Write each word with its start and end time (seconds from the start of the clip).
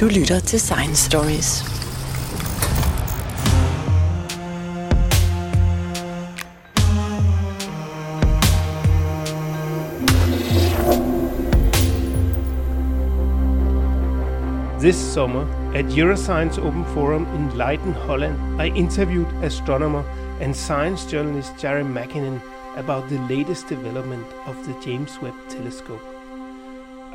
Du 0.00 0.06
lytter 0.06 0.40
til 0.40 0.60
Science 0.60 1.10
Stories. 1.10 1.64
This 14.80 14.96
summer, 14.96 15.46
at 15.74 15.84
Euroscience 15.84 16.60
Open 16.60 16.84
Forum 16.84 17.26
in 17.34 17.58
Leiden, 17.58 17.92
Holland, 17.92 18.62
I 18.62 18.78
interviewed 18.78 19.26
astronomer 19.42 20.02
and 20.40 20.54
science 20.54 21.10
journalist 21.12 21.52
Jari 21.64 21.82
Makinen 21.82 22.40
about 22.76 23.08
the 23.08 23.36
latest 23.36 23.68
development 23.68 24.26
of 24.46 24.54
the 24.64 24.74
James 24.84 25.18
Webb 25.22 25.34
Telescope. 25.48 26.17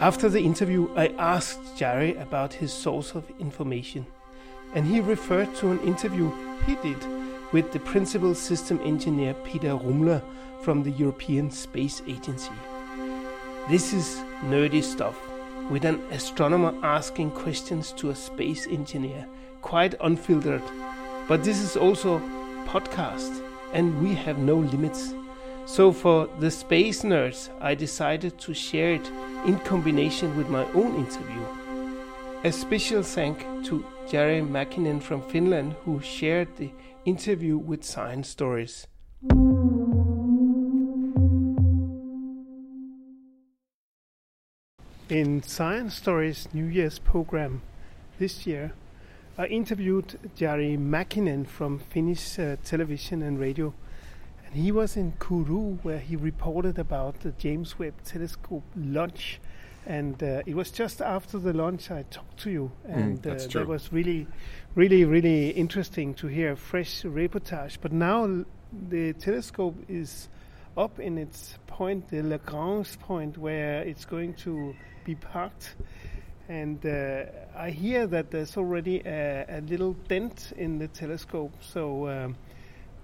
After 0.04 0.28
the 0.28 0.42
interview, 0.42 0.90
I 0.98 1.08
asked 1.18 1.78
Jari 1.78 2.22
about 2.22 2.52
his 2.52 2.74
source 2.74 3.16
of 3.16 3.24
information, 3.40 4.06
and 4.76 4.86
he 4.86 5.00
referred 5.00 5.56
to 5.56 5.72
an 5.72 5.80
interview 5.80 6.30
he 6.68 6.76
did 6.84 6.98
with 7.54 7.72
the 7.72 7.80
principal 7.80 8.36
system 8.36 8.82
engineer 8.84 9.34
Peter 9.46 9.70
Rumler 9.70 10.22
from 10.62 10.84
the 10.84 10.92
European 10.92 11.50
Space 11.50 12.02
Agency. 12.06 12.52
This 13.70 13.94
is 13.94 14.18
nerdy 14.44 14.84
stuff, 14.84 15.18
with 15.70 15.86
an 15.86 16.02
astronomer 16.12 16.76
asking 16.84 17.32
questions 17.32 17.94
to 17.94 18.10
a 18.10 18.16
space 18.16 18.68
engineer, 18.68 19.26
quite 19.62 19.96
unfiltered. 20.02 20.64
But 21.30 21.46
this 21.46 21.62
is 21.62 21.78
also 21.78 22.20
podcast, 22.66 23.42
and 23.72 24.04
we 24.04 24.16
have 24.16 24.38
no 24.38 24.58
limits. 24.58 25.14
So 25.66 25.92
for 25.92 26.28
the 26.40 26.52
space 26.52 27.04
nerds, 27.04 27.50
I 27.62 27.74
decided 27.74 28.38
to 28.40 28.54
share 28.54 28.94
it 28.94 29.12
in 29.46 29.60
combination 29.60 30.36
with 30.38 30.50
my 30.50 30.66
own 30.74 30.96
interview. 30.96 31.46
A 32.44 32.52
special 32.52 33.02
thank 33.02 33.40
to 33.66 33.86
Jari 34.08 34.46
Mäkinen 34.46 35.02
from 35.02 35.22
Finland 35.30 35.74
who 35.86 36.02
shared 36.02 36.50
the 36.58 36.70
interview 37.06 37.58
with 37.58 37.84
Science 37.84 38.28
Stories. 38.30 38.88
In 45.10 45.42
Science 45.44 45.96
Stories 45.96 46.50
New 46.54 46.66
Year's 46.66 47.00
program 47.00 47.62
this 48.20 48.46
year, 48.46 48.74
I 49.38 49.46
interviewed 49.46 50.20
Jari 50.38 50.78
Mäkinen 50.78 51.48
from 51.48 51.80
Finnish 51.80 52.38
uh, 52.38 52.58
television 52.64 53.24
and 53.24 53.40
radio. 53.40 53.74
And 54.54 54.62
he 54.62 54.72
was 54.72 54.96
in 54.98 55.14
Kourou 55.14 55.80
where 55.84 55.98
he 55.98 56.16
reported 56.16 56.78
about 56.78 57.22
the 57.22 57.32
James 57.32 57.80
Webb 57.80 57.96
Telescope 58.04 58.64
launch. 58.76 59.40
And 59.88 60.22
uh, 60.22 60.44
it 60.46 60.54
was 60.56 60.70
just 60.70 61.02
after 61.02 61.40
the 61.40 61.54
launch 61.54 61.90
I 61.90 62.04
talked 62.04 62.38
to 62.42 62.52
you, 62.52 62.72
and 62.88 63.20
Mm, 63.20 63.32
uh, 63.32 63.48
that 63.52 63.68
was 63.68 63.92
really, 63.92 64.28
really, 64.76 65.06
really 65.06 65.50
interesting 65.50 66.14
to 66.16 66.28
hear 66.28 66.52
a 66.52 66.56
fresh 66.56 67.02
reportage. 67.02 67.80
But 67.82 67.94
now 67.94 68.26
l- 68.26 68.46
the 68.90 69.14
telescope 69.14 69.76
is 69.90 70.30
up 70.78 71.00
in 71.00 71.18
its 71.18 71.58
point, 71.66 72.10
the 72.10 72.22
Lagrange 72.22 73.00
point, 73.00 73.40
where 73.40 73.82
it's 73.82 74.06
going 74.06 74.36
to 74.36 74.76
be 75.04 75.16
parked. 75.16 75.76
And 76.48 76.86
uh, 76.86 77.24
I 77.58 77.72
hear 77.72 78.06
that 78.06 78.30
there's 78.30 78.56
already 78.56 79.02
a, 79.04 79.46
a 79.50 79.62
little 79.62 79.94
dent 80.08 80.54
in 80.56 80.78
the 80.78 80.90
telescope. 80.90 81.54
So, 81.60 82.08
um, 82.08 82.36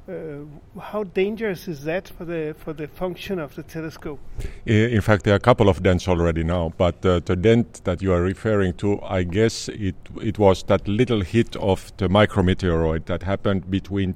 uh, 0.10 0.80
how 0.80 1.04
dangerous 1.04 1.68
is 1.68 1.84
that 1.84 2.10
for 2.10 2.26
the 2.26 2.56
for 2.58 2.74
the 2.74 2.88
function 2.88 3.40
of 3.40 3.56
the 3.56 3.64
telescope? 3.64 4.20
In 4.66 5.02
fact, 5.02 5.24
there 5.24 5.34
are 5.34 5.38
a 5.38 5.40
couple 5.40 5.70
of 5.70 5.84
dents 5.84 6.08
already 6.08 6.44
now, 6.44 6.74
but 6.78 7.06
uh, 7.06 7.20
the 7.20 7.36
dent 7.36 7.84
that 7.84 8.02
you 8.02 8.12
are 8.14 8.22
referring 8.22 8.74
to, 8.76 9.00
I 9.02 9.24
guess 9.24 9.70
it 9.70 9.96
it 10.22 10.40
was 10.40 10.64
that 10.64 10.88
little 10.88 11.22
hit 11.22 11.56
of 11.58 11.92
the 11.98 12.08
micrometeoroid 12.08 13.06
that 13.06 13.24
happened 13.24 13.70
between 13.70 14.14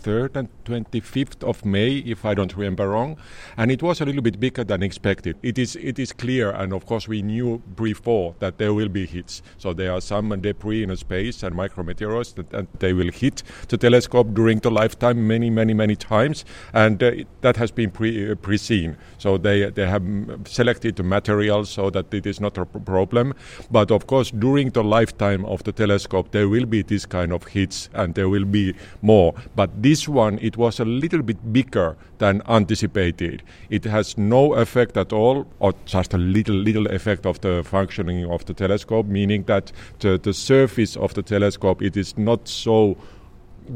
23rd 0.00 0.36
and 0.36 0.48
25th 0.64 1.44
of 1.48 1.64
May, 1.64 1.98
if 1.98 2.24
I 2.24 2.34
don't 2.34 2.54
remember 2.56 2.88
wrong, 2.88 3.16
and 3.56 3.70
it 3.70 3.82
was 3.82 4.00
a 4.00 4.04
little 4.04 4.22
bit 4.22 4.40
bigger 4.40 4.64
than 4.64 4.82
expected. 4.82 5.36
It 5.42 5.58
is 5.58 5.76
it 5.76 5.98
is 5.98 6.12
clear, 6.12 6.50
and 6.50 6.72
of 6.72 6.86
course 6.86 7.08
we 7.08 7.22
knew 7.22 7.62
before 7.76 8.34
that 8.38 8.58
there 8.58 8.74
will 8.74 8.88
be 8.88 9.06
hits. 9.06 9.42
So 9.58 9.72
there 9.72 9.92
are 9.92 10.00
some 10.00 10.28
debris 10.40 10.82
in 10.82 10.96
space 10.96 11.42
and 11.42 11.54
micrometeoroids 11.54 12.34
that, 12.34 12.50
that 12.50 12.80
they 12.80 12.92
will 12.92 13.10
hit 13.10 13.42
the 13.68 13.76
telescope 13.76 14.34
during 14.34 14.58
the 14.60 14.70
lifetime 14.70 15.26
many, 15.26 15.50
many, 15.50 15.74
many 15.74 15.96
times, 15.96 16.44
and 16.72 17.02
uh, 17.02 17.06
it, 17.06 17.26
that 17.40 17.56
has 17.56 17.70
been 17.70 17.90
pre, 17.90 18.30
uh, 18.30 18.34
pre-seen. 18.34 18.96
So 19.18 19.38
they 19.38 19.70
they 19.70 19.86
have 19.86 20.02
mm, 20.02 20.46
selected 20.48 20.96
the 20.96 21.02
material 21.02 21.64
so 21.64 21.90
that 21.90 22.12
it 22.14 22.26
is 22.26 22.40
not 22.40 22.58
a 22.58 22.64
problem. 22.64 23.34
But 23.70 23.90
of 23.90 24.06
course, 24.06 24.30
during 24.30 24.70
the 24.70 24.84
lifetime 24.84 25.44
of 25.44 25.62
the 25.64 25.72
telescope, 25.72 26.30
there 26.30 26.48
will 26.48 26.66
be 26.66 26.82
this 26.82 27.06
kind 27.06 27.32
of 27.32 27.44
hits, 27.48 27.88
and 27.94 28.14
there 28.14 28.28
will 28.28 28.44
be 28.44 28.74
more. 29.02 29.34
But 29.56 29.82
this 29.90 30.08
one, 30.08 30.38
it 30.40 30.56
was 30.56 30.78
a 30.78 30.84
little 30.84 31.20
bit 31.20 31.52
bigger 31.52 31.96
than 32.18 32.42
anticipated. 32.48 33.42
It 33.70 33.84
has 33.84 34.16
no 34.16 34.54
effect 34.54 34.96
at 34.96 35.12
all, 35.12 35.48
or 35.58 35.74
just 35.84 36.14
a 36.14 36.18
little 36.18 36.54
little 36.54 36.86
effect 36.86 37.26
of 37.26 37.40
the 37.40 37.64
functioning 37.64 38.24
of 38.30 38.44
the 38.44 38.54
telescope, 38.54 39.06
meaning 39.06 39.42
that 39.44 39.72
the, 39.98 40.16
the 40.16 40.32
surface 40.32 40.96
of 40.96 41.14
the 41.14 41.22
telescope 41.22 41.82
it 41.82 41.96
is 41.96 42.16
not 42.16 42.46
so 42.46 42.96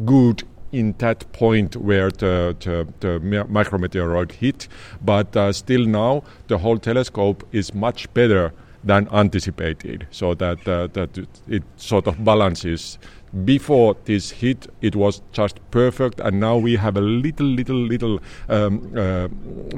good 0.05 0.45
in 0.71 0.95
that 0.99 1.33
point 1.33 1.75
where 1.77 2.11
the, 2.11 2.55
the, 2.61 2.87
the 3.01 3.19
micrometeoroid 3.59 4.31
hit, 4.33 4.69
but 5.03 5.37
uh, 5.37 5.53
still 5.53 5.85
now 5.85 6.23
the 6.47 6.59
whole 6.59 6.79
telescope 6.79 7.45
is 7.51 7.75
much 7.75 8.13
better 8.15 8.53
than 8.85 9.09
anticipated, 9.13 10.07
so 10.11 10.35
that 10.35 10.69
uh, 10.69 10.87
that 10.93 11.19
it, 11.19 11.29
it 11.49 11.63
sort 11.77 12.07
of 12.07 12.25
balances. 12.25 12.99
Before 13.43 13.97
this 14.05 14.31
hit, 14.31 14.69
it 14.81 14.95
was 14.95 15.21
just 15.33 15.59
perfect, 15.73 16.21
and 16.21 16.39
now 16.39 16.57
we 16.57 16.77
have 16.77 16.97
a 16.97 17.01
little, 17.01 17.47
little, 17.47 17.77
little 17.77 18.21
um, 18.49 18.93
uh, 18.97 19.27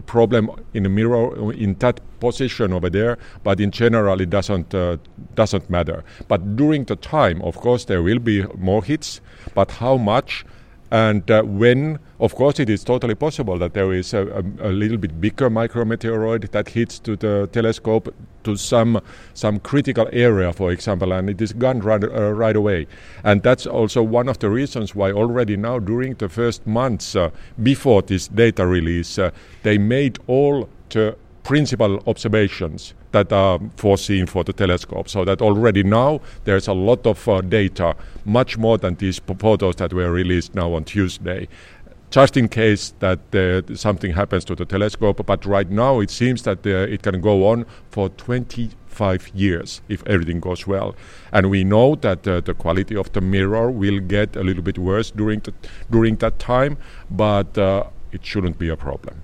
problem 0.03 0.51
in 0.75 0.83
the 0.83 0.91
mirror 0.91 1.53
in 1.55 1.75
that 1.79 2.01
position 2.21 2.75
over 2.75 2.91
there. 2.91 3.17
But 3.45 3.59
in 3.59 3.71
general, 3.71 4.21
it 4.21 4.29
doesn't 4.29 4.75
uh, 4.75 4.99
doesn't 5.35 5.71
matter. 5.71 6.05
But 6.29 6.57
during 6.57 6.85
the 6.85 6.97
time, 6.97 7.41
of 7.41 7.57
course, 7.57 7.87
there 7.87 8.03
will 8.03 8.19
be 8.19 8.45
more 8.59 8.85
hits, 8.85 9.23
but 9.55 9.71
how 9.71 9.97
much? 9.97 10.45
And 10.91 11.29
uh, 11.31 11.43
when, 11.43 11.99
of 12.21 12.35
course, 12.35 12.61
it 12.61 12.71
is 12.71 12.85
totally 12.85 13.15
possible 13.15 13.59
that 13.59 13.75
there 13.75 13.93
is 13.93 14.15
a, 14.15 14.27
a, 14.61 14.69
a 14.69 14.73
little 14.73 14.99
bit 14.99 15.21
bigger 15.21 15.51
micrometeoroid 15.51 16.51
that 16.53 16.69
hits 16.69 16.99
to 17.01 17.17
the 17.17 17.49
telescope 17.53 18.15
to 18.45 18.57
some 18.57 19.01
some 19.35 19.59
critical 19.59 20.09
area, 20.13 20.53
for 20.53 20.71
example, 20.71 21.13
and 21.13 21.29
it 21.29 21.43
is 21.43 21.53
gone 21.53 21.81
right, 21.81 22.05
uh, 22.05 22.33
right 22.33 22.55
away. 22.55 22.87
And 23.25 23.43
that's 23.43 23.67
also 23.67 24.03
one 24.03 24.29
of 24.29 24.39
the 24.39 24.49
reasons 24.49 24.95
why 24.95 25.11
already 25.11 25.57
now, 25.57 25.81
during 25.81 26.15
the 26.15 26.29
first 26.29 26.65
months 26.67 27.17
uh, 27.17 27.31
before 27.63 28.03
this 28.03 28.29
data 28.29 28.65
release, 28.65 29.19
uh, 29.19 29.33
they 29.65 29.79
made 29.79 30.19
all 30.29 30.69
the 30.91 31.17
principal 31.43 32.03
observations 32.07 32.95
that 33.17 33.33
are 33.33 33.59
foreseen 33.77 34.27
for 34.27 34.45
the 34.45 34.53
telescope. 34.53 35.09
So 35.09 35.25
that 35.25 35.41
already 35.41 35.83
now 35.83 36.21
there's 36.45 36.69
a 36.69 36.75
lot 36.75 37.07
of 37.07 37.27
uh, 37.29 37.41
data, 37.41 37.97
much 38.25 38.59
more 38.59 38.77
than 38.77 38.97
these 38.97 39.19
photos 39.39 39.77
that 39.77 39.93
were 39.95 40.11
released 40.11 40.55
now 40.55 40.75
on 40.75 40.85
Tuesday. 40.85 41.49
Just 42.11 42.37
in 42.37 42.49
case 42.49 42.95
that 43.01 43.21
uh, 43.35 43.75
something 43.75 44.13
happens 44.13 44.45
to 44.45 44.55
the 44.55 44.65
telescope, 44.65 45.25
but 45.27 45.45
right 45.47 45.71
now 45.71 46.01
it 46.01 46.11
seems 46.11 46.43
that 46.43 46.65
uh, 46.67 46.95
it 46.95 47.03
can 47.03 47.21
go 47.21 47.49
on 47.49 47.65
for 47.91 48.11
25 48.11 49.29
years 49.35 49.81
if 49.89 50.07
everything 50.07 50.41
goes 50.41 50.67
well. 50.67 50.95
And 51.33 51.51
we 51.51 51.65
know 51.65 51.97
that 51.97 52.29
uh, 52.29 52.41
the 52.43 52.55
quality 52.55 52.97
of 52.97 53.13
the 53.13 53.21
mirror 53.21 53.71
will 53.71 53.99
get 53.99 54.37
a 54.37 54.43
little 54.43 54.63
bit 54.63 54.79
worse 54.79 55.11
during 55.11 55.41
the, 55.41 55.53
during 55.91 56.17
that 56.17 56.39
time, 56.39 56.77
but 57.11 57.57
uh, 57.59 57.85
it 58.13 58.25
shouldn't 58.25 58.59
be 58.59 58.69
a 58.69 58.77
problem. 58.77 59.23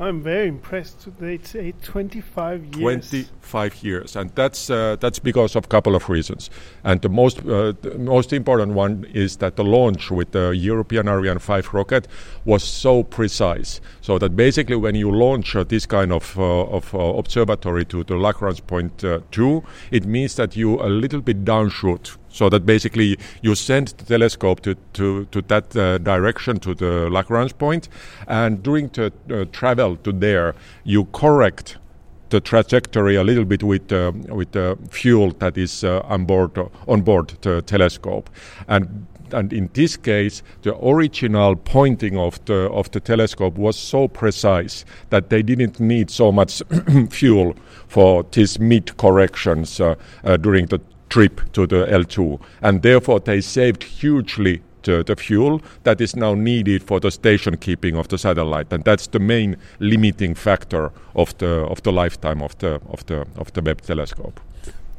I'm 0.00 0.22
very 0.22 0.48
impressed. 0.48 1.08
They 1.18 1.36
say 1.36 1.74
25 1.82 2.76
years. 2.76 3.10
25 3.10 3.84
years, 3.84 4.16
and 4.16 4.30
that's 4.34 4.70
uh, 4.70 4.96
that's 4.98 5.18
because 5.18 5.54
of 5.54 5.66
a 5.66 5.68
couple 5.68 5.94
of 5.94 6.08
reasons. 6.08 6.48
And 6.84 7.02
the 7.02 7.10
most 7.10 7.40
uh, 7.40 7.74
the 7.82 7.98
most 7.98 8.32
important 8.32 8.72
one 8.72 9.04
is 9.12 9.36
that 9.36 9.56
the 9.56 9.64
launch 9.64 10.10
with 10.10 10.30
the 10.30 10.56
European 10.56 11.06
Ariane 11.06 11.38
5 11.38 11.74
rocket 11.74 12.08
was 12.46 12.64
so 12.64 13.02
precise, 13.02 13.82
so 14.00 14.18
that 14.18 14.34
basically 14.34 14.76
when 14.76 14.94
you 14.94 15.10
launch 15.10 15.54
uh, 15.54 15.64
this 15.64 15.84
kind 15.84 16.12
of 16.12 16.38
uh, 16.38 16.64
of 16.64 16.94
uh, 16.94 16.98
observatory 16.98 17.84
to 17.84 18.02
the 18.02 18.16
Lagrange 18.16 18.66
point 18.66 19.04
uh, 19.04 19.20
two, 19.30 19.62
it 19.90 20.06
means 20.06 20.34
that 20.36 20.56
you 20.56 20.80
a 20.80 20.88
little 20.88 21.20
bit 21.20 21.44
downshoot. 21.44 22.16
So 22.30 22.48
that 22.48 22.64
basically 22.64 23.18
you 23.42 23.54
send 23.54 23.88
the 23.88 24.04
telescope 24.04 24.60
to, 24.60 24.74
to, 24.92 25.24
to 25.26 25.42
that 25.42 25.76
uh, 25.76 25.98
direction 25.98 26.60
to 26.60 26.74
the 26.74 27.10
Lagrange 27.10 27.56
point, 27.58 27.88
and 28.28 28.62
during 28.62 28.88
the 28.88 29.12
uh, 29.30 29.44
travel 29.52 29.96
to 29.96 30.12
there, 30.12 30.54
you 30.84 31.06
correct 31.06 31.76
the 32.30 32.40
trajectory 32.40 33.16
a 33.16 33.24
little 33.24 33.44
bit 33.44 33.62
with 33.62 33.92
uh, 33.92 34.12
with 34.28 34.52
the 34.52 34.78
fuel 34.90 35.32
that 35.40 35.58
is 35.58 35.84
uh, 35.84 36.00
on 36.04 36.24
board 36.24 36.56
on 36.86 37.02
board 37.02 37.32
the 37.42 37.60
telescope, 37.62 38.30
and 38.68 39.06
and 39.32 39.52
in 39.52 39.70
this 39.74 39.96
case, 39.96 40.42
the 40.62 40.76
original 40.84 41.56
pointing 41.56 42.16
of 42.16 42.44
the 42.46 42.70
of 42.70 42.90
the 42.90 43.00
telescope 43.00 43.58
was 43.58 43.76
so 43.76 44.08
precise 44.08 44.84
that 45.10 45.30
they 45.30 45.42
didn't 45.42 45.80
need 45.80 46.10
so 46.10 46.32
much 46.32 46.62
fuel 47.10 47.54
for 47.88 48.24
these 48.32 48.58
mid 48.58 48.96
corrections 48.96 49.80
uh, 49.80 49.94
uh, 50.24 50.36
during 50.36 50.66
the 50.66 50.80
trip 51.10 51.40
to 51.52 51.66
the 51.66 51.86
L2, 51.86 52.40
and 52.62 52.82
therefore 52.82 53.20
they 53.20 53.40
saved 53.40 53.82
hugely 53.82 54.62
the, 54.82 55.04
the, 55.04 55.16
fuel 55.16 55.60
that 55.82 56.00
is 56.00 56.16
now 56.16 56.34
needed 56.34 56.82
for 56.82 57.00
the 57.00 57.10
station 57.10 57.56
keeping 57.56 57.96
of 57.96 58.08
the 58.08 58.16
satellite, 58.16 58.72
and 58.72 58.84
that's 58.84 59.08
the 59.08 59.18
main 59.18 59.56
limiting 59.78 60.34
factor 60.34 60.90
of 61.14 61.36
the 61.38 61.66
of 61.66 61.82
the 61.82 61.92
lifetime 61.92 62.42
of 62.42 62.56
the 62.58 62.80
of 62.88 63.04
the 63.06 63.26
of 63.36 63.52
the 63.52 63.60
Webb 63.60 63.82
telescope. 63.82 64.40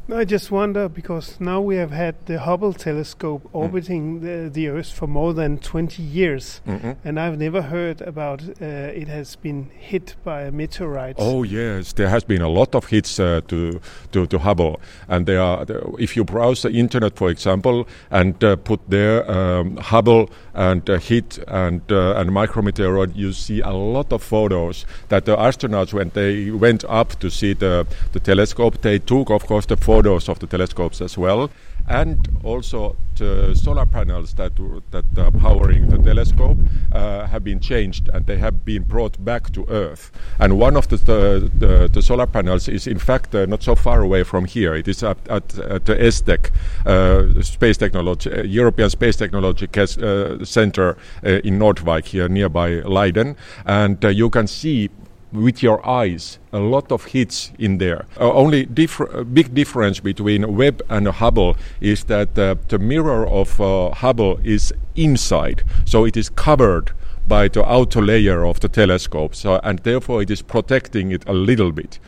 I 0.10 0.26
just 0.26 0.52
wonder 0.52 0.90
because 0.90 1.40
now 1.40 1.62
we 1.62 1.76
have 1.78 1.92
had 1.92 2.16
the 2.26 2.40
Hubble 2.40 2.74
telescope 2.74 3.44
mm. 3.44 3.50
orbiting 3.54 4.20
mm. 4.20 4.22
the, 4.22 4.50
the, 4.50 4.68
Earth 4.68 4.92
for 4.92 5.08
more 5.08 5.34
than 5.34 5.60
20 5.60 6.02
years, 6.02 6.60
mm-hmm. 6.68 6.92
and 7.06 7.20
I've 7.20 7.38
never 7.38 7.62
heard 7.62 8.02
about 8.02 8.42
uh, 8.42 8.66
it 8.66 9.08
has 9.08 9.36
been 9.36 9.70
hit 9.78 10.16
by 10.24 10.44
a 10.44 10.52
meteorite. 10.52 11.16
Oh 11.18 11.44
yes, 11.44 11.94
there 11.94 12.10
has 12.10 12.24
been 12.24 12.42
a 12.42 12.50
lot 12.50 12.76
of 12.76 12.86
hits 12.88 13.20
uh, 13.20 13.42
to, 13.48 13.80
to, 14.12 14.28
to 14.28 14.40
Hubble, 14.40 14.82
and 15.08 15.26
there 15.26 15.42
are. 15.42 15.66
If 15.98 16.18
you 16.18 16.24
browse 16.24 16.64
the 16.64 16.72
internet, 16.72 17.16
for 17.16 17.30
example, 17.30 17.88
and 18.10 18.44
uh, 18.44 18.56
put 18.58 18.82
there 18.90 19.30
um, 19.32 19.78
Hubble 19.78 20.30
and 20.54 20.90
uh, 20.90 20.98
hit 20.98 21.38
and 21.48 21.82
uh, 21.92 22.16
and 22.16 22.32
micrometeoroid, 22.32 23.16
you 23.16 23.32
see 23.34 23.62
a 23.62 23.72
lot 23.72 24.12
of 24.12 24.22
photos 24.24 24.86
that 25.10 25.26
the 25.26 25.38
astronauts 25.38 25.94
when 25.94 26.10
they 26.10 26.52
went 26.52 26.84
up 26.86 27.20
to 27.20 27.30
see 27.30 27.54
the 27.54 27.88
the 28.12 28.20
telescope, 28.20 28.82
they 28.82 29.00
took, 29.00 29.30
of 29.30 29.46
course, 29.46 29.66
the 29.66 29.78
photos 29.92 30.30
of 30.30 30.40
the 30.40 30.48
telescopes 30.48 31.02
as 31.02 31.18
well, 31.18 31.50
and 31.88 32.18
also 32.44 32.96
the 33.18 33.54
solar 33.56 33.86
panels 33.86 34.34
that 34.34 34.54
that 34.92 35.06
are 35.18 35.32
powering 35.32 35.90
the 35.90 35.98
telescope 35.98 36.58
uh, 36.92 37.28
have 37.32 37.44
been 37.44 37.60
changed 37.60 38.10
and 38.14 38.26
they 38.26 38.38
have 38.38 38.56
been 38.66 38.84
brought 38.84 39.16
back 39.26 39.52
to 39.52 39.66
Earth. 39.70 40.12
And 40.40 40.50
one 40.60 40.78
of 40.78 40.88
the 40.88 40.98
the, 40.98 41.52
the, 41.60 41.90
the 41.94 42.02
solar 42.02 42.28
panels 42.28 42.68
is 42.68 42.88
in 42.88 43.00
fact 43.00 43.36
uh, 43.36 43.46
not 43.46 43.64
so 43.64 43.76
far 43.76 44.02
away 44.02 44.24
from 44.24 44.46
here. 44.46 44.74
It 44.76 44.88
is 44.88 45.04
at, 45.04 45.18
at, 45.28 45.58
at 45.60 45.86
the 45.86 45.96
ESTEC 45.96 46.52
uh, 46.86 47.42
Space 47.42 47.78
Technology 47.78 48.32
uh, 48.32 48.44
European 48.44 48.90
Space 48.90 49.18
Technology 49.18 49.68
uh, 49.78 50.46
Center 50.46 50.98
uh, 51.26 51.48
in 51.48 51.60
Noordwijk 51.60 52.06
here 52.06 52.30
nearby 52.30 52.82
Leiden, 52.86 53.36
and 53.66 53.98
you 54.04 54.30
can 54.30 54.48
see 54.48 54.90
with 55.32 55.64
your 55.64 55.86
eyes 55.88 56.40
a 56.52 56.60
lot 56.60 56.92
of 56.92 57.06
hits 57.06 57.52
in 57.58 57.78
there. 57.78 58.06
Uh, 58.20 58.32
only 58.34 58.66
big 58.66 59.54
difference 59.54 60.00
between 60.00 60.56
Webb 60.56 60.82
and 60.90 61.08
Hubble 61.08 61.56
is 61.80 62.06
that 62.06 62.38
uh, 62.38 62.56
the 62.68 62.80
mirror 62.80 63.28
of 63.28 63.60
uh, 63.62 63.92
Hubble 63.92 64.40
is 64.44 64.74
inside, 64.96 65.64
so 65.86 66.06
it 66.06 66.18
is 66.18 66.30
covered 66.30 66.92
by 67.28 67.48
the 67.48 67.64
outer 67.66 68.02
layer 68.02 68.46
of 68.46 68.60
the 68.60 68.68
telescope, 68.68 69.36
so, 69.36 69.60
and 69.64 69.80
therefore 69.80 70.22
it 70.22 70.30
is 70.30 70.42
protecting 70.42 71.12
it 71.12 71.24
a 71.28 71.34
little 71.34 71.72
bit. 71.72 72.00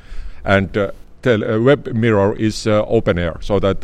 And 0.44 0.76
uh, 0.76 0.92
tel- 1.22 1.44
uh, 1.44 1.60
Webb 1.60 1.88
mirror 1.94 2.36
is 2.36 2.68
uh, 2.68 2.84
open 2.88 3.18
air, 3.18 3.38
so 3.40 3.60
that 3.60 3.82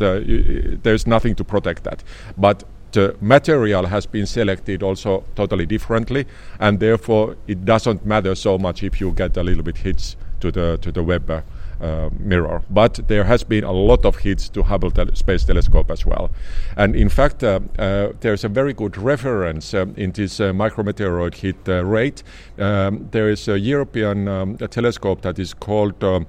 there's 0.82 1.06
nothing 1.06 1.34
to 1.36 1.44
protect 1.44 1.84
that. 1.84 2.02
But 2.36 2.64
the 2.92 3.16
material 3.20 3.86
has 3.86 4.06
been 4.06 4.26
selected 4.26 4.82
also 4.82 5.24
totally 5.34 5.66
differently, 5.66 6.26
and 6.58 6.80
therefore 6.80 7.36
it 7.46 7.64
doesn't 7.64 8.04
matter 8.04 8.34
so 8.34 8.58
much 8.58 8.82
if 8.82 9.00
you 9.00 9.12
get 9.12 9.36
a 9.36 9.42
little 9.42 9.62
bit 9.62 9.78
hits 9.78 10.16
to 10.40 10.50
the 10.50 10.78
to 10.82 10.92
the 10.92 11.02
Webb 11.02 11.30
uh, 11.30 12.10
mirror. 12.18 12.62
But 12.70 13.08
there 13.08 13.24
has 13.24 13.44
been 13.44 13.64
a 13.64 13.72
lot 13.72 14.04
of 14.04 14.16
hits 14.16 14.48
to 14.50 14.62
Hubble 14.62 14.90
tel- 14.90 15.14
Space 15.14 15.44
Telescope 15.44 15.90
as 15.90 16.04
well, 16.04 16.30
and 16.76 16.96
in 16.96 17.08
fact 17.08 17.42
uh, 17.42 17.60
uh, 17.78 18.08
there's 18.20 18.44
a 18.44 18.48
very 18.48 18.72
good 18.72 18.96
reference 18.96 19.74
um, 19.74 19.94
in 19.96 20.12
this 20.12 20.40
uh, 20.40 20.52
micrometeoroid 20.52 21.34
hit 21.34 21.56
uh, 21.68 21.84
rate. 21.84 22.22
Um, 22.58 23.08
there 23.10 23.30
is 23.30 23.48
a 23.48 23.58
European 23.58 24.28
um, 24.28 24.56
a 24.60 24.68
telescope 24.68 25.22
that 25.22 25.38
is 25.38 25.54
called 25.54 26.02
um, 26.04 26.26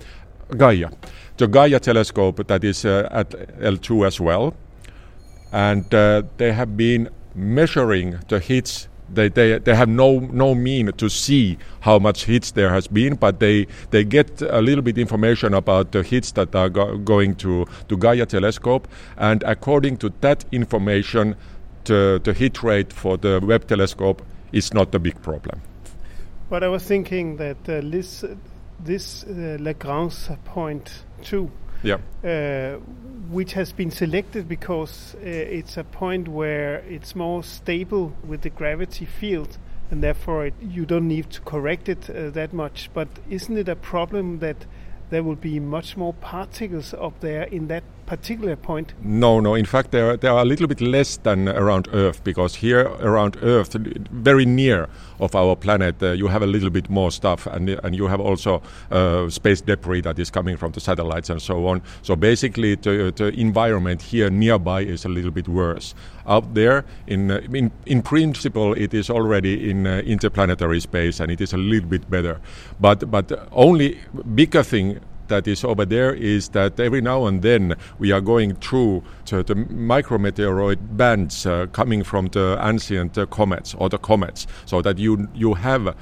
Gaia. 0.57 0.89
The 1.37 1.47
Gaia 1.47 1.79
telescope 1.79 2.47
that 2.47 2.63
is 2.63 2.85
uh, 2.85 3.07
at 3.11 3.29
L2 3.59 4.05
as 4.05 4.19
well 4.19 4.53
and 5.51 5.93
uh, 5.93 6.23
they 6.37 6.51
have 6.51 6.77
been 6.77 7.09
measuring 7.35 8.19
the 8.27 8.39
hits. 8.39 8.87
They, 9.13 9.27
they, 9.27 9.59
they 9.59 9.75
have 9.75 9.89
no, 9.89 10.19
no 10.19 10.55
mean 10.55 10.93
to 10.93 11.09
see 11.09 11.57
how 11.81 11.99
much 11.99 12.25
hits 12.25 12.51
there 12.51 12.69
has 12.69 12.87
been, 12.87 13.15
but 13.15 13.41
they, 13.41 13.67
they 13.89 14.05
get 14.05 14.41
a 14.41 14.61
little 14.61 14.81
bit 14.81 14.97
information 14.97 15.53
about 15.53 15.91
the 15.91 16.01
hits 16.01 16.31
that 16.33 16.55
are 16.55 16.69
go- 16.69 16.97
going 16.97 17.35
to, 17.35 17.65
to 17.89 17.97
Gaia 17.97 18.25
telescope. 18.25 18.87
And 19.17 19.43
according 19.43 19.97
to 19.97 20.13
that 20.21 20.45
information, 20.53 21.35
the, 21.83 22.21
the 22.23 22.31
hit 22.31 22.63
rate 22.63 22.93
for 22.93 23.17
the 23.17 23.41
Webb 23.43 23.67
telescope 23.67 24.21
is 24.53 24.73
not 24.73 24.95
a 24.95 24.99
big 24.99 25.21
problem. 25.21 25.61
But 26.49 26.63
I 26.63 26.69
was 26.69 26.83
thinking 26.83 27.35
that 27.37 27.57
uh, 27.67 27.81
this, 27.83 28.23
this 28.79 29.25
uh, 29.25 29.57
Lagrange 29.59 30.29
point 30.45 31.03
2 31.23 31.51
yeah, 31.83 31.97
Uh, 32.23 32.79
which 33.31 33.53
has 33.53 33.71
been 33.71 33.91
selected 33.91 34.47
because 34.47 35.15
uh, 35.15 35.27
it's 35.27 35.77
a 35.77 35.83
point 35.83 36.27
where 36.27 36.83
it's 36.89 37.15
more 37.15 37.43
stable 37.43 38.13
with 38.27 38.41
the 38.41 38.49
gravity 38.49 39.05
field 39.05 39.57
and 39.89 40.03
therefore 40.03 40.47
it, 40.47 40.53
you 40.61 40.85
don't 40.85 41.07
need 41.07 41.29
to 41.31 41.41
correct 41.41 41.89
it 41.89 42.09
uh, 42.09 42.29
that 42.31 42.53
much. 42.53 42.89
But 42.93 43.07
isn't 43.29 43.57
it 43.57 43.69
a 43.69 43.75
problem 43.75 44.39
that 44.39 44.65
there 45.09 45.23
will 45.23 45.35
be 45.35 45.59
much 45.59 45.97
more 45.97 46.13
particles 46.13 46.93
up 46.93 47.19
there 47.19 47.43
in 47.43 47.67
that 47.67 47.83
particular 48.11 48.57
point? 48.57 48.93
No, 49.01 49.39
no. 49.39 49.55
In 49.55 49.65
fact, 49.65 49.91
there, 49.91 50.17
there 50.17 50.31
are 50.31 50.41
a 50.41 50.45
little 50.45 50.67
bit 50.67 50.81
less 50.81 51.15
than 51.15 51.47
around 51.47 51.87
Earth 51.93 52.21
because 52.25 52.55
here 52.55 52.81
around 52.99 53.37
Earth, 53.41 53.73
very 54.11 54.45
near 54.45 54.89
of 55.21 55.33
our 55.33 55.55
planet, 55.55 55.95
uh, 56.03 56.11
you 56.11 56.27
have 56.27 56.41
a 56.41 56.45
little 56.45 56.69
bit 56.69 56.89
more 56.89 57.11
stuff, 57.11 57.47
and 57.47 57.69
and 57.69 57.95
you 57.95 58.07
have 58.07 58.19
also 58.19 58.61
uh, 58.91 59.29
space 59.29 59.61
debris 59.61 60.01
that 60.01 60.19
is 60.19 60.29
coming 60.29 60.57
from 60.57 60.71
the 60.73 60.81
satellites 60.81 61.29
and 61.29 61.41
so 61.41 61.67
on. 61.67 61.81
So 62.01 62.15
basically, 62.17 62.75
the, 62.75 63.13
the 63.15 63.27
environment 63.39 64.01
here 64.01 64.29
nearby 64.29 64.81
is 64.81 65.05
a 65.05 65.09
little 65.09 65.31
bit 65.31 65.47
worse. 65.47 65.95
Out 66.25 66.53
there, 66.53 66.83
in 67.07 67.31
uh, 67.31 67.39
in, 67.53 67.71
in 67.85 68.01
principle, 68.01 68.73
it 68.73 68.93
is 68.93 69.09
already 69.09 69.69
in 69.69 69.87
uh, 69.87 70.01
interplanetary 70.05 70.81
space, 70.81 71.23
and 71.23 71.31
it 71.31 71.39
is 71.39 71.53
a 71.53 71.57
little 71.57 71.89
bit 71.89 72.09
better. 72.09 72.41
But 72.81 73.09
but 73.09 73.31
only 73.51 73.99
bigger 74.35 74.63
thing 74.63 74.99
that 75.31 75.47
is 75.47 75.63
over 75.63 75.85
there 75.85 76.13
is 76.13 76.49
that 76.49 76.79
every 76.79 77.01
now 77.01 77.25
and 77.25 77.41
then 77.41 77.75
we 77.99 78.11
are 78.11 78.21
going 78.21 78.55
through 78.55 79.01
the, 79.25 79.43
the 79.43 79.55
micrometeoroid 79.55 80.97
bands 80.97 81.45
uh, 81.45 81.67
coming 81.71 82.03
from 82.03 82.27
the 82.27 82.59
ancient 82.61 83.17
uh, 83.17 83.25
comets 83.25 83.73
or 83.75 83.89
the 83.89 83.97
comets, 83.97 84.45
so 84.65 84.81
that 84.81 84.97
you 84.99 85.27
you 85.33 85.53
have 85.55 85.95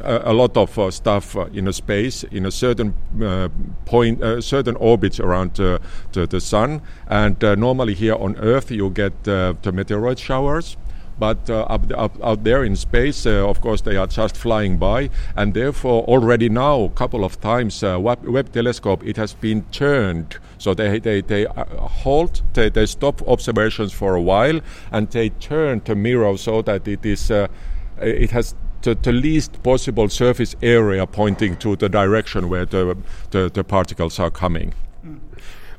a, 0.00 0.32
lot 0.32 0.56
of 0.56 0.78
uh, 0.78 0.90
stuff 0.90 1.36
uh, 1.36 1.44
in 1.52 1.68
a 1.68 1.72
space 1.72 2.24
in 2.24 2.46
a 2.46 2.50
certain 2.50 2.94
uh, 3.22 3.48
point, 3.84 4.22
uh, 4.22 4.40
certain 4.40 4.76
orbits 4.76 5.20
around 5.20 5.54
the, 5.54 5.80
the 6.12 6.40
sun. 6.40 6.80
And 7.08 7.40
normally 7.58 7.94
here 7.94 8.14
on 8.14 8.36
Earth, 8.36 8.70
you 8.70 8.88
get 8.88 9.24
the 9.24 9.54
meteoroid 9.64 10.18
showers. 10.18 10.76
But 11.18 11.48
uh, 11.48 11.62
up, 11.62 11.90
up, 11.96 12.22
out 12.22 12.44
there 12.44 12.64
in 12.64 12.76
space, 12.76 13.26
uh, 13.26 13.48
of 13.48 13.60
course, 13.60 13.82
they 13.82 13.96
are 13.96 14.06
just 14.06 14.36
flying 14.36 14.78
by, 14.78 15.10
and 15.36 15.54
therefore 15.54 16.04
already 16.04 16.48
now 16.48 16.82
a 16.82 16.90
couple 16.90 17.24
of 17.24 17.40
times 17.40 17.82
uh, 17.82 17.98
Webb, 18.00 18.24
Webb 18.26 18.52
telescope 18.52 19.04
it 19.06 19.16
has 19.16 19.34
been 19.34 19.62
turned. 19.72 20.38
So 20.58 20.74
they 20.74 20.98
they 20.98 21.20
they 21.20 21.44
halt, 21.44 22.42
they, 22.54 22.70
they 22.70 22.86
stop 22.86 23.22
observations 23.28 23.92
for 23.92 24.14
a 24.14 24.22
while, 24.22 24.60
and 24.90 25.10
they 25.10 25.30
turn 25.30 25.82
the 25.84 25.94
mirror 25.94 26.36
so 26.36 26.62
that 26.62 26.86
it 26.88 27.04
is 27.04 27.30
it 27.30 28.30
has 28.30 28.54
the, 28.82 28.94
the, 28.94 29.12
least 29.12 29.62
possible 29.62 30.08
surface 30.08 30.54
area 30.62 31.06
pointing 31.06 31.56
to 31.56 31.76
the 31.76 31.88
direction 31.88 32.48
where 32.48 32.66
the, 32.66 32.96
the, 33.30 33.50
the 33.52 33.64
particles 33.64 34.18
are 34.18 34.30
coming. 34.30 34.74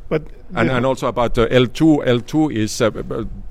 But 0.10 0.24
and, 0.56 0.70
and 0.70 0.86
also 0.86 1.08
about 1.08 1.38
uh, 1.38 1.48
L2. 1.48 2.06
L2 2.06 2.56
is 2.56 2.82
uh, 2.82 2.90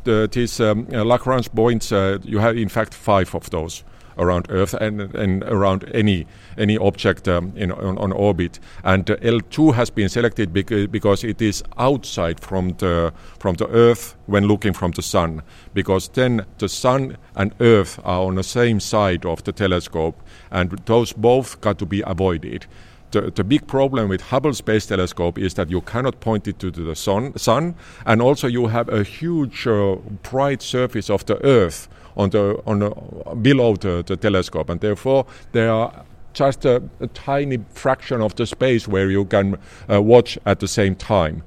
the, 0.05 0.29
these 0.31 0.61
um, 0.61 0.87
uh, 0.93 1.05
Lagrange 1.05 1.53
points. 1.53 1.93
Uh, 1.93 2.19
you 2.23 2.39
have 2.39 2.57
in 2.57 2.69
fact 2.69 2.95
five 2.95 3.35
of 3.35 3.51
those 3.51 3.85
around 4.19 4.47
Earth 4.51 4.75
and, 4.75 5.01
and 5.15 5.43
around 5.45 5.91
any 5.95 6.27
any 6.59 6.77
object 6.79 7.27
um, 7.29 7.53
in, 7.57 7.73
on, 7.73 7.99
on, 7.99 8.13
orbit. 8.13 8.59
And 8.85 9.11
uh, 9.11 9.17
L2 9.17 9.75
has 9.75 9.91
been 9.91 10.09
selected 10.09 10.53
because, 10.53 10.87
because 10.89 11.25
it 11.25 11.41
is 11.41 11.63
outside 11.79 12.41
from 12.41 12.71
the 12.79 13.13
from 13.39 13.57
the 13.57 13.69
Earth 13.69 14.17
when 14.27 14.47
looking 14.47 14.73
from 14.73 14.93
the 14.93 15.03
Sun. 15.03 15.43
Because 15.75 16.09
then 16.09 16.45
the 16.59 16.69
Sun 16.69 17.17
and 17.35 17.55
Earth 17.61 17.99
are 18.05 18.23
on 18.23 18.37
the 18.37 18.43
same 18.43 18.81
side 18.81 19.25
of 19.25 19.43
the 19.45 19.53
telescope, 19.53 20.21
and 20.51 20.71
those 20.85 21.13
both 21.13 21.61
got 21.61 21.79
to 21.79 21.87
be 21.87 22.03
avoided 22.03 22.67
the, 23.13 23.31
the 23.31 23.45
big 23.45 23.67
problem 23.67 24.09
with 24.09 24.21
Hubble 24.23 24.55
Space 24.55 24.87
Telescope 24.87 25.39
is 25.39 25.55
that 25.55 25.71
you 25.71 25.81
cannot 25.83 26.21
point 26.21 26.49
it 26.49 26.59
to 26.59 26.71
the 26.71 26.97
sun, 26.97 27.37
sun 27.39 27.75
and 28.07 28.21
also 28.21 28.49
you 28.49 28.67
have 28.67 28.89
a 28.89 29.05
huge 29.05 29.67
uh, 29.67 29.97
bright 30.23 30.63
surface 30.63 31.09
of 31.09 31.25
the 31.27 31.43
Earth 31.45 31.89
on 32.17 32.31
the 32.31 32.61
on 32.67 32.81
the, 32.81 32.91
below 33.37 33.77
the, 33.77 34.03
the 34.07 34.17
telescope, 34.17 34.69
and 34.69 34.81
therefore 34.81 35.27
there 35.53 35.71
are 35.71 36.05
just 36.35 36.65
a, 36.65 36.83
a, 37.01 37.07
tiny 37.09 37.59
fraction 37.75 38.21
of 38.23 38.35
the 38.37 38.47
space 38.47 38.89
where 38.89 39.11
you 39.11 39.25
can 39.27 39.59
uh, 39.91 40.01
watch 40.01 40.39
at 40.47 40.61
the 40.61 40.69
same 40.69 40.95
time. 40.95 41.43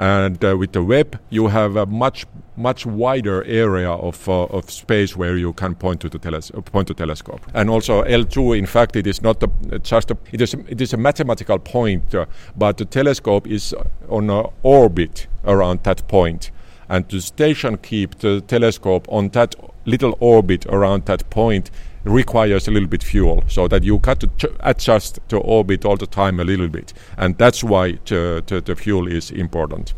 And 0.00 0.42
uh, 0.42 0.56
with 0.56 0.72
the 0.72 0.82
Webb, 0.82 1.20
you 1.28 1.48
have 1.48 1.76
a 1.76 1.84
much 1.84 2.24
much 2.56 2.84
wider 2.84 3.44
area 3.44 3.90
of, 3.90 4.28
uh, 4.28 4.44
of 4.44 4.70
space 4.70 5.16
where 5.16 5.36
you 5.36 5.52
can 5.54 5.74
point 5.74 6.00
to 6.00 6.08
the 6.08 6.18
teles- 6.18 6.52
point 6.66 6.88
to 6.88 6.94
telescope. 6.94 7.40
And 7.54 7.70
also 7.70 8.02
L2, 8.04 8.58
in 8.58 8.66
fact, 8.66 8.96
it 8.96 9.06
is 9.06 9.22
not 9.22 9.42
a, 9.42 9.78
just 9.78 10.10
a, 10.10 10.18
it 10.32 10.40
is 10.40 10.52
a, 10.54 10.58
it 10.68 10.80
is 10.80 10.92
a 10.92 10.96
mathematical 10.96 11.58
point, 11.58 12.14
uh, 12.14 12.26
but 12.56 12.76
the 12.76 12.84
telescope 12.84 13.46
is 13.46 13.74
on 14.08 14.28
an 14.30 14.46
orbit 14.62 15.26
around 15.44 15.84
that 15.84 16.06
point, 16.08 16.50
and 16.88 17.08
to 17.10 17.20
station 17.20 17.76
keep 17.78 18.18
the 18.18 18.40
telescope 18.42 19.06
on 19.10 19.28
that 19.30 19.54
little 19.84 20.16
orbit 20.20 20.66
around 20.66 21.06
that 21.06 21.28
point 21.30 21.70
requires 22.04 22.66
a 22.66 22.70
little 22.70 22.88
bit 22.88 23.02
fuel 23.02 23.44
so 23.46 23.68
that 23.68 23.82
you 23.82 23.98
got 23.98 24.20
to 24.20 24.26
ch- 24.38 24.52
adjust 24.60 25.18
the 25.28 25.36
orbit 25.38 25.84
all 25.84 25.96
the 25.96 26.06
time 26.06 26.40
a 26.40 26.44
little 26.44 26.68
bit 26.68 26.92
and 27.16 27.36
that's 27.38 27.62
why 27.62 27.92
the, 28.06 28.42
the, 28.46 28.60
the 28.60 28.74
fuel 28.74 29.06
is 29.06 29.30
important 29.30 29.92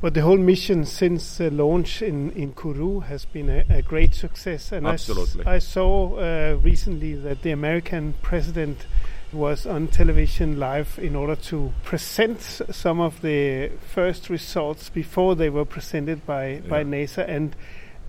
but 0.00 0.14
the 0.14 0.22
whole 0.22 0.38
mission 0.38 0.86
since 0.86 1.40
uh, 1.40 1.50
launch 1.52 2.00
in, 2.00 2.30
in 2.30 2.54
Kourou 2.54 3.04
has 3.04 3.26
been 3.26 3.50
a, 3.50 3.64
a 3.68 3.82
great 3.82 4.14
success. 4.14 4.72
And 4.72 4.86
Absolutely. 4.86 5.44
I, 5.44 5.58
saw 5.58 6.16
uh, 6.16 6.58
recently 6.62 7.14
that 7.16 7.42
the 7.42 7.50
American 7.50 8.14
president 8.22 8.86
was 9.30 9.66
on 9.66 9.88
television 9.88 10.58
live 10.58 10.98
in 11.00 11.14
order 11.14 11.36
to 11.36 11.72
present 11.84 12.40
some 12.40 12.98
of 12.98 13.20
the 13.20 13.70
first 13.94 14.30
results 14.30 14.88
before 14.88 15.36
they 15.36 15.50
were 15.50 15.66
presented 15.66 16.24
by, 16.24 16.48
yeah. 16.48 16.60
by 16.60 16.82
NASA. 16.82 17.28
And 17.28 17.54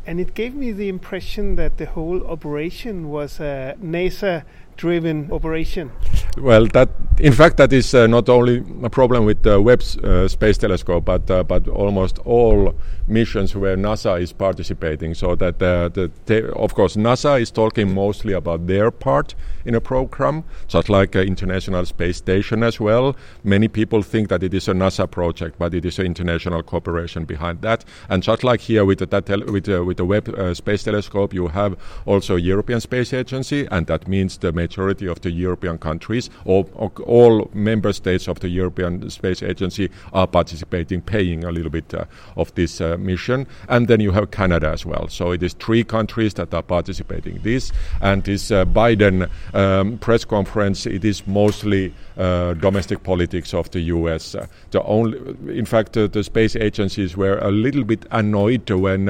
and 0.05 0.20
it 0.20 0.34
gave 0.34 0.55
me 0.55 0.72
the 0.72 0.89
impression 0.89 1.55
that 1.55 1.77
the 1.77 1.86
whole 1.86 2.25
operation 2.27 3.10
was 3.10 3.39
a 3.39 3.75
NASA 3.81 4.43
driven 4.81 5.31
operation. 5.31 5.91
Well, 6.38 6.65
that 6.73 6.89
in 7.19 7.33
fact 7.33 7.57
that 7.57 7.71
is 7.71 7.93
uh, 7.93 8.07
not 8.07 8.29
only 8.29 8.63
a 8.83 8.89
problem 8.89 9.25
with 9.25 9.43
the 9.43 9.61
Webb 9.61 9.83
uh, 10.03 10.27
Space 10.27 10.57
Telescope, 10.57 11.05
but 11.05 11.29
uh, 11.29 11.43
but 11.43 11.67
almost 11.67 12.17
all 12.25 12.73
missions 13.07 13.55
where 13.55 13.77
NASA 13.77 14.19
is 14.19 14.33
participating. 14.33 15.13
So 15.13 15.35
that 15.35 15.61
uh, 15.61 15.89
the 15.89 16.51
of 16.55 16.73
course 16.73 16.95
NASA 16.95 17.39
is 17.39 17.51
talking 17.51 17.93
mostly 17.93 18.33
about 18.33 18.65
their 18.65 18.89
part 18.89 19.35
in 19.65 19.75
a 19.75 19.81
program, 19.81 20.43
just 20.67 20.89
like 20.89 21.15
uh, 21.15 21.19
International 21.19 21.85
Space 21.85 22.17
Station 22.17 22.63
as 22.63 22.79
well. 22.79 23.15
Many 23.43 23.67
people 23.67 24.01
think 24.01 24.29
that 24.29 24.41
it 24.41 24.53
is 24.53 24.67
a 24.67 24.73
NASA 24.73 25.05
project, 25.05 25.59
but 25.59 25.75
it 25.75 25.85
is 25.85 26.00
an 26.00 26.07
international 26.07 26.63
cooperation 26.63 27.25
behind 27.25 27.61
that. 27.61 27.85
And 28.09 28.23
just 28.23 28.43
like 28.43 28.61
here 28.61 28.83
with 28.83 28.97
the 28.97 29.43
with 29.51 29.69
uh, 29.69 29.83
with 29.85 29.97
the 29.97 30.05
Webb 30.05 30.55
Space 30.55 30.83
Telescope, 30.83 31.35
you 31.35 31.50
have 31.50 31.75
also 32.05 32.35
European 32.35 32.81
Space 32.81 33.13
Agency, 33.13 33.67
and 33.69 33.85
that 33.85 34.07
means 34.07 34.38
the 34.39 34.51
majority 34.72 35.08
of 35.08 35.20
the 35.22 35.32
European 35.32 35.78
countries, 35.78 36.30
or, 36.46 36.66
or 36.75 36.92
all 37.06 37.50
member 37.54 37.92
states 37.94 38.28
of 38.30 38.40
the 38.40 38.48
European 38.48 39.10
Space 39.10 39.44
Agency 39.44 39.90
are 40.13 40.28
participating, 40.28 41.01
paying 41.01 41.44
a 41.44 41.51
little 41.51 41.70
bit 41.70 41.94
uh, 41.94 42.06
of 42.38 42.54
this 42.56 42.80
uh, 42.80 42.96
mission. 42.98 43.46
And 43.68 43.88
then 43.88 44.00
you 44.00 44.12
have 44.12 44.32
Canada 44.32 44.70
as 44.70 44.86
well. 44.86 45.10
So 45.10 45.32
it 45.32 45.44
is 45.44 45.54
three 45.54 45.84
countries 45.84 46.34
that 46.36 46.54
are 46.54 46.63
participating 46.63 47.40
this. 47.44 47.74
And 48.01 48.24
this 48.24 48.51
uh, 48.51 48.63
Biden 48.66 49.30
um, 49.54 49.98
press 49.98 50.24
conference, 50.24 50.86
it 50.86 51.04
is 51.04 51.28
mostly 51.28 51.94
uh, 52.18 52.54
domestic 52.54 53.04
politics 53.04 53.54
of 53.54 53.70
the 53.72 53.82
U.S. 53.96 54.36
Uh, 54.36 54.48
the 54.72 54.82
only, 54.84 55.18
in 55.58 55.66
fact, 55.66 55.98
uh, 55.98 56.08
the 56.08 56.24
space 56.24 56.56
agencies 56.56 57.18
were 57.18 57.40
a 57.40 57.51
little 57.51 57.84
bit 57.84 58.06
annoyed 58.12 58.70
when 58.70 59.10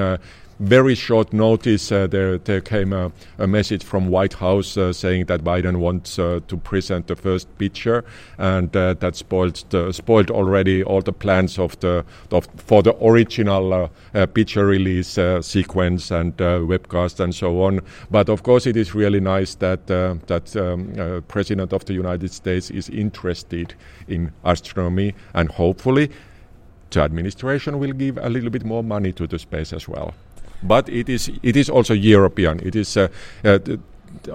very 0.61 0.93
short 0.93 1.33
notice, 1.33 1.91
uh, 1.91 2.05
there, 2.05 2.37
there 2.37 2.61
came 2.61 2.93
a, 2.93 3.11
a, 3.39 3.47
message 3.47 3.83
from 3.83 4.09
White 4.09 4.33
House 4.33 4.77
uh, 4.77 4.93
saying 4.93 5.25
that 5.25 5.43
Biden 5.43 5.77
wants 5.77 6.19
uh, 6.19 6.39
to 6.47 6.55
present 6.55 7.07
the 7.07 7.15
first 7.15 7.47
picture, 7.57 8.05
and 8.37 8.71
that 8.71 9.15
spoiled 9.15 9.57
spoiled 9.91 10.29
already 10.29 10.83
all 10.83 11.01
the 11.01 11.13
plans 11.13 11.57
of 11.57 11.79
the 11.79 12.05
of, 12.31 12.47
for 12.57 12.83
the 12.83 12.95
original 13.03 13.89
picture 14.33 14.67
release 14.67 15.17
sequence 15.41 16.11
and 16.11 16.37
webcast 16.37 17.19
and 17.19 17.33
so 17.33 17.63
on. 17.63 17.81
But 18.11 18.29
of 18.29 18.43
course, 18.43 18.67
it 18.67 18.77
is 18.77 18.93
really 18.93 19.19
nice 19.19 19.55
that 19.55 19.87
that 19.87 20.55
um, 20.55 21.23
President 21.27 21.73
of 21.73 21.85
the 21.85 21.93
United 21.93 22.31
States 22.31 22.69
is 22.69 22.87
interested 22.89 23.73
in 24.07 24.31
astronomy, 24.43 25.15
and 25.33 25.49
hopefully, 25.49 26.11
the 26.91 27.01
administration 27.01 27.79
will 27.79 27.93
give 27.93 28.19
a 28.21 28.29
little 28.29 28.51
bit 28.51 28.63
more 28.63 28.83
money 28.83 29.11
to 29.13 29.25
the 29.25 29.39
space 29.39 29.73
as 29.73 29.87
well 29.87 30.13
but 30.63 30.89
it 30.89 31.09
is 31.09 31.29
it 31.43 31.55
is 31.55 31.69
also 31.69 31.93
European. 31.93 32.59
It 32.59 32.75
is 32.75 32.97
uh, 32.97 33.07
uh, 33.43 33.59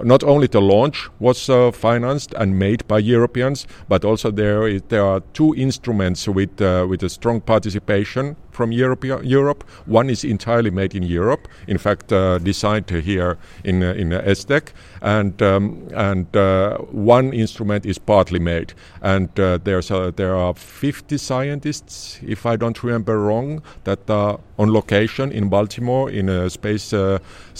not 0.03 0.23
only 0.23 0.47
the 0.47 0.61
launch 0.61 1.09
was 1.19 1.49
uh, 1.49 1.71
financed 1.71 2.33
and 2.33 2.57
made 2.59 2.87
by 2.87 2.99
Europeans, 2.99 3.67
but 3.87 4.03
also 4.03 4.31
there 4.31 4.67
is, 4.67 4.81
there 4.89 5.05
are 5.05 5.21
two 5.33 5.53
instruments 5.55 6.27
with 6.27 6.61
uh, 6.61 6.85
with 6.89 7.03
a 7.03 7.09
strong 7.09 7.41
participation 7.41 8.35
from 8.57 8.71
Europe. 8.71 9.03
Europe. 9.23 9.63
One 9.85 10.09
is 10.09 10.23
entirely 10.23 10.71
made 10.71 10.95
in 10.95 11.03
Europe. 11.03 11.47
In 11.67 11.77
fact, 11.77 12.11
uh, 12.11 12.39
designed 12.39 12.89
here 12.89 13.37
in 13.63 13.83
uh, 13.83 13.93
in 14.01 14.09
ESTEC, 14.09 14.73
and 15.01 15.41
um, 15.41 15.87
and 15.93 16.35
uh, 16.35 16.77
one 16.91 17.33
instrument 17.33 17.85
is 17.85 17.99
partly 17.99 18.39
made. 18.39 18.73
And 19.01 19.29
uh, 19.39 19.59
there's 19.63 19.91
a, 19.91 20.11
there 20.15 20.35
are 20.35 20.53
50 20.53 21.17
scientists, 21.17 22.19
if 22.27 22.45
I 22.45 22.57
don't 22.57 22.83
remember 22.83 23.19
wrong, 23.19 23.61
that 23.83 24.09
are 24.09 24.39
on 24.57 24.73
location 24.73 25.31
in 25.31 25.49
Baltimore 25.49 26.09
in 26.09 26.29
a 26.29 26.49
Space 26.49 26.93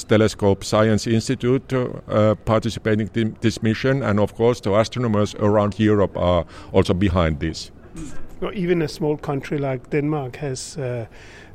Telescope 0.07 0.63
Science 0.63 1.05
Institute 1.07 1.73
uh, 1.73 2.35
participating 2.45 3.09
in 3.13 3.35
this 3.41 3.61
mission, 3.61 4.03
and 4.03 4.19
of 4.19 4.33
course, 4.35 4.61
the 4.61 4.73
astronomers 4.73 5.35
around 5.35 5.79
Europe 5.79 6.17
are 6.17 6.45
also 6.73 6.93
behind 6.93 7.39
this. 7.39 7.71
Even 8.53 8.81
a 8.81 8.87
small 8.87 9.17
country 9.17 9.57
like 9.57 9.89
Denmark 9.89 10.35
has 10.37 10.77
uh, 10.77 11.05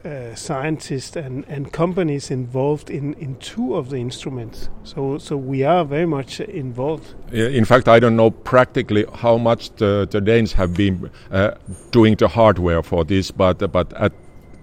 uh, 0.05 0.35
scientists 0.35 1.17
and, 1.17 1.45
and 1.49 1.73
companies 1.73 2.31
involved 2.31 2.91
in, 2.91 3.15
in 3.15 3.37
two 3.37 3.77
of 3.77 3.89
the 3.91 3.97
instruments. 3.97 4.69
So, 4.85 5.19
so 5.19 5.37
we 5.37 5.63
are 5.63 5.85
very 5.85 6.07
much 6.07 6.41
involved. 6.41 7.15
In 7.33 7.65
fact, 7.65 7.89
I 7.89 8.01
don't 8.01 8.17
know 8.17 8.31
practically 8.31 9.05
how 9.15 9.39
much 9.39 9.71
the, 9.77 10.09
the 10.11 10.21
Danes 10.21 10.53
have 10.55 10.75
been 10.75 11.11
uh, 11.31 11.53
doing 11.93 12.17
the 12.17 12.29
hardware 12.29 12.83
for 12.83 13.05
this, 13.05 13.31
but, 13.31 13.59
but 13.71 13.93
at 13.93 14.13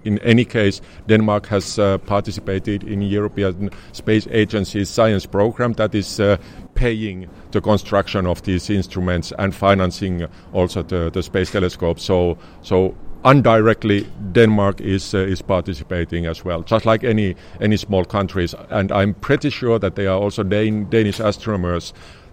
in 0.04 0.18
any 0.20 0.44
case, 0.44 0.80
Denmark 1.08 1.46
has 1.46 1.78
uh, 1.78 1.98
participated 1.98 2.84
in 2.84 3.02
European 3.02 3.70
Space 3.92 4.26
Agency's 4.30 4.88
science 4.88 5.26
program 5.26 5.74
that 5.74 5.94
is 5.94 6.20
uh, 6.20 6.36
paying 6.74 7.28
the 7.50 7.60
construction 7.60 8.26
of 8.26 8.42
these 8.42 8.70
instruments 8.70 9.32
and 9.38 9.54
financing 9.54 10.26
also 10.52 10.82
the, 10.82 11.10
the 11.10 11.22
space 11.22 11.50
telescope. 11.50 12.00
So, 12.00 12.38
so 12.62 12.94
indirectly, 13.24 14.06
Denmark 14.32 14.80
is 14.80 15.14
uh, 15.14 15.18
is 15.18 15.42
participating 15.42 16.26
as 16.26 16.44
well, 16.44 16.62
just 16.62 16.86
like 16.86 17.04
any 17.04 17.36
any 17.60 17.76
small 17.76 18.04
countries. 18.04 18.54
And 18.70 18.90
I'm 18.92 19.14
pretty 19.14 19.50
sure 19.50 19.78
that 19.78 19.94
there 19.94 20.10
are 20.10 20.18
also 20.18 20.42
Dan- 20.42 20.88
Danish 20.90 21.20
astronomers 21.20 21.92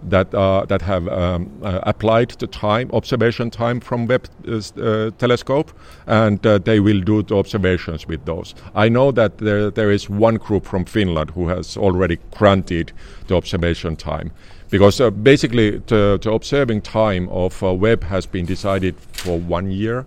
that 0.09 0.33
uh, 0.33 0.65
that 0.65 0.81
have 0.81 1.07
um, 1.07 1.49
uh, 1.63 1.79
applied 1.83 2.29
the 2.39 2.47
time 2.47 2.89
observation 2.93 3.49
time 3.49 3.79
from 3.79 4.07
Webb 4.07 4.27
uh, 4.47 4.61
uh 4.81 5.11
telescope, 5.17 5.71
and 6.05 6.45
uh, 6.45 6.57
they 6.57 6.79
will 6.79 7.01
do 7.01 7.23
the 7.23 7.35
observations 7.35 8.07
with 8.07 8.25
those. 8.25 8.55
I 8.75 8.89
know 8.89 9.11
that 9.11 9.37
there 9.37 9.71
there 9.71 9.91
is 9.91 10.09
one 10.09 10.35
group 10.37 10.65
from 10.65 10.85
Finland 10.85 11.31
who 11.31 11.47
has 11.47 11.77
already 11.77 12.17
granted 12.31 12.91
the 13.27 13.35
observation 13.35 13.95
time, 13.95 14.31
because 14.69 15.01
uh, 15.01 15.09
basically 15.09 15.79
the, 15.87 16.19
the 16.21 16.31
observing 16.31 16.81
time 16.81 17.29
of 17.29 17.61
Webb 17.61 18.03
has 18.03 18.25
been 18.25 18.45
decided 18.45 18.95
for 19.13 19.39
one 19.39 19.71
year 19.71 20.05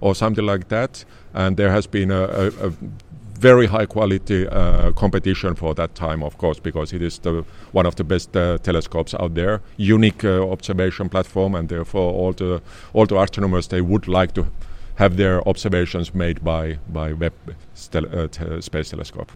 or 0.00 0.14
something 0.14 0.46
like 0.46 0.68
that, 0.68 1.04
and 1.34 1.56
there 1.56 1.70
has 1.70 1.86
been 1.86 2.10
a, 2.10 2.22
a, 2.22 2.46
a 2.68 2.72
very 3.38 3.66
high 3.66 3.86
quality 3.86 4.46
uh, 4.48 4.92
competition 4.92 5.54
for 5.54 5.74
that 5.74 5.94
time, 5.94 6.22
of 6.22 6.36
course, 6.38 6.60
because 6.60 6.92
it 6.92 7.02
is 7.02 7.18
the, 7.18 7.44
one 7.72 7.86
of 7.86 7.94
the 7.96 8.04
best 8.04 8.36
uh, 8.36 8.58
telescopes 8.58 9.14
out 9.14 9.34
there, 9.34 9.60
unique 9.76 10.24
uh, 10.24 10.50
observation 10.50 11.08
platform, 11.08 11.54
and 11.54 11.68
therefore 11.68 12.12
all 12.12 12.32
the 12.32 12.60
all 12.92 13.06
the 13.06 13.16
astronomers 13.16 13.68
they 13.68 13.80
would 13.80 14.08
like 14.08 14.34
to 14.34 14.46
have 14.96 15.16
their 15.16 15.46
observations 15.48 16.14
made 16.14 16.42
by 16.44 16.78
by 16.88 17.12
Webb 17.12 17.32
uh, 17.94 18.26
te 18.26 18.60
Space 18.60 18.90
Telescope. 18.90 19.32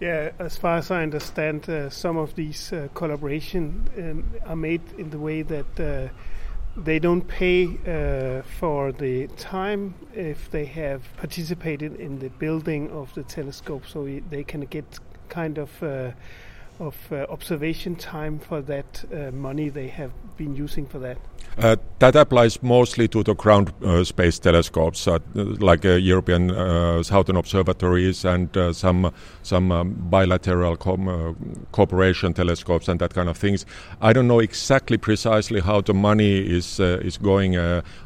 Yeah, 0.00 0.30
as 0.38 0.56
far 0.56 0.78
as 0.78 0.90
I 0.90 1.02
understand, 1.02 1.68
uh, 1.68 1.90
some 1.90 2.16
of 2.16 2.34
these 2.34 2.72
uh, 2.72 2.88
collaboration 2.94 3.86
um, 3.98 4.24
are 4.46 4.56
made 4.56 4.80
in 4.96 5.10
the 5.10 5.18
way 5.18 5.42
that 5.42 6.10
they 6.76 6.98
don't 6.98 7.26
pay 7.26 7.66
uh, 7.66 8.42
for 8.58 8.92
the 8.92 9.26
time 9.36 9.94
if 10.14 10.50
they 10.50 10.64
have 10.64 11.02
participated 11.16 11.96
in 11.96 12.18
the 12.18 12.28
building 12.28 12.90
of 12.90 13.12
the 13.14 13.22
telescope, 13.22 13.84
so 13.86 14.08
they 14.30 14.44
can 14.44 14.62
get 14.62 14.98
kind 15.28 15.58
of 15.58 15.82
uh, 15.82 16.12
of 16.80 16.96
uh, 17.12 17.26
observation 17.28 17.94
time 17.94 18.38
for 18.38 18.62
that 18.62 19.04
uh, 19.12 19.30
money 19.30 19.68
they 19.68 19.88
have 19.88 20.12
been 20.36 20.56
using 20.56 20.86
for 20.86 20.98
that? 20.98 21.18
Uh, 21.58 21.76
that 21.98 22.16
applies 22.16 22.62
mostly 22.62 23.08
to 23.08 23.22
the 23.22 23.34
ground 23.34 23.72
uh, 23.84 24.02
space 24.04 24.38
telescopes, 24.38 25.06
uh, 25.06 25.18
like 25.34 25.84
uh, 25.84 25.90
European 25.90 26.48
Southern 27.04 27.36
Observatories 27.36 28.24
and 28.24 28.48
some 28.72 29.12
some 29.42 29.72
um, 29.72 29.94
bilateral 30.10 30.76
cooperation 30.76 32.32
telescopes 32.32 32.88
and 32.88 33.00
that 33.00 33.12
kind 33.12 33.28
of 33.28 33.36
things. 33.36 33.66
I 34.00 34.12
don't 34.12 34.28
know 34.28 34.38
exactly 34.38 34.96
precisely 34.96 35.60
how 35.60 35.80
the 35.82 35.92
money 35.92 36.38
is 36.38 36.80
is 36.80 37.18
going 37.18 37.52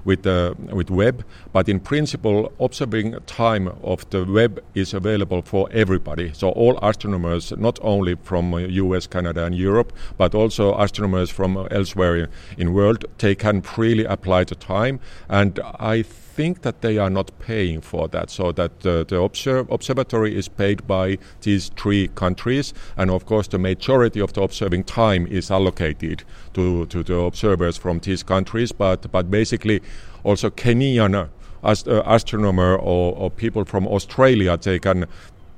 with 0.05 0.27
with 0.73 0.91
Webb, 0.91 1.25
but 1.53 1.69
in 1.69 1.81
principle, 1.81 2.53
observing 2.59 3.17
time 3.27 3.69
of 3.83 4.09
the 4.11 4.25
Webb 4.25 4.61
is 4.75 4.95
available 4.95 5.43
for 5.43 5.69
everybody. 5.71 6.33
So 6.33 6.49
all 6.51 6.79
astronomers, 6.83 7.53
not 7.57 7.79
only 7.83 8.17
from 8.23 8.53
U.S., 8.71 9.07
Canada, 9.07 9.45
and 9.45 9.55
Europe, 9.55 9.93
but 10.17 10.35
also 10.35 10.79
astronomers 10.79 11.31
from 11.31 11.69
elsewhere 11.71 12.29
in 12.59 12.73
world, 12.73 13.05
They 13.19 13.35
can 13.35 13.63
freely 13.63 14.05
apply 14.05 14.45
the 14.45 14.55
time, 14.55 15.01
and 15.29 15.61
I 15.79 16.03
think 16.03 16.63
that 16.63 16.81
they 16.81 16.99
are 16.99 17.11
not 17.11 17.31
paying 17.39 17.81
for 17.81 18.09
that, 18.09 18.31
so 18.31 18.53
that 18.53 18.85
uh, 18.85 19.05
the 19.05 19.21
observ- 19.21 19.71
observatory 19.71 20.37
is 20.37 20.49
paid 20.49 20.87
by 20.87 21.19
these 21.43 21.71
three 21.77 22.09
countries, 22.09 22.75
and 22.97 23.11
of 23.11 23.25
course 23.27 23.49
the 23.49 23.59
majority 23.59 24.21
of 24.21 24.33
the 24.33 24.43
observing 24.43 24.85
time 24.85 25.27
is 25.29 25.51
allocated 25.51 26.25
to, 26.55 26.87
to 26.87 27.03
the 27.03 27.15
observers 27.15 27.77
from 27.77 28.01
these 28.01 28.23
countries, 28.23 28.73
but, 28.73 29.11
but 29.13 29.31
basically 29.31 29.81
also 30.25 30.51
Kenyan 30.51 31.29
ast- 31.65 31.89
uh, 31.89 32.03
astronomer 32.07 32.77
or, 32.77 33.15
or, 33.17 33.31
people 33.31 33.65
from 33.65 33.87
Australia, 33.87 34.57
they 34.57 34.79
can 34.79 35.07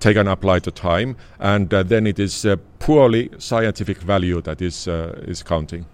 can 0.01 0.29
apply 0.29 0.59
the 0.61 0.71
time, 0.71 1.17
and 1.39 1.73
uh, 1.73 1.83
then 1.83 2.07
it 2.07 2.19
is 2.19 2.45
uh, 2.45 2.57
purely 2.79 3.31
scientific 3.39 3.99
value 3.99 4.41
that 4.43 4.61
is 4.63 4.89
uh, 4.89 5.23
is 5.27 5.43
counting. 5.43 5.87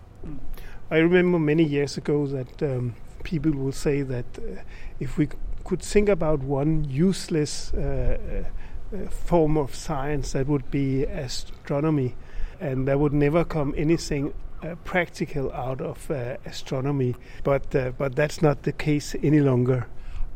I 0.91 0.99
remember 0.99 1.39
many 1.39 1.65
years 1.65 1.97
ago 1.97 2.27
that 2.27 2.63
um, 2.63 2.95
people 3.23 3.53
will 3.53 3.73
say 3.73 4.03
that 4.03 4.27
uh, 4.39 4.61
if 5.01 5.17
we 5.19 5.29
could 5.65 5.81
think 5.81 6.09
about 6.09 6.41
one 6.41 6.85
useless 6.85 7.73
uh, 7.73 8.45
uh, 8.93 9.09
form 9.09 9.57
of 9.57 9.75
science, 9.75 10.33
that 10.33 10.47
would 10.47 10.71
be 10.71 11.05
astronomy, 11.05 12.15
and 12.61 12.87
there 12.87 12.99
would 12.99 13.13
never 13.13 13.45
come 13.45 13.75
anything 13.77 14.35
practical 14.85 15.53
out 15.53 15.81
of 15.81 16.11
astronomy. 16.47 17.17
But 17.43 17.71
but 17.99 18.15
that's 18.15 18.43
not 18.43 18.63
the 18.63 18.73
case 18.73 19.17
any 19.23 19.41
longer 19.41 19.87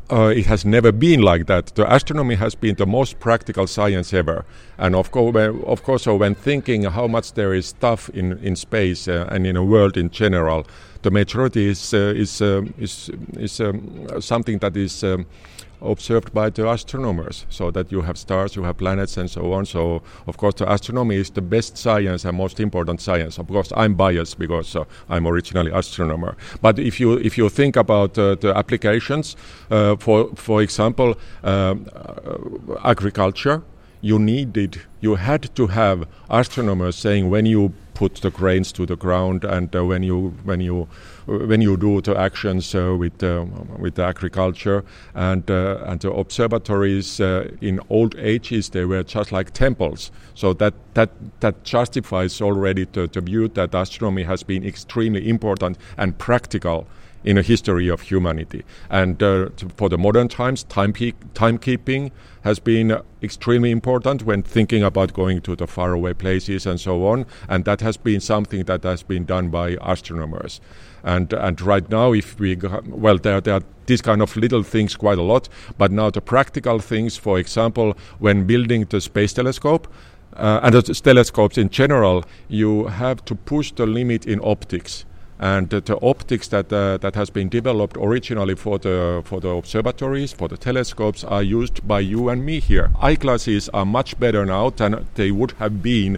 uh, 0.09 0.33
it 0.35 0.45
has 0.45 0.65
never 0.65 0.91
been 0.91 1.21
like 1.21 1.47
that. 1.47 1.67
The 1.75 1.93
astronomy 1.93 2.35
has 2.35 2.55
been 2.55 2.75
the 2.75 2.85
most 2.85 3.19
practical 3.19 3.67
science 3.67 4.13
ever, 4.13 4.45
and 4.77 4.95
of 4.95 5.11
course, 5.11 5.35
of 5.65 5.83
course, 5.83 6.03
so 6.03 6.15
when 6.15 6.35
thinking 6.35 6.83
how 6.83 7.07
much 7.07 7.33
there 7.33 7.53
is 7.53 7.67
stuff 7.67 8.09
in 8.09 8.37
in 8.43 8.55
space 8.55 9.07
uh, 9.07 9.27
and 9.31 9.45
in 9.45 9.57
a 9.57 9.63
world 9.63 9.97
in 9.97 10.09
general, 10.09 10.65
the 11.01 11.11
majority 11.11 11.67
is 11.69 11.93
uh, 11.93 12.13
is 12.15 12.41
uh, 12.41 12.61
is 12.77 13.09
is 13.37 13.59
um, 13.59 14.07
something 14.19 14.59
that 14.59 14.77
is. 14.77 15.03
Um, 15.03 15.25
observed 15.81 16.33
by 16.33 16.49
the 16.49 16.69
astronomers 16.69 17.45
so 17.49 17.71
that 17.71 17.91
you 17.91 18.01
have 18.01 18.17
stars 18.17 18.55
you 18.55 18.63
have 18.63 18.77
planets 18.77 19.17
and 19.17 19.29
so 19.29 19.53
on. 19.53 19.65
So 19.65 20.01
of 20.27 20.37
course 20.37 20.55
the 20.55 20.71
astronomy 20.71 21.15
is 21.15 21.29
the 21.29 21.41
best 21.41 21.77
science 21.77 22.25
and 22.25 22.37
most 22.37 22.59
important 22.59 23.01
science. 23.01 23.37
Of 23.37 23.47
course 23.47 23.71
i'm 23.75 23.95
biased 23.95 24.39
because 24.39 24.75
uh, 24.75 24.85
i'm 25.09 25.27
originally 25.27 25.71
astronomer. 25.71 26.35
But 26.61 26.79
if 26.79 26.99
you 26.99 27.13
if 27.13 27.37
you 27.37 27.49
think 27.49 27.75
about 27.75 28.17
uh, 28.17 28.35
the 28.35 28.55
applications 28.55 29.35
uh, 29.69 29.95
for 29.97 30.29
for 30.35 30.61
example 30.61 31.15
um, 31.43 31.87
uh, 31.95 32.75
agriculture 32.83 33.61
you 34.01 34.19
needed 34.19 34.81
you 35.01 35.15
had 35.15 35.55
to 35.55 35.67
have 35.67 36.07
astronomers 36.29 36.95
saying 36.95 37.29
when 37.29 37.45
you 37.45 37.73
put 37.93 38.15
the 38.15 38.29
grains 38.29 38.71
to 38.71 38.85
the 38.85 38.95
ground 38.95 39.43
and 39.43 39.75
uh, 39.75 39.83
when 39.83 40.03
you 40.03 40.33
when 40.43 40.61
you 40.61 40.87
when 41.27 41.61
you 41.61 41.75
do 41.75 42.01
the 42.01 42.17
actions 42.17 42.73
uh, 42.73 42.95
with 42.97 43.21
uh, 43.21 43.45
with 43.77 43.99
agriculture 43.99 44.83
and 45.13 45.51
uh, 45.51 45.77
and 45.85 45.99
the 45.99 46.11
observatories 46.11 47.19
in 47.19 47.79
old 47.89 48.15
ages 48.17 48.69
they 48.69 48.85
were 48.85 49.03
just 49.03 49.31
like 49.31 49.51
temples 49.51 50.11
so 50.33 50.53
that 50.53 50.73
that 50.93 51.09
that 51.41 51.63
justifies 51.63 52.41
already 52.41 52.85
the, 52.93 53.07
the 53.07 53.21
view 53.21 53.47
that 53.49 53.75
astronomy 53.75 54.23
has 54.23 54.43
been 54.43 54.63
extremely 54.65 55.29
important 55.29 55.77
and 55.97 56.17
practical 56.17 56.87
in 57.23 57.35
the 57.35 57.41
history 57.41 57.89
of 57.89 58.01
humanity. 58.01 58.63
And 58.89 59.21
uh, 59.21 59.49
for 59.75 59.89
the 59.89 59.97
modern 59.97 60.29
times, 60.29 60.63
time 60.63 60.93
timekeeping 60.93 62.11
has 62.43 62.59
been 62.59 63.01
extremely 63.21 63.71
important 63.71 64.23
when 64.23 64.43
thinking 64.43 64.81
about 64.83 65.11
going 65.11 65.41
to 65.41 65.55
the 65.55 65.67
faraway 65.67 66.13
places 66.13 66.65
and 66.65 66.79
so 66.79 67.05
on. 67.07 67.25
And 67.49 67.65
that 67.65 67.81
has 67.81 67.97
been 67.97 68.21
something 68.21 68.63
that 68.65 68.83
has 68.83 69.03
been 69.03 69.25
done 69.25 69.49
by 69.49 69.77
astronomers. 69.81 70.61
And 71.07 71.33
and 71.33 71.61
right 71.61 71.89
now, 71.89 72.13
if 72.13 72.37
we 72.39 72.57
well, 72.85 73.17
there 73.17 73.39
there 73.41 73.55
are 73.55 73.63
these 73.85 74.01
kind 74.01 74.21
of 74.21 74.35
little 74.35 74.63
things 74.63 74.97
quite 74.97 75.17
a 75.17 75.21
lot. 75.21 75.49
But 75.77 75.91
now 75.91 76.09
the 76.09 76.21
practical 76.21 76.79
things, 76.79 77.17
for 77.17 77.39
example, 77.39 77.93
when 78.19 78.45
building 78.45 78.85
the 78.89 78.99
space 79.01 79.33
telescope. 79.33 79.87
Uh, 80.35 80.59
and 80.61 80.73
the 80.73 80.81
telescopes 80.81 81.57
in 81.57 81.69
general, 81.69 82.23
you 82.47 82.87
have 82.87 83.25
to 83.25 83.33
push 83.33 83.71
the 83.71 83.87
limit 83.87 84.27
in 84.27 84.39
optics 84.43 85.05
and 85.39 85.73
uh, 85.73 85.79
the 85.79 85.97
optics 86.01 86.47
that 86.47 86.71
uh, 86.73 86.97
that 86.97 87.15
has 87.15 87.29
been 87.29 87.49
developed 87.49 87.97
originally 87.97 88.55
for 88.55 88.79
the 88.79 89.21
for 89.23 89.39
the 89.39 89.49
observatories 89.49 90.33
for 90.33 90.47
the 90.47 90.57
telescopes 90.57 91.23
are 91.23 91.43
used 91.43 91.87
by 91.87 91.99
you 91.99 92.29
and 92.29 92.45
me 92.45 92.59
here 92.59 92.89
eyeglasses 92.99 93.69
are 93.69 93.85
much 93.85 94.19
better 94.19 94.45
now 94.45 94.69
than 94.71 95.05
they 95.15 95.31
would 95.31 95.51
have 95.59 95.81
been 95.83 96.17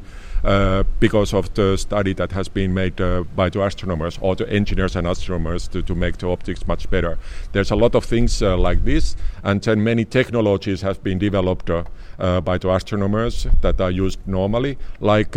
because 0.99 1.34
of 1.34 1.54
the 1.54 1.78
study 1.78 2.13
that 2.13 2.32
has 2.32 2.47
been 2.47 2.73
made 2.73 2.99
uh, 3.02 3.23
by 3.36 3.49
the 3.49 3.62
astronomers 3.62 4.17
or 4.21 4.36
the 4.36 4.49
engineers 4.49 4.95
and 4.95 5.08
astronomers 5.08 5.67
to, 5.67 5.82
to 5.82 5.95
make 5.95 6.17
the 6.17 6.28
optics 6.28 6.67
much 6.67 6.89
better. 6.89 7.17
There's 7.52 7.71
a 7.71 7.75
lot 7.75 7.95
of 7.95 8.06
things 8.06 8.41
uh, 8.41 8.58
like 8.58 8.86
this, 8.86 9.15
and 9.43 9.62
then 9.62 9.84
many 9.84 10.06
technologies 10.06 10.82
have 10.82 11.04
been 11.04 11.17
developed 11.19 11.69
uh, 11.69 12.41
by 12.41 12.58
the 12.58 12.69
astronomers 12.69 13.47
that 13.62 13.82
are 13.82 13.91
used 13.91 14.19
normally, 14.28 14.78
like 14.99 15.32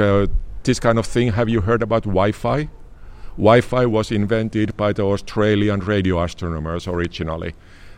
this 0.64 0.78
kind 0.80 0.98
of 0.98 1.06
thing. 1.06 1.32
Have 1.32 1.48
you 1.48 1.60
heard 1.60 1.82
about 1.82 2.04
Wi-Fi? 2.04 2.68
Wi-Fi 3.36 3.86
was 3.86 4.12
invented 4.12 4.76
by 4.76 4.92
the 4.92 5.02
Australian 5.02 5.80
radio 5.80 6.22
astronomers 6.22 6.86
originally. 6.86 7.54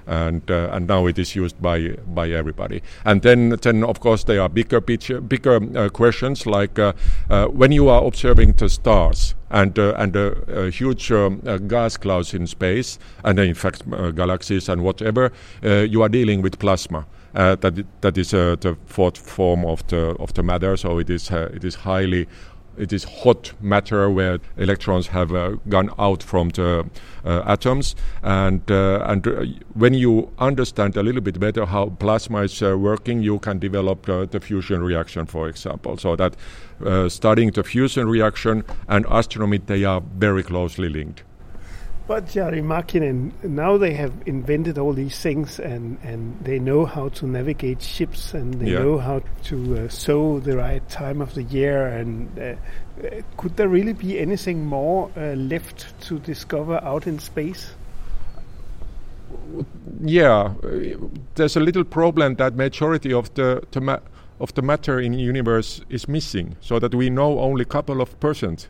And, 0.06 0.50
uh, 0.50 0.68
and 0.72 0.86
now 0.86 1.06
it 1.06 1.18
is 1.18 1.34
used 1.34 1.60
by 1.62 1.96
by 2.06 2.30
everybody. 2.30 2.82
And 3.04 3.22
then 3.22 3.56
then 3.62 3.84
of 3.84 4.00
course 4.00 4.24
there 4.24 4.40
are 4.42 4.48
bigger 4.48 4.80
picture, 4.80 5.20
bigger 5.20 5.60
uh, 5.76 5.88
questions 5.88 6.46
like 6.46 6.78
uh, 6.78 6.92
uh 7.30 7.46
when 7.46 7.72
you 7.72 7.88
are 7.88 8.04
observing 8.04 8.54
the 8.54 8.68
stars 8.68 9.34
and 9.50 9.78
uh, 9.78 9.94
and 9.96 10.16
uh, 10.16 10.64
huge 10.64 11.10
um, 11.12 11.40
gas 11.68 11.96
clouds 11.96 12.34
in 12.34 12.46
space 12.46 12.98
and 13.24 13.38
in 13.38 13.54
fact 13.54 13.82
galaxies 14.14 14.68
and 14.68 14.82
whatever 14.82 15.32
you 15.62 16.02
are 16.02 16.08
dealing 16.08 16.42
with 16.42 16.58
plasma. 16.58 17.06
that 17.34 17.84
that 18.00 18.18
is 18.18 18.30
the 18.30 18.76
fourth 18.86 19.18
form 19.18 19.64
of 19.64 19.86
the 19.86 20.16
of 20.18 20.32
the 20.34 20.42
matter. 20.42 20.76
So 20.76 20.98
it 20.98 21.10
is 21.10 21.30
it 21.30 21.64
is 21.64 21.74
highly 21.74 22.26
it 22.78 22.92
is 22.92 23.04
hot 23.04 23.52
matter 23.60 24.10
where 24.10 24.38
electrons 24.56 25.08
have 25.08 25.34
uh, 25.34 25.56
gone 25.68 25.90
out 25.98 26.22
from 26.22 26.50
the 26.50 26.86
uh, 27.24 27.42
atoms. 27.46 27.94
And 28.22 28.70
uh, 28.70 29.04
and 29.06 29.26
uh, 29.26 29.44
when 29.74 29.94
you 29.94 30.30
understand 30.38 30.96
a 30.96 31.02
little 31.02 31.20
bit 31.20 31.38
better 31.40 31.66
how 31.66 31.90
plasma 31.90 32.42
is 32.42 32.62
uh, 32.62 32.76
working 32.78 33.22
you 33.22 33.38
can 33.38 33.58
develop 33.58 34.08
uh, 34.08 34.26
the 34.26 34.40
fusion 34.40 34.82
reaction 34.82 35.26
for 35.26 35.48
example. 35.48 35.96
So 35.96 36.16
that 36.16 36.36
studying 37.08 37.52
the 37.52 37.62
fusion 37.62 38.08
reaction 38.08 38.64
and 38.88 39.06
astronomy 39.08 39.58
they 39.58 39.84
are 39.84 40.02
very 40.18 40.42
closely 40.42 40.88
linked 40.88 41.22
but 42.06 42.26
Jari 42.26 42.62
Makinen, 42.62 43.32
now 43.42 43.78
they 43.78 43.94
have 43.94 44.12
invented 44.26 44.76
all 44.76 44.92
these 44.92 45.18
things 45.18 45.58
and, 45.58 45.98
and 46.02 46.38
they 46.44 46.58
know 46.58 46.84
how 46.84 47.08
to 47.10 47.26
navigate 47.26 47.80
ships 47.80 48.34
and 48.34 48.54
they 48.54 48.72
yeah. 48.72 48.80
know 48.80 48.98
how 48.98 49.22
to 49.44 49.78
uh, 49.78 49.88
sow 49.88 50.38
the 50.38 50.56
right 50.56 50.86
time 50.90 51.22
of 51.22 51.32
the 51.34 51.44
year. 51.44 51.86
And 51.86 52.38
uh, 52.38 52.42
uh, 53.02 53.22
could 53.38 53.56
there 53.56 53.68
really 53.68 53.94
be 53.94 54.18
anything 54.18 54.66
more 54.66 55.10
uh, 55.16 55.34
left 55.34 55.98
to 56.02 56.18
discover 56.18 56.78
out 56.84 57.06
in 57.06 57.18
space? 57.18 57.72
Yeah, 60.02 60.52
there's 61.36 61.56
a 61.56 61.60
little 61.60 61.84
problem 61.84 62.34
that 62.34 62.54
majority 62.54 63.14
of 63.14 63.32
the, 63.34 63.62
of 64.40 64.54
the 64.54 64.62
matter 64.62 65.00
in 65.00 65.14
universe 65.14 65.80
is 65.88 66.06
missing, 66.06 66.56
so 66.60 66.78
that 66.78 66.94
we 66.94 67.08
know 67.08 67.40
only 67.40 67.62
a 67.62 67.66
couple 67.66 68.00
of 68.02 68.20
percent 68.20 68.68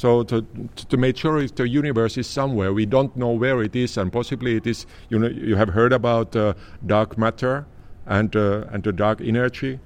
so 0.00 0.22
to, 0.22 0.46
the 0.88 0.96
majority 0.96 1.44
of 1.44 1.54
the 1.56 1.68
universe 1.68 2.16
is 2.16 2.26
somewhere. 2.26 2.72
We 2.72 2.86
don't 2.86 3.14
know 3.18 3.32
where 3.32 3.62
it 3.62 3.76
is, 3.76 3.98
and 3.98 4.10
possibly 4.10 4.56
it 4.56 4.66
is. 4.66 4.86
You 5.10 5.18
know, 5.18 5.28
you 5.28 5.56
have 5.56 5.68
heard 5.68 5.92
about 5.92 6.34
uh, 6.34 6.54
dark 6.86 7.18
matter 7.18 7.66
and 8.06 8.34
uh, 8.34 8.64
and 8.72 8.82
the 8.82 8.92
dark 8.92 9.20
energy. 9.20 9.78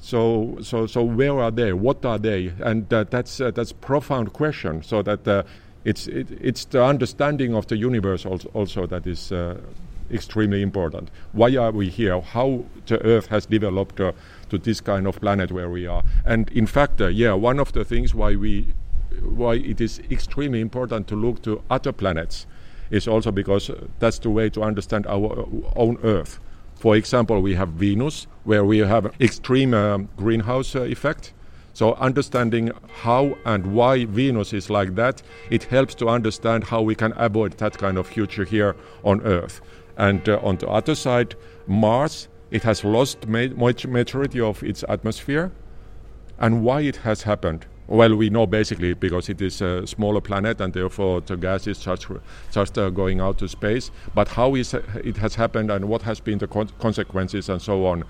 So 0.00 0.58
so 0.60 0.88
so 0.88 1.04
where 1.04 1.38
are 1.38 1.52
they? 1.52 1.72
What 1.72 2.04
are 2.04 2.18
they? 2.18 2.52
And 2.58 2.92
uh, 2.92 3.04
that's 3.04 3.38
that's 3.38 3.70
profound 3.70 4.32
question. 4.32 4.82
So 4.82 5.02
that 5.02 5.28
uh, 5.28 5.44
it's 5.84 6.08
it, 6.08 6.26
it's 6.40 6.64
the 6.64 6.82
understanding 6.84 7.54
of 7.54 7.68
the 7.68 7.76
universe 7.76 8.26
also, 8.26 8.48
also 8.54 8.86
that 8.88 9.06
is 9.06 9.30
uh, 9.30 9.60
extremely 10.10 10.62
important. 10.62 11.12
Why 11.30 11.56
are 11.56 11.70
we 11.70 11.90
here? 11.90 12.20
How 12.20 12.64
the 12.86 13.00
Earth 13.06 13.28
has 13.28 13.46
developed 13.46 14.00
uh, 14.00 14.10
to 14.48 14.58
this 14.58 14.80
kind 14.80 15.06
of 15.06 15.20
planet 15.20 15.52
where 15.52 15.70
we 15.70 15.86
are. 15.86 16.02
And 16.26 16.50
in 16.50 16.66
fact, 16.66 17.00
uh, 17.00 17.06
yeah, 17.06 17.34
one 17.34 17.60
of 17.60 17.72
the 17.72 17.84
things 17.84 18.16
why 18.16 18.34
we 18.34 18.74
why 19.22 19.54
it 19.54 19.80
is 19.80 20.00
extremely 20.10 20.60
important 20.60 21.06
to 21.08 21.16
look 21.16 21.42
to 21.42 21.62
other 21.70 21.92
planets 21.92 22.46
is 22.90 23.06
also 23.06 23.30
because 23.30 23.70
that's 23.98 24.18
the 24.18 24.30
way 24.30 24.50
to 24.50 24.62
understand 24.62 25.06
our 25.06 25.48
own 25.76 25.98
Earth. 26.02 26.40
For 26.74 26.96
example, 26.96 27.40
we 27.40 27.54
have 27.54 27.68
Venus, 27.70 28.26
where 28.44 28.64
we 28.64 28.78
have 28.78 29.12
extreme 29.20 29.74
um, 29.74 30.08
greenhouse 30.16 30.74
uh, 30.74 30.82
effect. 30.82 31.32
So 31.72 31.94
understanding 31.94 32.72
how 33.02 33.36
and 33.44 33.74
why 33.74 34.06
Venus 34.06 34.52
is 34.52 34.70
like 34.70 34.94
that, 34.96 35.22
it 35.50 35.64
helps 35.64 35.94
to 35.96 36.08
understand 36.08 36.64
how 36.64 36.82
we 36.82 36.94
can 36.94 37.12
avoid 37.16 37.52
that 37.58 37.78
kind 37.78 37.96
of 37.96 38.06
future 38.06 38.44
here 38.44 38.76
on 39.04 39.20
Earth. 39.22 39.60
And 39.96 40.26
uh, 40.28 40.40
on 40.42 40.56
the 40.56 40.68
other 40.68 40.94
side, 40.94 41.36
Mars, 41.66 42.28
it 42.50 42.62
has 42.64 42.82
lost 42.82 43.28
ma- 43.28 43.54
majority 43.54 44.40
of 44.40 44.62
its 44.62 44.82
atmosphere. 44.88 45.52
And 46.38 46.64
why 46.64 46.80
it 46.80 46.96
has 46.96 47.22
happened? 47.22 47.66
Well, 47.90 48.14
we 48.14 48.30
know 48.30 48.46
basically 48.46 48.94
because 48.94 49.28
it 49.28 49.42
is 49.42 49.60
a 49.60 49.84
smaller 49.84 50.20
planet 50.20 50.60
and 50.60 50.72
therefore 50.72 51.22
the 51.22 51.36
gas 51.36 51.66
is 51.66 51.80
just, 51.80 52.06
just 52.52 52.78
uh, 52.78 52.88
going 52.88 53.20
out 53.20 53.38
to 53.38 53.48
space. 53.48 53.90
But 54.14 54.28
how 54.28 54.54
is 54.54 54.74
it 54.74 55.16
has 55.16 55.34
happened 55.34 55.72
and 55.72 55.86
what 55.86 56.02
has 56.02 56.20
been 56.20 56.38
the 56.38 56.46
con- 56.46 56.70
consequences 56.78 57.48
and 57.48 57.60
so 57.60 57.84
on. 57.86 58.04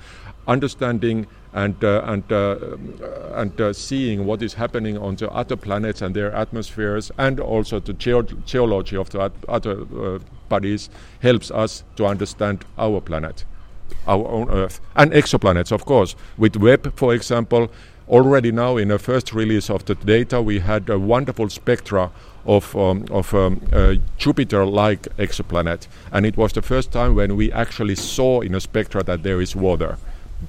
Understanding 0.46 1.26
and 1.54 1.82
uh, 1.82 2.02
and 2.04 2.30
uh, 2.30 2.76
and 3.34 3.58
uh, 3.58 3.72
seeing 3.72 4.26
what 4.26 4.42
is 4.42 4.52
happening 4.52 4.98
on 4.98 5.16
the 5.16 5.30
other 5.30 5.56
planets 5.56 6.02
and 6.02 6.14
their 6.14 6.30
atmospheres, 6.32 7.10
and 7.16 7.40
also 7.40 7.80
the 7.80 7.94
ge- 7.94 8.44
geology 8.44 8.96
of 8.96 9.08
the 9.10 9.32
other 9.48 9.86
uh, 9.96 10.18
bodies 10.48 10.90
helps 11.20 11.50
us 11.50 11.84
to 11.96 12.06
understand 12.06 12.64
our 12.78 13.00
planet, 13.00 13.44
our 14.06 14.26
own 14.28 14.50
Earth, 14.50 14.80
and 14.96 15.12
exoplanets, 15.12 15.72
of 15.72 15.84
course. 15.84 16.16
With 16.38 16.56
Webb, 16.56 16.92
for 16.96 17.14
example, 17.14 17.70
Already 18.10 18.50
now, 18.50 18.76
in 18.76 18.88
the 18.88 18.98
first 18.98 19.32
release 19.32 19.70
of 19.70 19.84
the 19.84 19.94
data, 19.94 20.42
we 20.42 20.58
had 20.58 20.90
a 20.90 20.98
wonderful 20.98 21.48
spectra 21.48 22.10
of, 22.44 22.74
um, 22.74 23.04
of 23.08 23.32
um, 23.32 23.62
a 23.70 23.98
Jupiter-like 24.18 25.02
exoplanet, 25.16 25.86
and 26.10 26.26
it 26.26 26.36
was 26.36 26.52
the 26.52 26.60
first 26.60 26.90
time 26.90 27.14
when 27.14 27.36
we 27.36 27.52
actually 27.52 27.94
saw 27.94 28.40
in 28.40 28.56
a 28.56 28.60
spectra 28.60 29.04
that 29.04 29.22
there 29.22 29.40
is 29.40 29.54
water. 29.54 29.96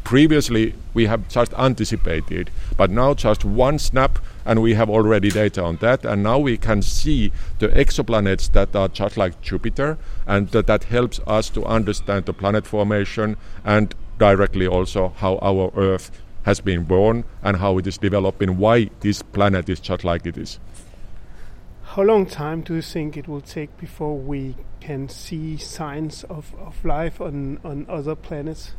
Previously, 0.03 0.73
we 0.95 1.05
have 1.05 1.29
just 1.29 1.53
anticipated, 1.53 2.49
but 2.77 2.89
now 2.89 3.13
just 3.13 3.45
one 3.45 3.77
snap, 3.77 4.17
and 4.43 4.63
we 4.63 4.73
have 4.73 4.89
already 4.89 5.29
data 5.29 5.63
on 5.63 5.75
that. 5.81 6.03
And 6.03 6.23
now 6.23 6.39
we 6.39 6.57
can 6.57 6.81
see 6.81 7.31
the 7.59 7.67
exoplanets 7.67 8.51
that 8.53 8.75
are 8.75 8.87
just 8.87 9.17
like 9.17 9.39
Jupiter, 9.43 9.99
and 10.25 10.47
that, 10.47 10.65
that 10.65 10.85
helps 10.85 11.19
us 11.27 11.51
to 11.51 11.63
understand 11.65 12.25
the 12.25 12.33
planet 12.33 12.65
formation 12.65 13.37
and 13.63 13.93
directly 14.17 14.65
also 14.65 15.13
how 15.17 15.37
our 15.43 15.71
Earth 15.75 16.09
has 16.43 16.59
been 16.59 16.83
born 16.83 17.23
and 17.43 17.57
how 17.57 17.77
it 17.77 17.87
is 17.87 17.97
developing, 17.97 18.57
why 18.57 18.89
this 19.01 19.21
planet 19.21 19.69
is 19.69 19.79
just 19.79 20.03
like 20.03 20.25
it 20.25 20.37
is. 20.37 20.59
How 21.83 22.03
long 22.03 22.25
time 22.25 22.61
do 22.61 22.75
you 22.75 22.81
think 22.81 23.17
it 23.17 23.27
will 23.27 23.41
take 23.41 23.77
before 23.77 24.17
we 24.17 24.55
can 24.79 25.09
see 25.09 25.57
signs 25.57 26.23
of, 26.25 26.53
of 26.59 26.83
life 26.85 27.19
on, 27.19 27.59
on 27.63 27.85
other 27.89 28.15
planets? 28.15 28.71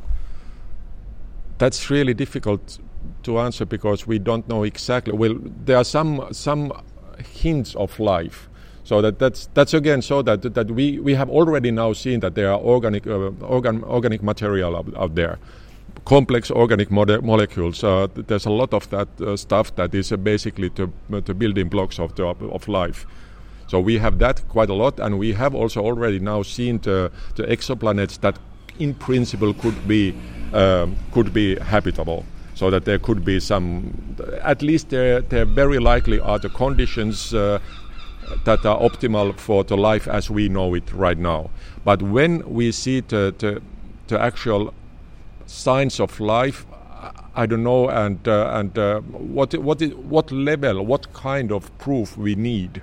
That's 1.58 1.90
really 1.90 2.14
difficult 2.14 2.78
to 3.24 3.38
answer 3.38 3.64
because 3.64 4.06
we 4.06 4.18
don't 4.18 4.48
know 4.48 4.64
exactly. 4.64 5.12
Well, 5.12 5.36
there 5.38 5.76
are 5.76 5.84
some 5.84 6.26
some 6.32 6.72
hints 7.18 7.74
of 7.76 8.00
life. 8.00 8.48
So 8.84 9.00
that, 9.02 9.18
that's 9.18 9.48
that's 9.54 9.74
again 9.74 10.02
so 10.02 10.22
that 10.22 10.54
that 10.54 10.70
we, 10.70 10.98
we 10.98 11.14
have 11.14 11.28
already 11.30 11.70
now 11.70 11.92
seen 11.92 12.20
that 12.20 12.34
there 12.34 12.50
are 12.50 12.58
organic 12.58 13.06
uh, 13.06 13.30
organ, 13.42 13.84
organic 13.84 14.22
material 14.22 14.76
out, 14.76 14.86
out 14.96 15.14
there 15.14 15.38
complex 16.04 16.50
organic 16.50 16.90
molecules. 16.90 17.84
Uh, 17.84 18.08
there's 18.14 18.46
a 18.46 18.50
lot 18.50 18.74
of 18.74 18.88
that 18.90 19.08
uh, 19.20 19.36
stuff 19.36 19.74
that 19.76 19.94
is 19.94 20.12
uh, 20.12 20.16
basically 20.16 20.68
the, 20.68 20.90
the 21.08 21.34
building 21.34 21.68
blocks 21.68 21.98
of, 21.98 22.14
the, 22.16 22.26
of 22.26 22.68
life. 22.68 23.06
So 23.68 23.80
we 23.80 23.98
have 23.98 24.18
that 24.18 24.46
quite 24.48 24.68
a 24.68 24.74
lot, 24.74 25.00
and 25.00 25.18
we 25.18 25.32
have 25.32 25.54
also 25.54 25.80
already 25.80 26.18
now 26.18 26.42
seen 26.42 26.78
the, 26.78 27.10
the 27.36 27.44
exoplanets 27.44 28.20
that, 28.20 28.38
in 28.78 28.94
principle, 28.94 29.54
could 29.54 29.88
be 29.88 30.14
um, 30.52 30.96
could 31.12 31.32
be 31.32 31.56
habitable. 31.56 32.24
So 32.54 32.70
that 32.70 32.84
there 32.84 32.98
could 32.98 33.24
be 33.24 33.40
some, 33.40 34.16
at 34.42 34.60
least 34.60 34.90
there, 34.90 35.22
there 35.22 35.46
very 35.46 35.78
likely 35.78 36.20
are 36.20 36.38
the 36.38 36.50
conditions 36.50 37.32
uh, 37.32 37.58
that 38.44 38.66
are 38.66 38.78
optimal 38.78 39.38
for 39.38 39.64
the 39.64 39.76
life 39.76 40.06
as 40.06 40.30
we 40.30 40.48
know 40.50 40.74
it 40.74 40.92
right 40.92 41.16
now. 41.16 41.50
But 41.84 42.02
when 42.02 42.46
we 42.46 42.70
see 42.72 43.00
the, 43.00 43.34
the, 43.38 43.62
the 44.08 44.20
actual 44.20 44.74
signs 45.46 46.00
of 46.00 46.20
life 46.20 46.66
I 47.34 47.46
don't 47.46 47.62
know, 47.62 47.88
and 47.88 48.28
uh, 48.28 48.50
and 48.52 48.78
uh, 48.78 49.00
what 49.00 49.54
what 49.54 49.82
what 49.82 50.30
level, 50.30 50.84
what 50.84 51.12
kind 51.12 51.50
of 51.50 51.76
proof 51.78 52.16
we 52.16 52.34
need. 52.34 52.82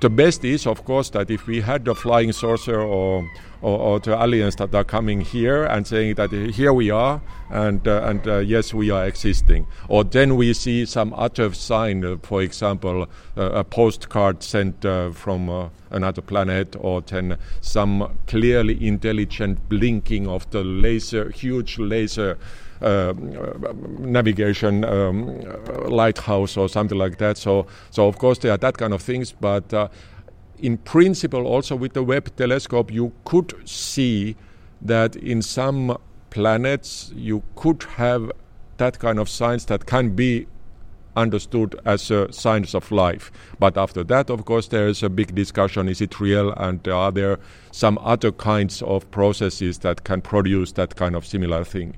The 0.00 0.10
best 0.10 0.44
is, 0.44 0.66
of 0.66 0.84
course, 0.84 1.10
that 1.10 1.30
if 1.30 1.46
we 1.46 1.62
had 1.62 1.84
the 1.86 1.94
flying 1.94 2.32
saucer 2.32 2.80
or 2.80 3.26
or, 3.62 3.78
or 3.78 4.00
the 4.00 4.14
aliens 4.14 4.56
that 4.56 4.74
are 4.74 4.84
coming 4.84 5.20
here 5.22 5.64
and 5.64 5.86
saying 5.86 6.14
that 6.16 6.30
here 6.30 6.72
we 6.72 6.90
are 6.90 7.20
and 7.50 7.86
uh, 7.88 8.02
and 8.04 8.26
uh, 8.28 8.38
yes 8.38 8.74
we 8.74 8.90
are 8.90 9.06
existing. 9.06 9.66
Or 9.88 10.04
then 10.04 10.36
we 10.36 10.52
see 10.52 10.84
some 10.86 11.14
other 11.14 11.52
sign 11.54 12.04
uh, 12.04 12.16
for 12.22 12.42
example 12.42 13.08
a 13.36 13.64
postcard 13.64 14.42
sent 14.42 14.84
uh, 14.84 15.10
from 15.12 15.48
uh, 15.48 15.68
another 15.90 16.22
planet 16.22 16.76
or 16.78 17.00
then 17.00 17.38
some 17.60 18.18
clearly 18.26 18.86
intelligent 18.86 19.68
blinking 19.68 20.26
of 20.28 20.48
the 20.50 20.62
laser 20.62 21.30
huge 21.30 21.78
laser 21.78 22.38
navigation 22.80 24.84
um, 24.84 25.40
lighthouse 25.88 26.56
or 26.56 26.68
something 26.68 26.98
like 26.98 27.18
that. 27.18 27.38
So, 27.38 27.66
so 27.90 28.06
of 28.06 28.18
course 28.18 28.38
there 28.38 28.52
are 28.52 28.58
that 28.58 28.78
kind 28.78 28.92
of 28.92 29.02
things, 29.02 29.32
but 29.32 29.72
uh, 29.72 29.88
in 30.58 30.78
principle, 30.78 31.46
also 31.46 31.76
with 31.76 31.92
the 31.92 32.02
Webb 32.02 32.34
telescope, 32.36 32.92
you 32.92 33.12
could 33.24 33.68
see 33.68 34.36
that 34.80 35.16
in 35.16 35.42
some 35.42 35.96
planets 36.30 37.12
you 37.14 37.42
could 37.54 37.82
have 37.96 38.30
that 38.78 38.98
kind 38.98 39.18
of 39.18 39.28
signs 39.28 39.66
that 39.66 39.86
can 39.86 40.10
be 40.10 40.46
understood 41.16 41.74
as 41.86 42.10
uh, 42.10 42.30
signs 42.30 42.74
of 42.74 42.92
life. 42.92 43.32
But 43.58 43.78
after 43.78 44.04
that, 44.04 44.28
of 44.28 44.44
course, 44.44 44.68
there 44.68 44.86
is 44.86 45.02
a 45.02 45.08
big 45.08 45.34
discussion 45.34 45.88
is 45.88 46.02
it 46.02 46.20
real 46.20 46.52
and 46.52 46.86
are 46.86 47.10
there 47.10 47.38
some 47.70 47.98
other 48.02 48.32
kinds 48.32 48.82
of 48.82 49.10
processes 49.10 49.78
that 49.78 50.04
can 50.04 50.20
produce 50.20 50.72
that 50.72 50.96
kind 50.96 51.16
of 51.16 51.26
similar 51.26 51.64
thing? 51.64 51.96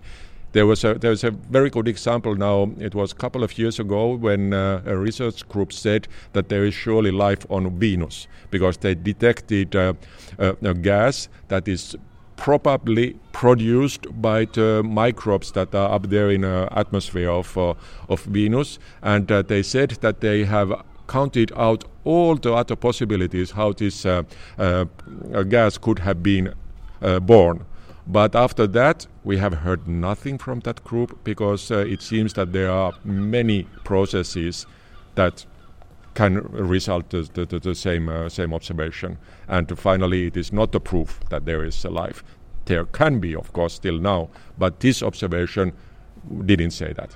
There 0.59 0.67
was 0.67 0.83
a 0.83 0.95
there 0.95 1.11
was 1.11 1.23
a 1.23 1.31
very 1.31 1.71
good 1.71 1.87
example 1.87 2.35
now. 2.35 2.73
It 2.81 2.93
was 2.93 3.13
a 3.13 3.15
couple 3.15 3.45
of 3.45 3.57
years 3.57 3.79
ago 3.79 4.17
when 4.17 4.53
uh, 4.53 4.83
a 4.87 4.97
research 4.97 5.49
group 5.49 5.73
said 5.73 6.09
that 6.33 6.49
there 6.49 6.65
is 6.65 6.75
surely 6.75 7.13
life 7.13 7.47
on 7.49 7.79
Venus 7.79 8.27
because 8.51 8.77
they 8.79 8.97
detected 8.97 9.77
uh, 9.77 9.93
a, 10.37 10.57
a 10.63 10.75
gas 10.75 11.29
that 11.47 11.69
is 11.69 11.95
probably 12.37 13.15
produced 13.31 14.07
by 14.21 14.47
the 14.47 14.83
microbes 14.83 15.53
that 15.53 15.73
are 15.77 15.95
up 15.95 16.09
there 16.09 16.29
in 16.29 16.41
the 16.41 16.69
atmosphere 16.73 17.31
of 17.31 17.57
uh, 17.57 17.75
of 18.09 18.25
Venus, 18.25 18.81
and 19.01 19.31
uh, 19.31 19.43
they 19.43 19.63
said 19.63 19.91
that 20.01 20.21
they 20.21 20.45
have 20.45 20.73
counted 21.07 21.53
out 21.55 21.85
all 22.03 22.35
the 22.35 22.53
other 22.53 22.75
possibilities 22.75 23.53
how 23.53 23.73
this 23.73 24.05
uh, 24.05 24.25
uh, 24.59 24.87
gas 25.45 25.79
could 25.79 26.01
have 26.01 26.21
been 26.21 26.53
uh, 27.01 27.21
born. 27.21 27.65
But 28.11 28.35
after 28.35 28.67
that, 28.69 29.07
we 29.23 29.37
have 29.37 29.53
heard 29.53 29.87
nothing 29.87 30.39
from 30.39 30.61
that 30.61 30.83
group 30.83 31.23
because 31.25 31.71
uh, 31.71 31.81
it 31.81 32.01
seems 32.01 32.33
that 32.35 32.55
there 32.55 32.71
are 32.71 32.95
many 33.05 33.65
processes 33.85 34.67
that 35.15 35.45
can 36.15 36.39
result 36.51 37.11
to 37.11 37.25
the, 37.25 37.45
the, 37.45 37.59
the 37.59 37.75
same 37.75 38.09
uh, 38.09 38.31
same 38.31 38.55
observation. 38.55 39.19
And 39.47 39.79
finally, 39.79 40.27
it 40.27 40.39
is 40.39 40.53
not 40.55 40.75
a 40.75 40.81
proof 40.81 41.21
that 41.29 41.45
there 41.45 41.63
is 41.63 41.85
a 41.85 41.91
life. 41.91 42.25
There 42.65 42.87
can 42.87 43.21
be, 43.21 43.37
of 43.37 43.53
course, 43.53 43.75
still 43.75 43.99
now, 43.99 44.31
but 44.57 44.81
this 44.81 45.03
observation 45.03 45.73
didn't 46.47 46.71
say 46.71 46.95
that. 46.95 47.15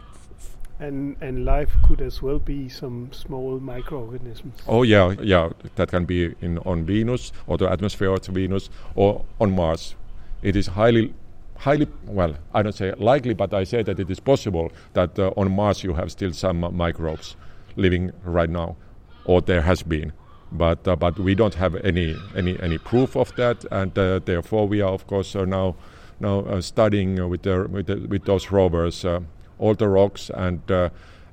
And 0.78 1.16
and 1.22 1.46
life 1.46 1.74
could 1.84 2.02
as 2.02 2.20
well 2.20 2.38
be 2.38 2.68
some 2.68 3.08
small 3.12 3.60
microorganisms. 3.60 4.60
Oh 4.68 4.82
yeah, 4.82 5.14
yeah, 5.22 5.52
that 5.76 5.88
can 5.88 6.04
be 6.04 6.34
in 6.42 6.58
on 6.58 6.84
Venus 6.84 7.32
or 7.46 7.56
the 7.56 7.70
atmosphere 7.70 8.12
of 8.12 8.26
Venus 8.26 8.68
or 8.94 9.24
on 9.40 9.52
Mars 9.52 9.94
it 10.42 10.56
is 10.56 10.66
highly 10.66 11.14
highly 11.58 11.86
well 12.06 12.34
i 12.54 12.62
don't 12.62 12.74
say 12.74 12.92
likely 12.98 13.34
but 13.34 13.54
i 13.54 13.64
say 13.64 13.82
that 13.82 13.98
it 14.00 14.10
is 14.10 14.20
possible 14.20 14.72
that 14.94 15.18
uh, 15.18 15.32
on 15.36 15.50
mars 15.50 15.84
you 15.84 15.94
have 15.94 16.10
still 16.10 16.32
some 16.32 16.60
microbes 16.76 17.36
living 17.76 18.12
right 18.24 18.50
now 18.50 18.76
or 19.24 19.40
there 19.40 19.62
has 19.62 19.82
been. 19.82 20.12
But 20.50 20.86
uh, 20.86 20.96
but 20.96 21.18
we 21.18 21.34
don't 21.34 21.54
have 21.54 21.76
any 21.76 22.16
any 22.36 22.60
any 22.60 22.78
proof 22.78 23.16
of 23.16 23.34
that 23.36 23.64
and 23.70 23.98
uh, 23.98 24.20
therefore 24.22 24.68
we 24.68 24.82
are 24.82 24.92
of 24.92 25.06
course 25.06 25.34
uh, 25.34 25.46
now 25.46 25.76
now 26.20 26.40
uh, 26.40 26.60
studying 26.60 27.28
with 27.28 27.42
the, 27.42 27.66
with, 27.70 27.86
the, 27.86 27.96
with 28.06 28.26
those 28.26 28.50
rovers 28.50 29.04
uh, 29.04 29.20
all 29.58 29.74
the 29.74 29.88
rocks 29.88 30.30
and 30.34 30.60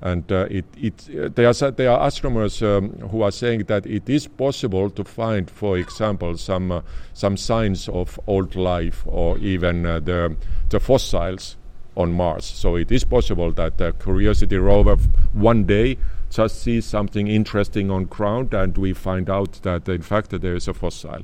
And 0.01 0.31
uh, 0.31 0.47
it, 0.49 0.65
it, 0.77 1.09
uh, 1.09 1.29
there, 1.35 1.47
are, 1.47 1.71
there 1.71 1.91
are 1.91 2.07
astronomers 2.07 2.61
um, 2.63 2.91
who 3.11 3.21
are 3.21 3.31
saying 3.31 3.65
that 3.65 3.85
it 3.85 4.09
is 4.09 4.27
possible 4.27 4.89
to 4.91 5.03
find, 5.03 5.49
for 5.49 5.77
example, 5.77 6.37
some, 6.37 6.71
uh, 6.71 6.81
some 7.13 7.35
signs 7.35 7.89
of 7.89 8.19
old 8.25 8.55
life 8.55 9.03
or 9.05 9.37
even 9.39 9.85
uh, 9.85 9.99
the, 9.99 10.35
the 10.69 10.79
fossils 10.79 11.57
on 11.97 12.13
Mars. 12.13 12.45
So 12.45 12.75
it 12.75 12.91
is 12.91 13.03
possible 13.03 13.51
that 13.51 13.77
the 13.77 13.91
Curiosity 13.91 14.57
rover 14.57 14.95
one 15.33 15.65
day 15.65 15.97
just 16.29 16.61
sees 16.61 16.85
something 16.85 17.27
interesting 17.27 17.91
on 17.91 18.05
ground 18.05 18.53
and 18.53 18.77
we 18.77 18.93
find 18.93 19.29
out 19.29 19.53
that 19.63 19.89
in 19.89 20.01
fact 20.01 20.29
that 20.29 20.41
there 20.41 20.55
is 20.55 20.67
a 20.67 20.73
fossil. 20.73 21.23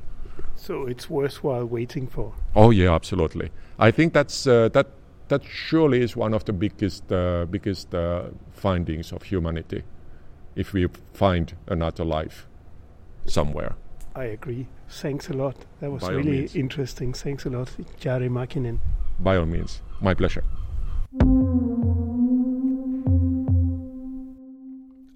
So 0.56 0.86
it's 0.86 1.08
worthwhile 1.08 1.64
waiting 1.66 2.06
for. 2.06 2.34
Oh 2.54 2.70
yeah, 2.70 2.94
absolutely. 2.94 3.50
I 3.78 3.90
think 3.90 4.12
that's 4.12 4.46
uh, 4.46 4.68
that 4.70 4.88
that 5.28 5.42
surely 5.44 6.00
is 6.00 6.16
one 6.16 6.34
of 6.34 6.44
the 6.44 6.52
biggest 6.52 7.10
uh, 7.12 7.46
biggest 7.50 7.94
uh, 7.94 8.24
findings 8.52 9.12
of 9.12 9.22
humanity 9.22 9.82
if 10.54 10.72
we 10.72 10.88
find 11.12 11.54
another 11.66 12.04
life 12.04 12.46
somewhere. 13.26 13.74
I 14.14 14.24
agree. 14.24 14.66
Thanks 14.88 15.28
a 15.28 15.34
lot. 15.34 15.56
That 15.80 15.90
was 15.90 16.02
By 16.02 16.12
really 16.12 16.30
means. 16.30 16.56
interesting. 16.56 17.12
Thanks 17.12 17.44
a 17.44 17.50
lot, 17.50 17.70
Jari 18.00 18.30
Makinen. 18.30 18.78
By 19.20 19.36
all 19.36 19.46
means, 19.46 19.82
my 20.00 20.14
pleasure. 20.14 20.44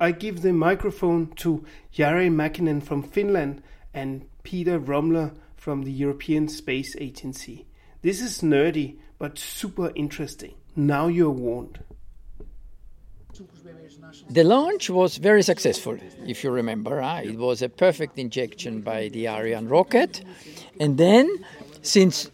I 0.02 0.12
give 0.12 0.42
the 0.42 0.52
microphone 0.52 1.28
to 1.36 1.64
Jari 1.94 2.30
Makinen 2.30 2.82
from 2.82 3.02
Finland 3.02 3.62
and 3.92 4.24
Peter 4.42 4.78
Rumler 4.80 5.32
from 5.56 5.82
the 5.82 5.92
European 5.92 6.48
Space 6.48 6.96
Agency. 6.98 7.66
This 8.02 8.22
is 8.22 8.40
nerdy 8.40 8.96
but 9.20 9.38
super 9.38 9.92
interesting. 9.94 10.54
Now 10.74 11.06
you're 11.06 11.30
warned. 11.30 11.78
The 14.28 14.44
launch 14.44 14.90
was 14.90 15.18
very 15.18 15.42
successful, 15.42 15.96
if 16.26 16.42
you 16.42 16.50
remember. 16.50 17.00
huh? 17.00 17.20
It 17.22 17.36
was 17.38 17.62
a 17.62 17.68
perfect 17.68 18.18
injection 18.18 18.80
by 18.80 19.08
the 19.08 19.28
Ariane 19.28 19.68
rocket. 19.68 20.24
And 20.80 20.98
then, 20.98 21.28
since, 21.82 22.30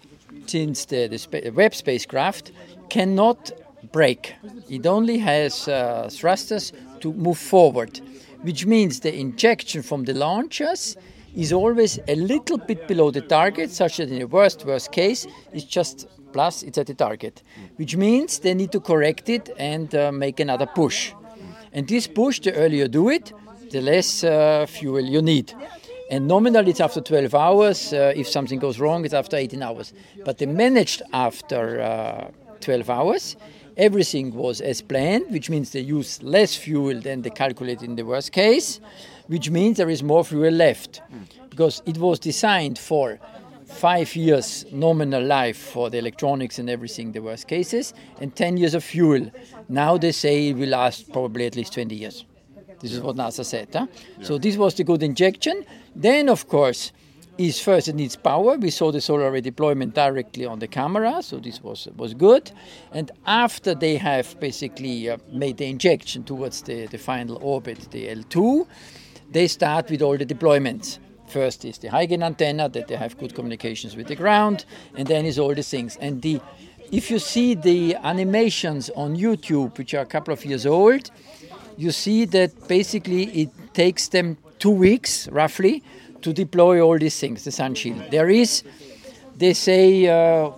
since 0.46 0.86
the, 0.86 1.08
the 1.08 1.18
spa- 1.18 1.50
Webb 1.52 1.74
spacecraft 1.74 2.52
cannot 2.88 3.52
brake, 3.92 4.34
it 4.68 4.86
only 4.86 5.18
has 5.18 5.68
uh, 5.68 6.08
thrusters 6.10 6.72
to 7.00 7.12
move 7.12 7.38
forward, 7.38 8.00
which 8.42 8.64
means 8.64 9.00
the 9.00 9.14
injection 9.14 9.82
from 9.82 10.04
the 10.04 10.14
launchers 10.14 10.96
is 11.34 11.52
always 11.52 11.98
a 12.08 12.14
little 12.14 12.58
bit 12.58 12.88
below 12.88 13.10
the 13.10 13.20
target, 13.20 13.70
such 13.70 13.98
that 13.98 14.08
in 14.08 14.18
the 14.18 14.26
worst, 14.26 14.64
worst 14.64 14.92
case, 14.92 15.26
it's 15.52 15.64
just 15.64 16.06
plus 16.36 16.62
it's 16.62 16.76
at 16.76 16.86
the 16.86 16.94
target, 16.94 17.42
which 17.76 17.96
means 17.96 18.40
they 18.40 18.54
need 18.54 18.70
to 18.70 18.80
correct 18.80 19.28
it 19.28 19.48
and 19.58 19.94
uh, 19.94 20.12
make 20.12 20.38
another 20.38 20.66
push. 20.66 21.14
And 21.72 21.88
this 21.88 22.06
push, 22.06 22.40
the 22.40 22.52
earlier 22.54 22.84
you 22.84 22.88
do 22.88 23.08
it, 23.08 23.32
the 23.70 23.80
less 23.80 24.22
uh, 24.22 24.66
fuel 24.68 25.00
you 25.00 25.22
need. 25.22 25.54
And 26.10 26.28
nominally 26.28 26.70
it's 26.70 26.80
after 26.80 27.00
12 27.00 27.34
hours. 27.34 27.92
Uh, 27.92 28.12
if 28.14 28.28
something 28.28 28.58
goes 28.58 28.78
wrong, 28.78 29.04
it's 29.06 29.14
after 29.14 29.36
18 29.36 29.62
hours. 29.62 29.94
But 30.26 30.36
they 30.38 30.46
managed 30.46 31.00
after 31.12 31.80
uh, 31.80 32.30
12 32.60 32.90
hours. 32.90 33.36
Everything 33.78 34.34
was 34.34 34.60
as 34.60 34.82
planned, 34.82 35.30
which 35.30 35.48
means 35.48 35.70
they 35.70 35.80
use 35.80 36.22
less 36.22 36.54
fuel 36.54 37.00
than 37.00 37.22
they 37.22 37.30
calculated 37.30 37.84
in 37.84 37.96
the 37.96 38.04
worst 38.04 38.32
case, 38.32 38.80
which 39.26 39.50
means 39.50 39.78
there 39.78 39.90
is 39.90 40.02
more 40.02 40.24
fuel 40.24 40.52
left. 40.52 41.00
Because 41.50 41.82
it 41.86 41.96
was 41.96 42.18
designed 42.18 42.78
for 42.78 43.18
five 43.66 44.14
years 44.16 44.64
nominal 44.72 45.22
life 45.22 45.56
for 45.56 45.90
the 45.90 45.98
electronics 45.98 46.58
and 46.58 46.70
everything, 46.70 47.12
the 47.12 47.20
worst 47.20 47.48
cases, 47.48 47.92
and 48.20 48.34
10 48.34 48.56
years 48.56 48.74
of 48.74 48.84
fuel. 48.84 49.30
Now 49.68 49.98
they 49.98 50.12
say 50.12 50.48
it 50.48 50.56
will 50.56 50.68
last 50.68 51.12
probably 51.12 51.46
at 51.46 51.56
least 51.56 51.74
20 51.74 51.94
years. 51.94 52.24
This 52.80 52.92
is 52.92 53.00
what 53.00 53.16
NASA 53.16 53.44
said. 53.44 53.68
Huh? 53.72 53.86
So 54.22 54.38
this 54.38 54.56
was 54.56 54.74
the 54.74 54.84
good 54.84 55.02
injection. 55.02 55.64
Then, 55.94 56.28
of 56.28 56.46
course, 56.48 56.92
is 57.38 57.60
first 57.60 57.88
it 57.88 57.94
needs 57.94 58.16
power. 58.16 58.56
We 58.56 58.70
saw 58.70 58.90
the 58.90 59.00
solar 59.00 59.30
array 59.30 59.40
deployment 59.40 59.94
directly 59.94 60.46
on 60.46 60.58
the 60.58 60.66
camera, 60.66 61.22
so 61.22 61.38
this 61.38 61.62
was 61.62 61.88
was 61.96 62.14
good. 62.14 62.50
And 62.92 63.10
after 63.26 63.74
they 63.74 63.96
have 63.96 64.38
basically 64.40 65.10
uh, 65.10 65.18
made 65.32 65.58
the 65.58 65.66
injection 65.66 66.24
towards 66.24 66.62
the, 66.62 66.86
the 66.86 66.98
final 66.98 67.38
orbit, 67.42 67.88
the 67.90 68.08
L2, 68.08 68.66
they 69.30 69.48
start 69.48 69.90
with 69.90 70.02
all 70.02 70.16
the 70.16 70.26
deployments. 70.26 70.98
First 71.28 71.64
is 71.64 71.78
the 71.78 71.88
gain 71.88 72.22
antenna 72.22 72.68
that 72.68 72.88
they 72.88 72.96
have 72.96 73.18
good 73.18 73.34
communications 73.34 73.96
with 73.96 74.06
the 74.06 74.16
ground, 74.16 74.64
and 74.96 75.06
then 75.06 75.24
is 75.24 75.38
all 75.38 75.54
the 75.54 75.62
things. 75.62 75.96
And 75.96 76.22
the 76.22 76.40
if 76.92 77.10
you 77.10 77.18
see 77.18 77.54
the 77.54 77.96
animations 77.96 78.90
on 78.90 79.16
YouTube, 79.16 79.76
which 79.76 79.92
are 79.94 80.02
a 80.02 80.06
couple 80.06 80.32
of 80.32 80.44
years 80.44 80.66
old, 80.66 81.10
you 81.76 81.90
see 81.90 82.24
that 82.26 82.68
basically 82.68 83.24
it 83.42 83.50
takes 83.74 84.08
them 84.08 84.36
two 84.58 84.70
weeks 84.70 85.28
roughly 85.28 85.82
to 86.22 86.32
deploy 86.32 86.80
all 86.80 86.98
these 86.98 87.18
things, 87.18 87.44
the 87.44 87.50
sun 87.50 87.74
shield. 87.74 88.02
There 88.10 88.30
is, 88.30 88.62
they 89.36 89.52
say, 89.52 90.06
uh, 90.06 90.50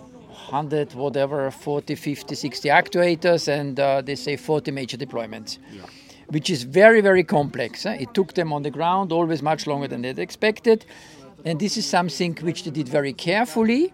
100, 0.49 0.93
whatever, 0.93 1.51
40, 1.51 1.95
50, 1.95 2.35
60 2.35 2.69
actuators, 2.69 3.47
and 3.47 3.79
uh, 3.79 4.01
they 4.01 4.15
say 4.15 4.35
40 4.35 4.71
major 4.71 4.97
deployments, 4.97 5.57
which 6.29 6.49
is 6.49 6.63
very, 6.63 7.01
very 7.01 7.23
complex. 7.23 7.85
eh? 7.85 7.97
It 8.01 8.13
took 8.13 8.33
them 8.33 8.53
on 8.53 8.63
the 8.63 8.71
ground 8.71 9.11
always 9.11 9.41
much 9.41 9.67
longer 9.67 9.87
than 9.87 10.01
they'd 10.01 10.19
expected. 10.19 10.85
And 11.45 11.59
this 11.59 11.77
is 11.77 11.85
something 11.85 12.35
which 12.41 12.63
they 12.63 12.71
did 12.71 12.87
very 12.87 13.13
carefully, 13.13 13.93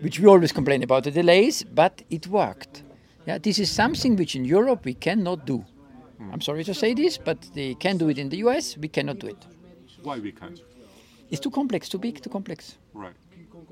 which 0.00 0.18
we 0.18 0.26
always 0.26 0.52
complain 0.52 0.82
about 0.82 1.04
the 1.04 1.10
delays, 1.10 1.62
but 1.62 2.02
it 2.10 2.26
worked. 2.26 2.82
Yeah, 3.26 3.38
this 3.38 3.58
is 3.58 3.70
something 3.70 4.16
which 4.16 4.34
in 4.34 4.44
Europe 4.44 4.84
we 4.84 4.94
cannot 4.94 5.46
do. 5.46 5.64
I'm 6.32 6.40
sorry 6.40 6.64
to 6.64 6.74
say 6.74 6.94
this, 6.94 7.18
but 7.18 7.38
they 7.54 7.74
can 7.74 7.96
do 7.96 8.08
it 8.08 8.18
in 8.18 8.28
the 8.28 8.38
US, 8.38 8.76
we 8.76 8.88
cannot 8.88 9.18
do 9.18 9.28
it. 9.28 9.46
Why 10.02 10.18
we 10.18 10.32
can't? 10.32 10.60
It's 11.30 11.40
too 11.40 11.50
complex, 11.50 11.88
too 11.88 11.98
big, 11.98 12.20
too 12.22 12.30
complex. 12.30 12.76
Right. 12.92 13.14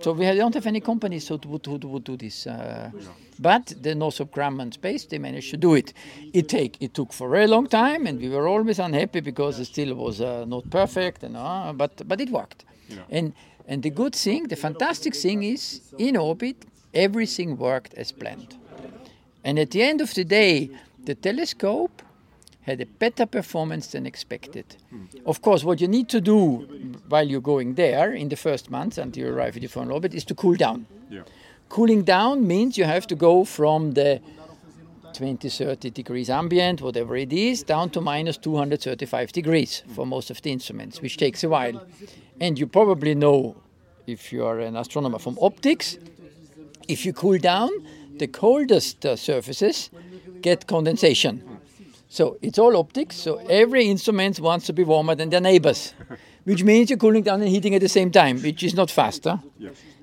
So 0.01 0.13
we 0.13 0.25
don't 0.27 0.55
have 0.55 0.67
any 0.67 0.81
companies 0.81 1.29
who 1.29 1.41
would, 1.47 1.67
who 1.67 1.89
would 1.89 2.05
do 2.05 2.17
this. 2.17 2.47
Uh, 2.47 2.91
but 3.39 3.73
the 3.83 3.95
Northrop 3.95 4.33
Grumman 4.33 4.73
Space, 4.73 5.05
they 5.07 5.19
managed 5.19 5.51
to 5.51 5.57
do 5.57 5.75
it. 5.75 5.93
It 6.33 6.49
take 6.49 6.77
it 6.81 6.95
took 6.95 7.13
for 7.13 7.29
a 7.29 7.31
very 7.31 7.47
long 7.47 7.67
time, 7.67 8.07
and 8.07 8.21
we 8.21 8.29
were 8.29 8.47
always 8.49 8.79
unhappy 8.79 9.21
because 9.21 9.59
it 9.59 9.67
still 9.67 9.95
was 9.95 10.21
uh, 10.21 10.45
not 10.45 10.69
perfect, 10.71 11.23
and 11.23 11.37
uh, 11.37 11.73
but 11.73 12.07
but 12.07 12.21
it 12.21 12.31
worked. 12.31 12.65
And 13.11 13.33
and 13.67 13.83
the 13.83 13.91
good 13.91 14.15
thing, 14.15 14.49
the 14.49 14.57
fantastic 14.57 15.15
thing 15.15 15.43
is, 15.43 15.81
in 15.99 16.17
orbit, 16.17 16.65
everything 16.95 17.57
worked 17.59 17.95
as 17.95 18.13
planned. 18.13 18.57
And 19.45 19.59
at 19.59 19.71
the 19.71 19.83
end 19.83 20.01
of 20.01 20.15
the 20.15 20.25
day, 20.25 20.71
the 21.05 21.15
telescope 21.15 22.03
had 22.69 22.81
a 22.81 22.87
better 23.05 23.27
performance 23.27 23.87
than 23.93 24.05
expected. 24.07 24.67
Of 25.25 25.41
course, 25.41 25.65
what 25.65 25.81
you 25.81 25.89
need 25.89 26.09
to 26.11 26.21
do 26.21 26.41
while 27.09 27.27
you're 27.31 27.49
going 27.55 27.75
there 27.75 28.13
in 28.13 28.29
the 28.29 28.37
first 28.37 28.71
months 28.71 28.99
until 28.99 29.25
you 29.25 29.33
arrive 29.35 29.57
at 29.57 29.63
the 29.63 29.69
final 29.69 29.93
orbit 29.95 30.15
is 30.15 30.25
to 30.27 30.35
cool 30.35 30.57
down. 30.67 30.87
Yeah. 31.11 31.23
Cooling 31.69 32.03
down 32.05 32.47
means 32.47 32.79
you 32.79 32.85
have 32.85 33.07
to 33.07 33.15
go 33.15 33.45
from 33.45 33.93
the 33.93 34.21
20, 35.15 35.49
30 35.49 35.91
degrees 35.91 36.29
ambient, 36.31 36.83
whatever 36.83 37.17
it 37.17 37.33
is, 37.33 37.63
down 37.63 37.91
to 37.91 38.01
minus 38.01 38.37
235 38.37 39.33
degrees 39.33 39.83
for 39.95 40.07
most 40.07 40.31
of 40.31 40.41
the 40.43 40.53
instruments, 40.53 41.01
which 41.01 41.17
takes 41.17 41.43
a 41.43 41.49
while. 41.49 41.87
And 42.41 42.59
you 42.59 42.67
probably 42.67 43.15
know, 43.15 43.57
if 44.07 44.33
you 44.33 44.45
are 44.45 44.61
an 44.61 44.77
astronomer 44.77 45.19
from 45.19 45.39
optics, 45.41 45.97
if 46.87 47.07
you 47.07 47.13
cool 47.13 47.39
down, 47.39 47.71
the 48.19 48.27
coldest 48.27 49.07
uh, 49.07 49.17
surfaces 49.17 49.91
get 50.43 50.67
condensation. 50.67 51.48
So 52.09 52.39
it's 52.41 52.59
all 52.59 52.77
optics. 52.77 53.17
So 53.17 53.37
every 53.49 53.85
instrument 53.87 54.41
wants 54.41 54.67
to 54.67 54.73
be 54.73 54.85
warmer 54.85 55.15
than 55.15 55.31
their 55.31 55.41
neighbors, 55.43 55.95
which 56.45 56.65
means 56.65 56.89
you're 56.91 56.99
cooling 56.99 57.23
down 57.23 57.41
and 57.43 57.49
heating 57.51 57.75
at 57.75 57.81
the 57.83 57.89
same 57.89 58.11
time, 58.11 58.41
which 58.41 58.63
is 58.63 58.75
not 58.75 58.91
faster. 58.91 59.39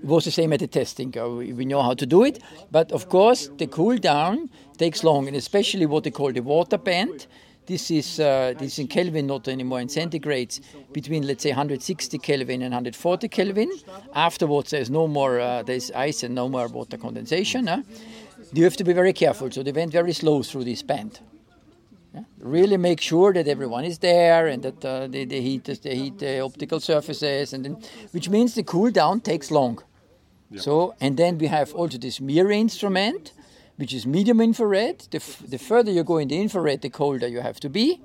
It 0.03 0.07
was 0.07 0.25
the 0.25 0.31
same 0.31 0.53
at 0.53 0.59
the 0.59 0.67
testing. 0.67 1.13
uh, 1.17 1.27
We 1.29 1.53
we 1.53 1.65
know 1.65 1.81
how 1.81 1.95
to 1.95 2.05
do 2.05 2.23
it, 2.23 2.39
but 2.71 2.91
of 2.91 3.09
course 3.09 3.49
the 3.57 3.67
cool 3.67 3.97
down 3.97 4.49
takes 4.77 5.03
long, 5.03 5.27
and 5.27 5.35
especially 5.35 5.85
what 5.87 6.03
they 6.03 6.11
call 6.11 6.31
the 6.31 6.41
water 6.41 6.77
band. 6.77 7.25
This 7.65 7.89
is 7.89 8.19
uh, 8.19 8.53
this 8.59 8.73
is 8.73 8.79
in 8.79 8.87
Kelvin, 8.87 9.25
not 9.25 9.47
anymore 9.47 9.81
in 9.81 9.87
centigrades. 9.87 10.59
Between 10.93 11.25
let's 11.25 11.41
say 11.41 11.49
160 11.49 12.19
Kelvin 12.19 12.61
and 12.61 12.71
140 12.73 13.27
Kelvin. 13.29 13.71
Afterwards, 14.13 14.69
there's 14.69 14.91
no 14.91 15.07
more 15.07 15.39
uh, 15.39 15.63
there's 15.63 15.89
ice 16.09 16.21
and 16.25 16.35
no 16.35 16.47
more 16.49 16.67
water 16.67 16.97
condensation. 16.97 17.65
Huh? 17.67 17.81
You 18.53 18.63
have 18.65 18.77
to 18.77 18.83
be 18.83 18.93
very 18.93 19.13
careful. 19.13 19.49
So 19.49 19.63
they 19.63 19.71
went 19.71 19.91
very 19.91 20.13
slow 20.13 20.43
through 20.43 20.65
this 20.65 20.83
band. 20.83 21.19
Yeah? 22.15 22.23
Really 22.39 22.77
make 22.77 23.01
sure 23.01 23.33
that 23.33 23.47
everyone 23.47 23.83
is 23.83 23.97
there 23.99 24.47
and 24.47 24.63
that 24.63 24.85
uh, 24.85 25.07
they, 25.07 25.25
they 25.25 25.41
heat 25.41 25.63
the- 25.65 25.79
they 25.83 25.95
heat 25.95 26.17
the 26.19 26.39
optical 26.39 26.79
surfaces, 26.79 27.53
and 27.53 27.65
then, 27.65 27.77
which 28.11 28.29
means 28.29 28.53
the 28.53 28.63
cool 28.63 28.89
down 28.91 29.19
takes 29.19 29.51
long. 29.51 29.83
So 30.57 30.93
and 31.01 31.17
then 31.17 31.37
we 31.37 31.47
have 31.47 31.73
also 31.75 31.97
this 31.97 32.21
MIRI 32.21 32.59
instrument, 32.59 33.33
which 33.75 33.93
is 33.93 34.05
medium 34.05 34.39
infrared. 34.39 34.99
The, 35.11 35.17
f- 35.17 35.41
the 35.49 35.57
further 35.57 35.91
you 35.91 36.03
go 36.03 36.17
in 36.19 36.27
the 36.29 36.39
infrared, 36.39 36.81
the 36.81 36.89
colder 36.89 37.27
you 37.27 37.41
have 37.41 37.59
to 37.59 37.69
be. 37.69 37.99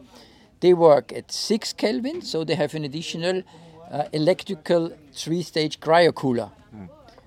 They 0.59 0.75
work 0.75 1.13
at 1.13 1.31
six 1.31 1.73
Kelvin, 1.73 2.23
so 2.23 2.43
they 2.45 2.57
have 2.57 2.75
an 2.75 2.85
additional 2.85 3.43
uh, 3.91 4.05
electrical 4.13 4.91
three-stage 5.15 5.79
cryocooler, 5.81 6.51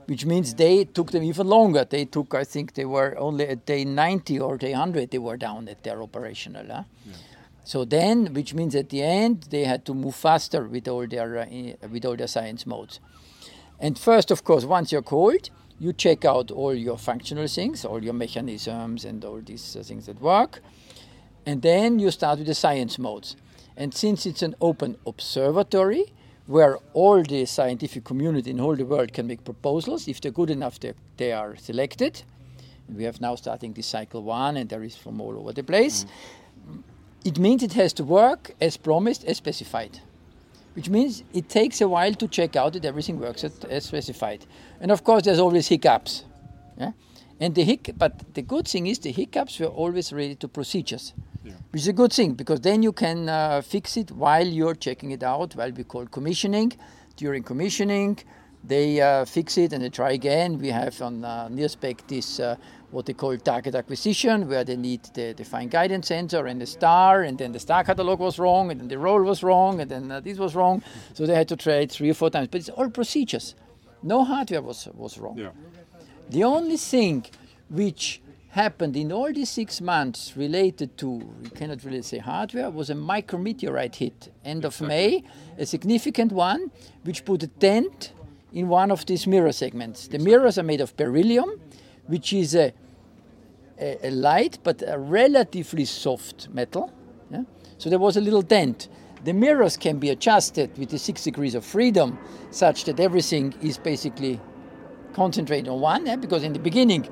which 0.08 0.26
means 0.26 0.54
they 0.54 0.86
took 0.86 1.12
them 1.12 1.24
even 1.24 1.48
longer. 1.48 1.86
They 1.86 2.06
took, 2.06 2.34
I 2.34 2.44
think, 2.44 2.74
they 2.74 2.86
were 2.86 3.18
only 3.18 3.48
at 3.48 3.66
day 3.66 3.86
90 3.86 4.40
or 4.40 4.58
day 4.58 4.72
100 4.72 5.12
they 5.12 5.18
were 5.18 5.38
down 5.38 5.68
at 5.68 5.84
their 5.84 6.02
operational. 6.02 6.66
Huh? 6.68 6.84
Yeah. 7.06 7.14
So 7.64 7.86
then, 7.86 8.34
which 8.34 8.54
means 8.54 8.76
at 8.76 8.90
the 8.90 9.02
end 9.02 9.48
they 9.50 9.64
had 9.64 9.86
to 9.86 9.94
move 9.94 10.16
faster 10.16 10.64
with 10.68 10.88
all 10.88 11.08
their 11.08 11.40
uh, 11.40 11.88
with 11.90 12.06
all 12.06 12.16
their 12.16 12.28
science 12.28 12.66
modes. 12.66 13.00
And 13.80 13.98
first, 13.98 14.32
of 14.32 14.44
course, 14.44 14.66
once 14.66 14.92
you're 14.92 15.02
cold, 15.02 15.50
you 15.80 15.94
check 15.94 16.26
out 16.26 16.52
all 16.52 16.74
your 16.74 16.98
functional 16.98 17.48
things, 17.48 17.86
all 17.86 18.04
your 18.04 18.14
mechanisms, 18.14 19.06
and 19.06 19.24
all 19.24 19.42
these 19.42 19.76
uh, 19.76 19.84
things 19.84 20.06
that 20.06 20.22
work. 20.22 20.62
And 21.46 21.62
then 21.62 22.00
you 22.00 22.12
start 22.12 22.40
with 22.40 22.48
the 22.48 22.56
science 22.56 22.98
modes. 23.00 23.36
And 23.76 23.94
since 23.94 24.26
it's 24.26 24.42
an 24.42 24.56
open 24.62 24.98
observatory, 25.06 26.14
where 26.46 26.78
all 26.94 27.24
the 27.24 27.46
scientific 27.46 28.04
community 28.04 28.52
in 28.52 28.60
all 28.60 28.76
the 28.76 28.86
world 28.86 29.14
can 29.14 29.28
make 29.28 29.44
proposals. 29.44 30.08
If 30.08 30.20
they're 30.20 30.32
good 30.32 30.50
enough, 30.50 30.80
they, 30.80 30.94
they 31.18 31.32
are 31.32 31.56
selected. 31.56 32.22
And 32.88 32.98
we 32.98 33.04
have 33.06 33.22
now 33.22 33.36
starting 33.36 33.74
this 33.74 33.88
cycle 33.88 34.24
one, 34.24 34.58
and 34.58 34.70
there 34.70 34.84
is 34.84 34.96
from 34.96 35.22
all 35.22 35.38
over 35.40 35.54
the 35.54 35.64
place. 35.64 36.06
Mm. 36.70 36.84
It 37.24 37.40
means 37.40 37.64
it 37.64 37.74
has 37.74 37.94
to 37.94 38.04
work 38.04 38.52
as 38.60 38.76
promised, 38.76 39.24
as 39.24 39.38
specified. 39.38 40.00
Which 40.74 40.90
means 40.90 41.24
it 41.34 41.48
takes 41.48 41.80
a 41.80 41.88
while 41.88 42.14
to 42.16 42.28
check 42.28 42.56
out 42.56 42.74
that 42.74 42.84
everything 42.84 43.20
works 43.20 43.46
as 43.70 43.86
specified. 43.86 44.46
And 44.82 44.92
of 44.92 45.04
course, 45.04 45.24
there's 45.24 45.40
always 45.40 45.68
hiccups. 45.68 46.26
Yeah? 46.78 46.92
And 47.40 47.56
the 47.56 47.64
hic- 47.64 47.94
but 47.98 48.34
the 48.34 48.42
good 48.42 48.68
thing 48.68 48.88
is 48.88 49.00
the 49.00 49.12
hiccups 49.12 49.60
were 49.60 49.68
always 49.68 50.12
related 50.12 50.40
to 50.42 50.48
procedures 50.48 51.14
which 51.72 51.82
is 51.82 51.88
a 51.88 51.94
good 51.94 52.14
thing 52.14 52.34
because 52.34 52.62
then 52.62 52.84
you 52.84 52.92
can 52.92 53.30
uh, 53.30 53.62
fix 53.62 53.98
it 53.98 54.12
while 54.12 54.46
you're 54.46 54.76
checking 54.76 55.12
it 55.12 55.24
out, 55.24 55.56
while 55.56 55.72
we 55.72 55.84
call 55.84 56.06
commissioning. 56.06 56.74
During 57.16 57.44
commissioning, 57.44 58.20
they 58.64 59.02
uh, 59.02 59.26
fix 59.26 59.58
it 59.58 59.74
and 59.74 59.84
they 59.84 59.90
try 59.90 60.12
again. 60.12 60.58
We 60.58 60.70
have 60.70 61.00
on 61.02 61.24
uh, 61.24 61.50
NIRSpec 61.50 62.08
this 62.08 62.40
uh, 62.40 62.56
what 62.92 63.06
they 63.06 63.14
call 63.14 63.36
target 63.38 63.76
acquisition, 63.76 64.48
where 64.48 64.64
they 64.64 64.78
need 64.78 65.04
the, 65.16 65.34
the 65.34 65.44
fine 65.44 65.68
guidance 65.68 66.08
sensor 66.08 66.46
and 66.46 66.62
the 66.62 66.66
star, 66.66 67.24
and 67.24 67.38
then 67.38 67.52
the 67.52 67.60
star 67.60 67.84
catalog 67.84 68.20
was 68.20 68.38
wrong, 68.38 68.72
and 68.72 68.80
then 68.80 68.88
the 68.88 68.98
roll 68.98 69.22
was 69.24 69.44
wrong, 69.44 69.82
and 69.82 69.90
then 69.90 70.12
uh, 70.12 70.20
this 70.20 70.38
was 70.38 70.56
wrong. 70.56 70.82
So 71.14 71.26
they 71.26 71.36
had 71.36 71.48
to 71.50 71.56
try 71.56 71.78
it 71.78 71.92
three 71.92 72.12
or 72.12 72.14
four 72.14 72.30
times. 72.30 72.50
But 72.50 72.62
it's 72.62 72.70
all 72.70 72.90
procedures. 72.90 73.56
No 74.02 74.24
hardware 74.24 74.62
was 74.62 74.88
was 74.94 75.18
wrong. 75.18 75.38
Yeah. 75.38 75.52
The 76.30 76.44
only 76.44 76.78
thing 76.78 77.26
which 77.70 78.22
happened 78.54 78.96
in 78.96 79.12
all 79.12 79.34
these 79.34 79.50
six 79.50 79.82
months 79.82 80.38
related 80.38 80.96
to, 80.96 81.10
we 81.10 81.50
cannot 81.50 81.84
really 81.84 82.04
say 82.04 82.20
hardware, 82.20 82.70
was 82.70 82.92
a 82.92 82.94
micrometeorite 82.94 83.96
hit 83.96 84.32
end 84.46 84.64
of 84.64 84.80
May, 84.80 85.24
a 85.58 85.66
significant 85.66 86.32
one, 86.32 86.70
which 87.04 87.26
put 87.26 87.42
a 87.42 87.48
dent 87.48 88.14
in 88.54 88.68
one 88.68 88.92
of 88.92 89.08
these 89.08 89.26
mirror 89.26 89.52
segments. 89.52 90.08
The 90.08 90.20
mirrors 90.20 90.60
are 90.60 90.64
made 90.64 90.82
of 90.82 90.96
beryllium, 90.96 91.60
which 92.06 92.32
is 92.32 92.54
a, 92.54 92.72
a, 93.80 94.08
a 94.08 94.12
light 94.12 94.60
but 94.64 94.84
a 94.86 95.00
relatively 95.00 95.86
soft 95.86 96.48
metal. 96.50 96.94
Yeah? 97.32 97.46
So 97.80 97.90
there 97.90 97.98
was 97.98 98.18
a 98.18 98.22
little 98.22 98.44
dent. 98.44 98.88
The 99.24 99.34
mirrors 99.34 99.78
can 99.78 99.98
be 99.98 100.12
adjusted 100.12 100.78
with 100.78 100.92
the 100.92 101.00
six 101.00 101.24
degrees 101.24 101.56
of 101.56 101.66
freedom, 101.66 102.20
such 102.52 102.84
that 102.84 103.00
everything 103.00 103.56
is 103.64 103.80
basically 103.80 104.40
concentrated 105.14 105.70
on 105.70 105.82
one, 105.82 106.06
yeah? 106.06 106.18
because 106.18 106.44
in 106.44 106.54
the 106.54 106.60
beginning, 106.60 107.10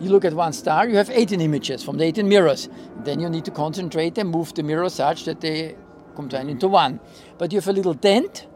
you 0.00 0.10
look 0.10 0.24
at 0.24 0.32
one 0.32 0.52
star, 0.52 0.88
you 0.88 0.96
have 0.96 1.10
18 1.10 1.40
images 1.40 1.82
from 1.82 1.98
the 1.98 2.04
18 2.04 2.28
mirrors. 2.28 2.68
Then 3.04 3.20
you 3.20 3.28
need 3.28 3.44
to 3.44 3.50
concentrate 3.50 4.18
and 4.18 4.30
move 4.30 4.54
the 4.54 4.62
mirror 4.62 4.88
such 4.88 5.24
that 5.24 5.40
they 5.40 5.76
combine 6.14 6.48
into 6.48 6.68
one. 6.68 7.00
But 7.38 7.52
you 7.52 7.58
have 7.58 7.68
a 7.68 7.72
little 7.72 7.94
dent, 7.94 8.46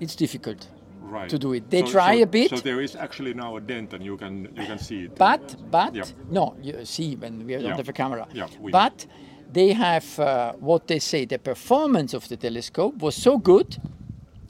it's 0.00 0.16
difficult. 0.16 0.68
Right. 1.02 1.28
to 1.30 1.38
do 1.38 1.52
it. 1.52 1.70
They 1.70 1.82
so, 1.82 1.92
try 1.92 2.16
so, 2.16 2.22
a 2.22 2.26
bit. 2.26 2.50
So 2.50 2.56
there 2.56 2.80
is 2.80 2.96
actually 2.96 3.34
now 3.34 3.56
a 3.56 3.60
dent, 3.60 3.92
and 3.94 4.04
you 4.04 4.16
can 4.16 4.48
you 4.56 4.66
can 4.66 4.78
see 4.78 5.04
it. 5.04 5.14
But 5.14 5.54
but 5.70 5.94
yeah. 5.94 6.04
no, 6.30 6.56
you 6.60 6.84
see 6.84 7.14
when 7.14 7.46
we 7.46 7.52
don't 7.52 7.62
yeah. 7.62 7.76
have 7.76 7.88
a 7.88 7.92
camera. 7.92 8.26
Yeah, 8.32 8.48
but 8.72 9.06
they 9.52 9.74
have 9.74 10.18
uh, 10.18 10.54
what 10.54 10.88
they 10.88 10.98
say. 10.98 11.24
The 11.26 11.38
performance 11.38 12.14
of 12.14 12.26
the 12.28 12.36
telescope 12.36 12.96
was 13.00 13.14
so 13.14 13.38
good. 13.38 13.76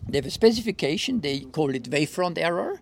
They 0.09 0.19
have 0.19 0.27
a 0.27 0.31
specification. 0.31 1.21
They 1.21 1.41
call 1.41 1.75
it 1.75 1.91
wavefront 1.91 2.39
error. 2.39 2.81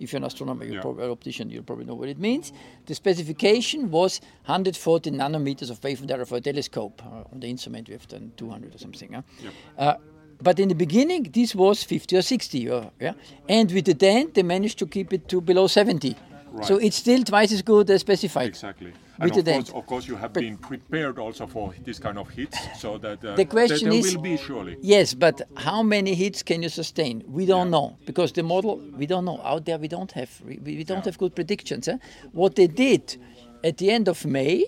If 0.00 0.12
you're 0.12 0.18
an 0.18 0.24
astronomer, 0.24 0.64
you're 0.64 0.76
yeah. 0.76 0.80
probably 0.80 1.04
an 1.04 1.10
optician, 1.10 1.50
you'll 1.50 1.62
probably 1.62 1.84
know 1.84 1.94
what 1.94 2.08
it 2.08 2.18
means. 2.18 2.52
The 2.86 2.94
specification 2.94 3.90
was 3.90 4.20
140 4.46 5.10
nanometers 5.12 5.70
of 5.70 5.82
wavelength 5.82 6.10
error 6.10 6.24
for 6.24 6.36
a 6.36 6.40
telescope. 6.40 7.02
Uh, 7.04 7.32
on 7.32 7.40
the 7.40 7.48
instrument, 7.48 7.88
we 7.88 7.94
have 7.94 8.06
done 8.08 8.32
200 8.36 8.74
or 8.74 8.78
something. 8.78 9.12
Huh? 9.12 9.22
Yeah. 9.42 9.50
Uh, 9.78 9.96
but 10.42 10.58
in 10.58 10.68
the 10.68 10.74
beginning, 10.74 11.30
this 11.32 11.54
was 11.54 11.82
50 11.84 12.16
or 12.16 12.22
60. 12.22 12.70
Or, 12.70 12.90
yeah? 13.00 13.12
And 13.48 13.70
with 13.70 13.84
the 13.84 13.94
dent, 13.94 14.34
they 14.34 14.42
managed 14.42 14.78
to 14.80 14.86
keep 14.86 15.12
it 15.12 15.28
to 15.28 15.40
below 15.40 15.66
70. 15.66 16.16
Right. 16.50 16.66
So 16.66 16.76
it's 16.76 16.96
still 16.96 17.22
twice 17.22 17.52
as 17.52 17.62
good 17.62 17.90
as 17.90 18.00
specified. 18.00 18.48
Exactly. 18.48 18.92
And 19.18 19.30
of 19.30 19.44
course, 19.44 19.70
of 19.70 19.86
course, 19.86 20.08
you 20.08 20.16
have 20.16 20.32
but 20.32 20.40
been 20.40 20.56
prepared 20.56 21.18
also 21.18 21.46
for 21.46 21.72
this 21.84 21.98
kind 21.98 22.18
of 22.18 22.28
hits, 22.30 22.58
so 22.80 22.98
that 22.98 23.24
uh, 23.24 23.36
the 23.36 23.44
question 23.44 23.90
there 23.90 23.98
is, 23.98 24.16
will 24.16 24.22
be 24.22 24.36
surely. 24.36 24.76
Yes, 24.80 25.14
but 25.14 25.42
how 25.56 25.82
many 25.82 26.14
hits 26.14 26.42
can 26.42 26.62
you 26.62 26.68
sustain? 26.68 27.22
We 27.26 27.46
don't 27.46 27.68
yeah. 27.68 27.78
know 27.78 27.96
because 28.06 28.32
the 28.32 28.42
model 28.42 28.78
we 28.96 29.06
don't 29.06 29.24
know 29.24 29.40
out 29.44 29.64
there. 29.66 29.78
We 29.78 29.88
don't 29.88 30.10
have 30.12 30.30
we, 30.44 30.58
we 30.58 30.84
don't 30.84 30.98
yeah. 30.98 31.04
have 31.04 31.18
good 31.18 31.34
predictions. 31.34 31.86
Eh? 31.86 31.98
What 32.32 32.56
they 32.56 32.66
did 32.66 33.16
at 33.62 33.78
the 33.78 33.90
end 33.90 34.08
of 34.08 34.24
May, 34.24 34.64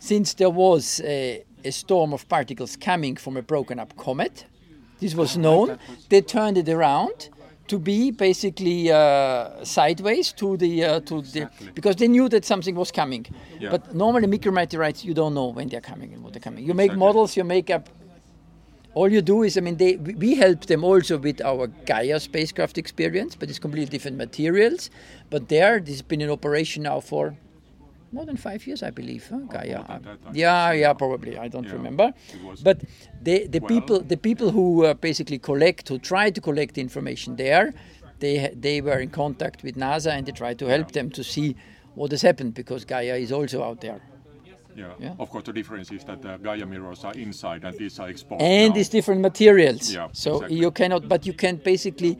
since 0.00 0.34
there 0.34 0.50
was 0.50 1.00
a, 1.04 1.44
a 1.64 1.70
storm 1.70 2.12
of 2.12 2.28
particles 2.28 2.76
coming 2.76 3.16
from 3.16 3.36
a 3.36 3.42
broken 3.42 3.78
up 3.78 3.96
comet, 3.96 4.46
this 4.98 5.14
was 5.14 5.36
known. 5.36 5.78
They 6.08 6.22
turned 6.22 6.58
it 6.58 6.68
around 6.68 7.28
to 7.68 7.78
be 7.78 8.10
basically 8.10 8.90
uh, 8.90 9.64
sideways 9.64 10.32
to 10.32 10.56
the 10.56 10.84
uh, 10.84 11.00
to 11.00 11.18
exactly. 11.18 11.66
the 11.66 11.72
because 11.72 11.96
they 11.96 12.08
knew 12.08 12.28
that 12.28 12.44
something 12.44 12.74
was 12.74 12.90
coming. 12.90 13.26
Yeah. 13.58 13.70
But 13.70 13.94
normally 13.94 14.26
micrometeorites 14.26 15.04
you 15.04 15.14
don't 15.14 15.34
know 15.34 15.48
when 15.48 15.68
they're 15.68 15.80
coming 15.80 16.12
and 16.12 16.22
what 16.22 16.32
they're 16.32 16.40
coming. 16.40 16.64
You 16.64 16.74
make 16.74 16.86
exactly. 16.86 17.06
models, 17.06 17.36
you 17.36 17.44
make 17.44 17.70
up. 17.70 17.88
All 18.94 19.12
you 19.12 19.20
do 19.20 19.42
is, 19.42 19.58
I 19.58 19.60
mean, 19.60 19.76
they 19.76 19.96
we 19.96 20.36
help 20.36 20.66
them 20.66 20.82
also 20.82 21.18
with 21.18 21.42
our 21.42 21.66
Gaia 21.66 22.18
spacecraft 22.18 22.78
experience, 22.78 23.36
but 23.36 23.50
it's 23.50 23.58
completely 23.58 23.90
different 23.90 24.16
materials. 24.16 24.90
But 25.28 25.48
there, 25.48 25.80
this 25.80 25.96
has 25.96 26.02
been 26.02 26.22
in 26.22 26.30
operation 26.30 26.84
now 26.84 27.00
for 27.00 27.36
more 28.16 28.26
than 28.26 28.38
five 28.48 28.66
years, 28.66 28.82
I 28.82 28.90
believe. 29.00 29.24
Huh? 29.30 29.42
Gaia. 29.54 29.80
yeah, 30.32 30.72
yeah, 30.72 30.92
probably. 30.94 31.32
I 31.38 31.48
don't 31.54 31.68
yeah, 31.68 31.78
remember. 31.78 32.06
But 32.68 32.76
the 33.26 33.36
the 33.54 33.60
well, 33.60 33.68
people 33.74 33.98
the 34.14 34.20
people 34.28 34.48
who 34.56 34.66
uh, 34.84 34.94
basically 35.08 35.38
collect, 35.50 35.88
who 35.90 35.98
try 36.12 36.26
to 36.36 36.40
collect 36.48 36.74
information 36.86 37.36
there, 37.36 37.66
they 38.22 38.36
they 38.66 38.80
were 38.80 39.00
in 39.06 39.10
contact 39.10 39.58
with 39.62 39.74
NASA 39.76 40.10
and 40.16 40.22
they 40.26 40.32
tried 40.32 40.58
to 40.62 40.66
help 40.74 40.88
yeah. 40.88 40.98
them 40.98 41.10
to 41.10 41.22
see 41.22 41.48
what 41.94 42.10
has 42.10 42.22
happened 42.22 42.52
because 42.54 42.84
Gaia 42.84 43.16
is 43.26 43.32
also 43.38 43.58
out 43.68 43.80
there. 43.80 44.00
Yeah. 44.74 44.92
yeah. 44.98 45.14
Of 45.18 45.30
course, 45.30 45.44
the 45.44 45.54
difference 45.60 45.90
is 45.90 46.04
that 46.04 46.20
the 46.20 46.36
Gaia 46.46 46.66
mirrors 46.66 47.04
are 47.04 47.14
inside 47.14 47.64
and 47.64 47.74
these 47.78 47.98
are 47.98 48.10
exposed. 48.10 48.42
And 48.42 48.74
now. 48.74 48.80
it's 48.80 48.90
different 48.90 49.20
materials. 49.22 49.84
Yeah, 49.90 50.08
so 50.12 50.30
exactly. 50.34 50.58
you 50.62 50.70
cannot, 50.70 51.08
but 51.08 51.24
you 51.28 51.32
can 51.32 51.56
basically 51.56 52.18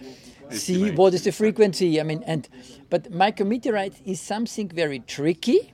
see 0.50 0.90
what 0.90 1.12
is 1.12 1.22
the 1.24 1.32
frequency. 1.32 2.00
I 2.00 2.04
mean, 2.10 2.22
and 2.26 2.48
but 2.88 3.02
micrometeorite 3.12 3.96
is 4.04 4.20
something 4.20 4.68
very 4.68 5.00
tricky 5.00 5.72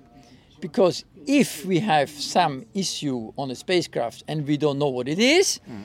because 0.62 1.04
if 1.26 1.66
we 1.66 1.80
have 1.80 2.08
some 2.08 2.64
issue 2.72 3.32
on 3.36 3.50
a 3.50 3.54
spacecraft 3.54 4.24
and 4.28 4.46
we 4.46 4.56
don't 4.56 4.78
know 4.78 4.88
what 4.88 5.08
it 5.08 5.18
is, 5.18 5.60
mm. 5.68 5.84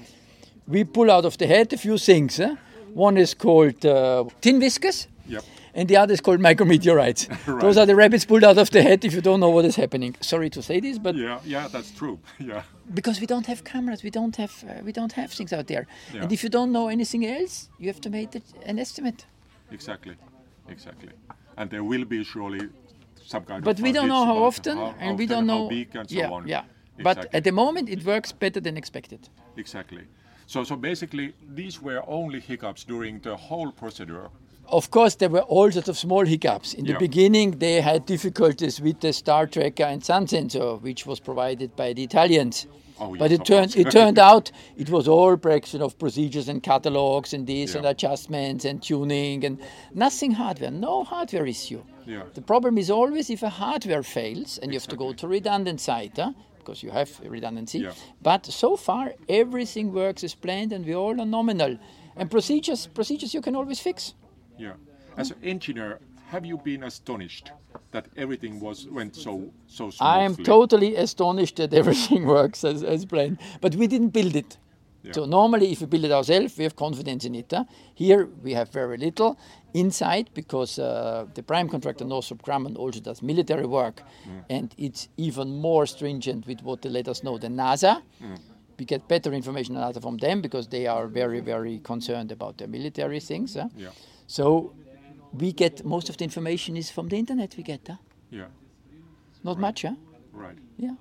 we 0.68 0.84
pull 0.86 1.12
out 1.12 1.26
of 1.26 1.38
the 1.38 1.48
head 1.48 1.74
a 1.74 1.78
few 1.78 1.98
things. 1.98 2.40
Eh? 2.40 2.56
One 2.94 3.18
is 3.18 3.34
called 3.34 3.86
uh, 3.86 4.24
tin 4.40 4.60
whiskers. 4.60 5.08
Yep. 5.28 5.44
And 5.74 5.88
the 5.88 5.98
other 5.98 6.14
is 6.14 6.22
called 6.22 6.40
micrometeorites. 6.40 7.30
right. 7.48 7.62
Those 7.62 7.78
are 7.78 7.86
the 7.86 7.96
rabbits 7.96 8.26
pulled 8.26 8.44
out 8.44 8.58
of 8.58 8.70
the 8.72 8.82
head 8.82 9.06
if 9.06 9.14
you 9.14 9.22
don't 9.22 9.40
know 9.40 9.50
what 9.50 9.66
is 9.66 9.76
happening. 9.76 10.16
Sorry 10.22 10.50
to 10.50 10.62
say 10.62 10.80
this, 10.80 10.98
but 10.98 11.16
yeah, 11.16 11.40
yeah, 11.44 11.68
that's 11.68 11.92
true. 11.92 12.20
yeah. 12.40 12.64
Because 12.94 13.20
we 13.20 13.28
don't 13.28 13.46
have 13.46 13.64
cameras, 13.64 14.02
we 14.04 14.10
don't 14.10 14.36
have 14.38 14.54
uh, 14.68 14.82
we 14.84 14.92
don't 14.92 15.14
have 15.14 15.32
things 15.32 15.54
out 15.54 15.68
there. 15.68 15.86
Yeah. 16.14 16.24
And 16.24 16.32
if 16.32 16.42
you 16.44 16.50
don't 16.50 16.72
know 16.72 16.88
anything 16.88 17.26
else, 17.28 17.70
you 17.78 17.88
have 17.88 18.02
to 18.02 18.10
make 18.10 18.30
an 18.66 18.80
estimate. 18.80 19.26
Exactly, 19.72 20.16
exactly. 20.68 21.10
And 21.58 21.70
there 21.70 21.84
will 21.84 22.06
be 22.06 22.24
surely 22.24 22.70
some 23.28 23.44
kind 23.44 23.64
but 23.64 23.78
of. 23.78 23.84
we 23.84 23.92
don't 23.92 24.08
know 24.08 24.26
how 24.26 24.38
often, 24.38 24.78
how, 24.78 24.96
and 25.00 25.18
we 25.18 25.26
don't 25.26 25.46
know. 25.46 25.70
yeah, 25.70 26.04
so 26.08 26.34
on. 26.34 26.48
Yeah. 26.48 26.64
Exactly. 26.98 27.04
But 27.04 27.36
at 27.36 27.44
the 27.44 27.52
moment, 27.52 27.90
it 27.90 28.04
works 28.04 28.32
better 28.32 28.60
than 28.60 28.76
expected. 28.78 29.30
Exactly. 29.56 30.04
So, 30.48 30.64
so 30.64 30.76
basically, 30.76 31.34
these 31.54 31.82
were 31.82 32.02
only 32.08 32.40
hiccups 32.40 32.84
during 32.86 33.20
the 33.20 33.36
whole 33.36 33.72
procedure. 33.72 34.30
Of 34.70 34.90
course, 34.92 35.16
there 35.16 35.30
were 35.30 35.42
all 35.42 35.72
sorts 35.72 35.90
of 35.90 35.98
small 35.98 36.26
hiccups. 36.26 36.74
In 36.74 36.86
the 36.86 36.94
yeah. 36.94 36.98
beginning, 36.98 37.60
they 37.60 37.82
had 37.82 38.06
difficulties 38.06 38.82
with 38.82 39.00
the 39.00 39.14
star 39.14 39.46
tracker 39.46 39.84
and 39.84 40.04
sun 40.04 40.28
sensor, 40.28 40.76
which 40.76 41.06
was 41.06 41.20
provided 41.20 41.76
by 41.76 41.94
the 41.94 42.04
Italians. 42.04 42.66
Oh, 43.00 43.16
but 43.16 43.32
it 43.32 43.46
turned 43.46 43.76
it 43.76 43.92
turned 43.92 44.20
out 44.32 44.52
it 44.76 44.90
was 44.90 45.08
all 45.08 45.38
correction 45.38 45.82
of 45.82 45.98
procedures 46.00 46.48
and 46.50 46.64
catalogs 46.64 47.34
and 47.34 47.46
this 47.46 47.72
yeah. 47.72 47.78
and 47.78 47.88
adjustments 47.88 48.66
and 48.66 48.82
tuning 48.82 49.46
and 49.46 49.60
nothing 49.94 50.32
hardware, 50.32 50.72
no 50.72 51.04
hardware 51.04 51.46
issue. 51.46 51.84
Yeah. 52.06 52.24
The 52.34 52.42
problem 52.42 52.78
is 52.78 52.90
always 52.90 53.30
if 53.30 53.44
a 53.44 53.50
hardware 53.50 54.04
fails 54.04 54.58
and 54.58 54.72
exactly. 54.72 54.74
you 54.74 54.80
have 54.80 54.88
to 54.88 54.96
go 54.96 55.14
to 55.14 55.28
redundant 55.28 55.82
site, 55.82 56.16
huh? 56.16 56.32
because 56.68 56.84
you 56.84 56.92
have 56.92 57.10
redundancy. 57.22 57.80
Yeah. 57.80 57.94
But 58.22 58.46
so 58.46 58.76
far 58.76 59.14
everything 59.30 59.94
works 59.94 60.24
as 60.24 60.36
planned 60.36 60.74
and 60.74 60.86
we 60.86 60.96
all 60.96 61.20
are 61.22 61.26
nominal. 61.26 61.78
And 62.16 62.30
procedures 62.30 62.88
procedures 62.88 63.34
you 63.34 63.42
can 63.42 63.56
always 63.56 63.80
fix. 63.80 64.14
Yeah. 64.58 64.74
As 65.16 65.32
an 65.32 65.38
engineer, 65.44 66.00
have 66.32 66.46
you 66.46 66.58
been 66.58 66.84
astonished 66.84 67.52
that 67.92 68.06
everything 68.16 68.60
was 68.60 68.88
went 68.98 69.16
so 69.16 69.32
so 69.68 69.90
smoothly? 69.90 70.20
I 70.20 70.24
am 70.24 70.36
totally 70.36 70.96
astonished 70.96 71.56
that 71.58 71.74
everything 71.74 72.26
works 72.38 72.64
as, 72.64 72.84
as 72.84 73.06
planned. 73.06 73.38
But 73.62 73.76
we 73.76 73.88
didn't 73.88 74.10
build 74.20 74.36
it. 74.36 74.58
Yeah. 75.04 75.14
So 75.14 75.26
normally, 75.26 75.72
if 75.72 75.80
we 75.82 75.88
build 75.88 76.04
it 76.06 76.12
ourselves, 76.12 76.58
we 76.58 76.64
have 76.64 76.76
confidence 76.76 77.24
in 77.28 77.36
it. 77.36 77.52
huh? 77.52 77.64
Here 77.96 78.28
we 78.44 78.54
have 78.54 78.70
very 78.74 78.98
little 78.98 79.38
inside 79.74 80.30
because 80.34 80.80
uh, 80.80 81.26
the 81.34 81.44
prime 81.44 81.70
contractor 81.70 82.04
Northrop 82.06 82.42
Grumman 82.42 82.76
also 82.78 83.00
does 83.00 83.22
military 83.22 83.66
work, 83.66 84.02
and 84.50 84.74
it's 84.78 85.08
even 85.18 85.48
more 85.62 85.86
stringent 85.86 86.46
with 86.48 86.62
what 86.62 86.82
they 86.82 86.90
let 86.90 87.08
us 87.08 87.24
know 87.24 87.38
than 87.38 87.56
NASA. 87.56 88.02
We 88.80 88.86
get 88.86 89.08
better 89.08 89.32
information 89.34 89.76
than 89.76 89.84
NASA 89.84 90.02
from 90.02 90.18
them 90.18 90.42
because 90.42 90.68
they 90.68 90.88
are 90.88 91.08
very, 91.08 91.40
very 91.40 91.80
concerned 91.80 92.32
about 92.32 92.58
their 92.58 92.68
military 92.68 93.20
things. 93.20 93.56
huh? 93.56 93.70
Yeah, 93.78 93.90
So 94.28 94.74
we 95.34 95.52
get 95.52 95.84
most 95.86 96.10
of 96.10 96.18
the 96.18 96.24
information 96.24 96.78
is 96.78 96.90
from 96.92 97.08
the 97.10 97.18
internet. 97.18 97.56
We 97.58 97.64
get, 97.64 97.82
huh? 97.88 97.96
yeah, 98.30 98.46
not 99.44 99.58
much, 99.60 99.82
huh? 99.84 99.96
right. 100.34 100.58
Yeah. 100.78 100.96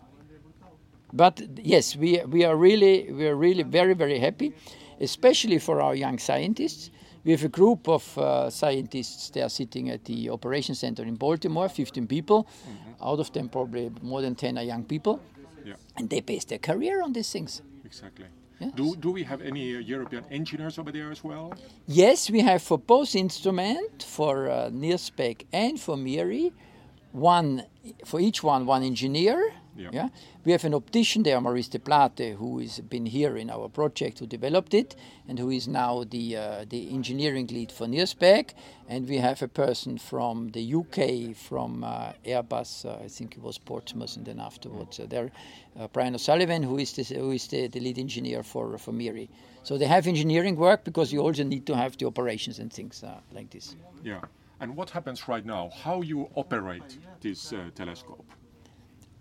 But 1.13 1.41
yes, 1.63 1.97
we, 1.97 2.21
we 2.27 2.45
are 2.45 2.57
really 2.57 3.13
we 3.13 3.27
are 3.29 3.37
really 3.37 3.63
very 3.63 3.95
very 3.95 4.19
happy, 4.19 4.53
especially 5.01 5.59
for 5.59 5.81
our 5.81 5.95
young 5.95 6.19
scientists. 6.19 6.91
We 7.25 7.33
have 7.33 7.45
a 7.45 7.49
group 7.49 7.89
of 7.89 8.19
uh, 8.19 8.51
scientists. 8.51 9.31
They 9.31 9.43
are 9.43 9.49
sitting 9.49 9.91
at 9.91 10.05
the 10.05 10.31
operation 10.31 10.75
center 10.77 11.03
in 11.03 11.17
Baltimore, 11.17 11.69
15 11.69 12.07
people. 12.07 12.47
Out 13.03 13.19
of 13.19 13.33
them, 13.33 13.49
probably 13.49 13.91
more 14.01 14.23
than 14.23 14.37
10 14.37 14.59
are 14.59 14.63
young 14.63 14.85
people, 14.85 15.21
Yeah, 15.65 15.75
and 15.97 16.09
they 16.09 16.21
base 16.21 16.45
their 16.45 16.59
career 16.61 17.03
on 17.03 17.13
these 17.13 17.31
things. 17.33 17.63
exactly. 17.85 18.27
Yes. 18.59 18.73
Do 18.75 18.97
do 18.97 19.11
we 19.11 19.23
have 19.25 19.43
any 19.43 19.77
uh, 19.77 19.81
European 19.81 20.25
engineers 20.31 20.79
over 20.79 20.91
there 20.91 21.11
as 21.11 21.23
well? 21.23 21.53
Yes, 21.87 22.31
we 22.31 22.41
have 22.41 22.63
for 22.63 22.79
both 22.79 23.15
instrument, 23.15 24.03
for 24.03 24.49
uh, 24.49 24.71
NIRSPEC 24.71 25.45
and 25.53 25.79
for 25.79 25.97
MIRI, 25.97 26.53
one 27.13 27.65
for 28.05 28.19
each 28.21 28.43
one 28.43 28.65
one 28.67 28.83
engineer. 28.83 29.53
Yeah. 29.79 30.09
we 30.45 30.53
have 30.53 30.65
an 30.65 30.75
optician 30.75 31.23
there, 31.23 31.41
Maurice 31.41 31.69
te 31.69 31.79
Plate, 31.79 32.37
who 32.37 32.59
has 32.59 32.81
been 32.81 33.07
here 33.07 33.37
in 33.37 33.51
our 33.51 33.69
project, 33.69 34.19
who 34.19 34.27
developed 34.27 34.75
it, 34.75 34.97
and 35.29 35.39
who 35.39 35.51
is 35.51 35.69
now 35.69 36.05
the 36.05 36.37
uh, 36.37 36.65
the 36.69 36.91
engineering 36.91 37.47
lead 37.49 37.73
for 37.73 37.87
NIRSPEC. 37.87 38.55
And 38.89 39.09
we 39.09 39.19
have 39.19 39.43
a 39.43 39.49
person 39.49 39.99
from 39.99 40.51
the 40.51 40.75
UK, 40.75 41.35
from 41.37 41.83
uh, 41.83 42.13
Airbus, 42.25 42.85
uh, 42.85 43.05
I 43.05 43.09
think 43.09 43.37
it 43.37 43.43
was 43.43 43.59
Portsmouth, 43.59 44.17
and 44.17 44.25
then 44.25 44.39
afterwards 44.41 45.01
uh, 45.01 45.07
there, 45.09 45.33
uh, 45.79 45.89
Brian 45.93 46.15
O'Sullivan, 46.15 46.63
who 46.63 46.79
is 46.79 46.93
the, 46.93 47.03
who 47.03 47.33
is 47.33 47.49
the, 47.49 47.67
the 47.67 47.81
lead 47.81 47.99
engineer 47.99 48.43
for 48.43 48.79
for 48.79 48.93
MIRI. 48.93 49.29
So 49.63 49.77
they 49.77 49.87
have 49.87 50.07
engineering 50.07 50.55
work 50.57 50.85
because 50.85 51.13
you 51.13 51.21
also 51.21 51.43
need 51.43 51.67
to 51.67 51.75
have 51.75 51.97
the 51.99 52.07
operations 52.07 52.61
and 52.61 52.73
things 52.73 53.03
uh, 53.03 53.19
like 53.33 53.51
this. 53.51 53.75
Yeah. 54.05 54.21
And 54.61 54.77
what 54.77 54.91
happens 54.91 55.29
right 55.29 55.45
now? 55.45 55.71
How 55.75 56.03
you 56.03 56.31
operate 56.35 56.99
this 57.21 57.53
uh, 57.53 57.71
telescope? 57.75 58.25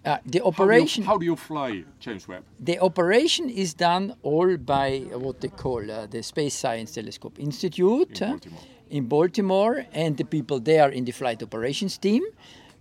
Uh, 0.05 0.09
the 0.09 0.17
How 0.17 0.21
do, 0.23 0.37
you, 0.37 0.43
operation, 0.45 1.03
how 1.03 1.17
do 1.17 1.25
you 1.25 1.35
fly 1.35 1.83
James 1.99 2.27
Webb? 2.27 2.43
the 2.59 2.77
operation 2.79 3.49
is 3.49 3.73
done 3.73 4.13
all 4.21 4.55
by 4.57 4.99
what 5.13 5.41
they 5.41 5.47
call 5.47 5.81
uh, 5.89 6.05
the 6.05 6.21
Space 6.21 6.53
Science 6.53 6.91
Telescope 6.91 7.39
Institute 7.39 8.21
In 8.21 8.27
uh, 8.27 8.31
Baltimore. 8.33 8.59
in 8.89 9.05
Baltimore, 9.07 9.85
and 9.93 10.15
the 10.17 10.23
people 10.25 10.59
there 10.59 10.89
in 10.89 11.05
the 11.05 11.11
flight 11.11 11.41
operations 11.41 11.97
team. 11.97 12.23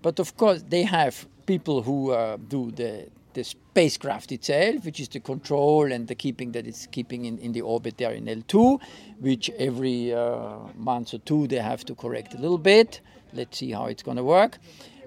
But 0.03 0.19
of 0.21 0.37
course, 0.37 0.63
they 0.69 0.83
have 0.83 1.27
people 1.47 1.83
who 1.83 2.11
uh, 2.11 2.37
do 2.49 2.71
the 2.73 3.09
the 3.33 3.43
spacecraft 3.43 4.31
itself, 4.31 4.85
which 4.85 5.01
is 5.01 5.09
the 5.09 5.19
control 5.19 5.91
and 5.91 6.07
the 6.07 6.15
keeping 6.15 6.53
that 6.53 6.67
it's 6.69 6.87
keeping 6.87 7.25
in, 7.25 7.37
in 7.39 7.51
the 7.53 7.63
orbit 7.63 7.97
there 7.99 8.13
in 8.13 8.27
L2, 8.27 8.81
which 9.19 9.51
every 9.59 10.15
uh, 10.15 10.59
month 10.77 11.15
or 11.15 11.19
two 11.19 11.49
they 11.49 11.57
have 11.73 11.85
to 11.87 11.95
correct 11.97 12.35
a 12.35 12.39
little 12.39 12.59
bit. 12.59 13.01
Let's 13.33 13.59
see 13.59 13.73
how 13.73 13.87
it's 13.87 14.05
going 14.05 14.19
to 14.19 14.23
work. 14.23 14.59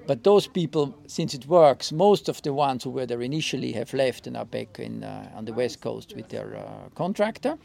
But 0.08 0.24
those 0.24 0.48
people, 0.48 0.98
since 1.08 1.34
it 1.34 1.46
works, 1.48 1.92
most 1.92 2.30
of 2.30 2.42
the 2.42 2.54
ones 2.54 2.84
who 2.84 2.90
were 2.92 3.06
there 3.06 3.22
initially 3.22 3.74
have 3.74 3.94
left 3.94 4.26
and 4.26 4.38
are 4.38 4.46
back 4.46 4.80
in, 4.80 5.04
uh, 5.04 5.30
on 5.36 5.46
the 5.46 5.54
west 5.54 5.82
coast 5.82 6.16
with 6.16 6.30
their 6.30 6.56
uh, 6.56 6.90
contractor. 6.96 7.58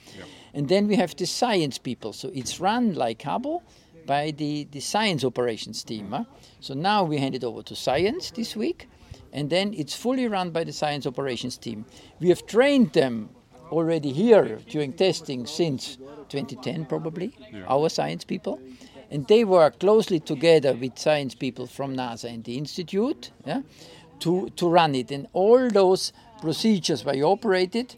And 0.53 0.69
then 0.69 0.89
we 0.89 0.97
have 0.97 1.15
the 1.17 1.27
science 1.27 1.79
people. 1.79 2.13
So 2.13 2.31
it's 2.35 2.59
run 2.61 2.95
like 2.95 3.23
Hubble 3.23 3.63
by 4.07 4.33
the, 4.33 4.67
the 4.73 4.81
science 4.81 5.25
operations 5.25 5.85
team. 5.85 6.11
huh? 6.11 6.25
So 6.61 6.75
now 6.75 7.05
we 7.05 7.19
hand 7.19 7.35
it 7.37 7.45
over 7.45 7.63
to 7.63 7.77
science 7.77 8.33
this 8.33 8.57
week. 8.57 8.89
And 9.33 9.49
then 9.49 9.73
it's 9.75 9.95
fully 9.95 10.27
run 10.27 10.51
by 10.51 10.65
the 10.65 10.73
science 10.73 11.07
operations 11.07 11.57
team. 11.57 11.87
We 12.21 12.29
have 12.29 12.45
trained 12.47 12.93
them 12.93 13.31
already 13.71 14.13
here 14.13 14.59
during 14.69 14.93
testing 14.93 15.47
since 15.47 15.97
2010, 16.29 16.87
probably, 16.87 17.33
our 17.69 17.89
science 17.89 18.25
people. 18.25 18.61
And 19.13 19.27
they 19.29 19.45
work 19.45 19.79
closely 19.79 20.21
together 20.21 20.73
with 20.73 20.99
science 20.99 21.35
people 21.35 21.67
from 21.67 21.95
NASA 21.95 22.33
and 22.33 22.43
the 22.45 22.57
Institute 22.57 23.31
yeah, 23.47 23.61
to, 24.21 24.49
to 24.57 24.69
run 24.69 24.95
it. 24.95 25.11
And 25.11 25.27
all 25.35 25.69
those 25.69 26.13
procedures 26.41 27.05
where 27.05 27.15
you 27.15 27.25
operate 27.25 27.77
it, 27.77 27.97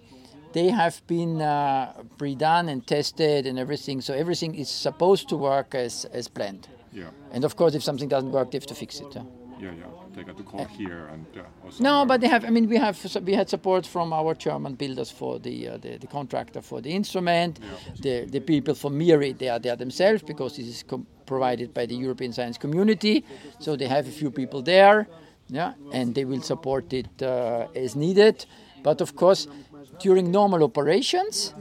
they 0.52 0.68
have 0.68 1.00
been 1.06 1.40
uh, 1.40 1.92
pre-done 2.18 2.68
and 2.68 2.84
tested 2.84 3.46
and 3.46 3.58
everything. 3.58 4.00
So 4.00 4.12
everything 4.12 4.56
is 4.56 4.68
supposed 4.68 5.28
to 5.28 5.36
work 5.36 5.74
as, 5.74 6.04
as 6.06 6.26
planned. 6.26 6.66
Yeah, 6.92 7.10
And 7.32 7.44
of 7.44 7.56
course, 7.56 7.74
if 7.74 7.82
something 7.82 8.08
doesn't 8.08 8.32
work, 8.32 8.50
they 8.50 8.58
have 8.58 8.66
to 8.66 8.74
fix 8.74 9.00
it. 9.00 9.14
yeah. 9.14 9.22
yeah, 9.60 9.72
yeah. 9.72 10.03
They 10.14 10.22
got 10.22 10.36
to 10.36 10.42
call 10.44 10.64
here 10.64 11.08
and. 11.12 11.26
Uh, 11.36 11.42
No, 11.80 12.04
but 12.06 12.20
they 12.20 12.28
have. 12.28 12.44
I 12.44 12.50
mean, 12.50 12.68
we 12.68 12.76
have 12.76 12.96
we 13.24 13.34
had 13.34 13.48
support 13.48 13.86
from 13.86 14.12
our 14.12 14.34
German 14.34 14.74
builders 14.74 15.10
for 15.10 15.38
the 15.40 15.68
uh, 15.68 15.76
the, 15.78 15.98
the 15.98 16.06
contractor 16.06 16.62
for 16.62 16.80
the 16.80 16.90
instrument, 16.90 17.58
the 18.00 18.24
the 18.30 18.40
people 18.40 18.74
from 18.74 18.96
MIRI. 18.98 19.32
They 19.32 19.48
are 19.48 19.58
there 19.60 19.76
themselves 19.76 20.22
because 20.22 20.56
this 20.56 20.66
is 20.66 20.82
com- 20.84 21.06
provided 21.26 21.72
by 21.74 21.86
the 21.86 21.96
European 21.96 22.32
Science 22.32 22.58
Community. 22.58 23.24
So 23.58 23.76
they 23.76 23.88
have 23.88 24.06
a 24.08 24.12
few 24.12 24.30
people 24.30 24.62
there, 24.62 25.06
yeah, 25.48 25.72
and 25.92 26.14
they 26.14 26.24
will 26.24 26.42
support 26.42 26.92
it 26.92 27.22
uh, 27.22 27.66
as 27.84 27.94
needed. 27.96 28.46
But 28.82 29.00
of 29.00 29.14
course, 29.16 29.48
during 29.98 30.30
normal 30.30 30.62
operations, 30.62 31.54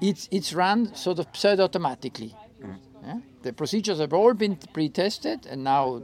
it's 0.00 0.28
it's 0.30 0.52
run 0.54 0.94
sort 0.94 1.18
of 1.18 1.26
pseudo-automatically. 1.32 2.34
Yeah? 3.06 3.18
The 3.42 3.52
procedures 3.52 3.98
have 3.98 4.14
all 4.14 4.32
been 4.34 4.56
pre-tested, 4.72 5.46
and 5.50 5.62
now 5.64 6.00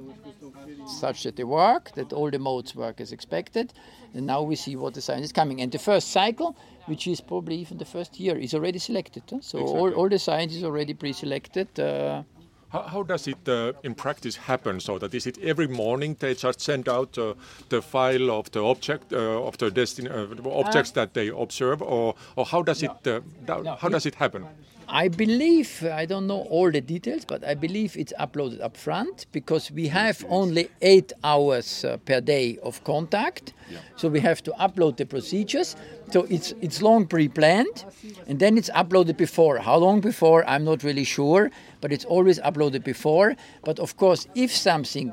such 0.91 1.23
that 1.25 1.37
they 1.37 1.45
work, 1.45 1.93
that 1.95 2.13
all 2.13 2.31
the 2.31 2.39
modes 2.39 2.75
work 2.75 3.01
as 3.01 3.13
expected. 3.13 3.73
And 4.15 4.27
now 4.27 4.43
we 4.43 4.57
see 4.57 4.77
what 4.77 4.95
the 4.95 5.01
science 5.01 5.25
is 5.25 5.33
coming. 5.33 5.61
And 5.61 5.71
the 5.71 5.79
first 5.79 6.11
cycle, 6.11 6.57
which 6.87 7.07
is 7.07 7.21
probably 7.21 7.57
even 7.57 7.79
the 7.79 7.85
first 7.85 8.19
year, 8.19 8.37
is 8.37 8.55
already 8.55 8.79
selected. 8.79 9.23
huh? 9.31 9.39
So 9.41 9.59
all, 9.61 9.93
all 9.93 10.09
the 10.09 10.19
science 10.19 10.55
is 10.55 10.65
already 10.65 10.95
pre-selected. 10.95 11.79
Uh, 11.79 12.23
How, 12.71 12.83
how 12.83 13.03
does 13.03 13.27
it 13.27 13.49
uh, 13.49 13.73
in 13.83 13.95
practice 13.95 14.37
happen? 14.37 14.81
So 14.81 14.99
that 14.99 15.15
is 15.15 15.27
it 15.27 15.39
every 15.39 15.67
morning 15.67 16.17
they 16.21 16.35
just 16.35 16.61
send 16.61 16.89
out 16.89 17.19
uh, 17.19 17.35
the 17.69 17.83
file 17.83 18.31
of 18.31 18.51
the 18.53 18.63
object 18.63 19.13
uh, 19.13 19.47
of 19.47 19.59
the 19.59 19.67
uh, 19.67 20.59
objects 20.59 20.93
that 20.93 21.15
they 21.15 21.29
observe, 21.29 21.83
or, 21.83 22.15
or 22.37 22.47
how 22.47 22.63
does 22.63 22.83
it 22.83 22.91
uh, 23.07 23.21
da- 23.45 23.77
how 23.77 23.89
does 23.89 24.07
it 24.07 24.15
happen? 24.15 24.47
I 24.93 25.07
believe, 25.07 25.85
I 25.85 26.05
don't 26.05 26.27
know 26.27 26.41
all 26.51 26.71
the 26.71 26.81
details, 26.81 27.25
but 27.25 27.45
I 27.45 27.55
believe 27.55 27.97
it's 27.97 28.13
uploaded 28.19 28.61
up 28.61 28.77
front 28.77 29.27
because 29.31 29.71
we 29.71 29.87
have 29.87 30.25
only 30.29 30.69
eight 30.83 31.13
hours 31.23 31.85
uh, 31.85 31.97
per 31.99 32.21
day 32.21 32.59
of 32.65 32.83
contact. 32.83 33.53
So 33.95 34.09
we 34.09 34.19
have 34.19 34.43
to 34.43 34.51
upload 34.59 34.97
the 34.97 35.07
procedures. 35.07 35.77
So 36.11 36.27
it's, 36.29 36.55
it's 36.61 36.83
long 36.83 37.07
pre 37.07 37.29
planned 37.29 37.85
and 38.27 38.41
then 38.41 38.59
it's 38.59 38.71
uploaded 38.71 39.17
before. 39.17 39.59
How 39.59 39.77
long 39.77 40.01
before? 40.01 40.45
I'm 40.49 40.65
not 40.65 40.83
really 40.83 41.05
sure, 41.05 41.53
but 41.81 41.93
it's 41.93 42.05
always 42.05 42.39
uploaded 42.41 42.85
before. 42.85 43.37
But 43.65 43.79
of 43.79 43.97
course, 43.97 44.27
if 44.35 44.55
something 44.55 45.13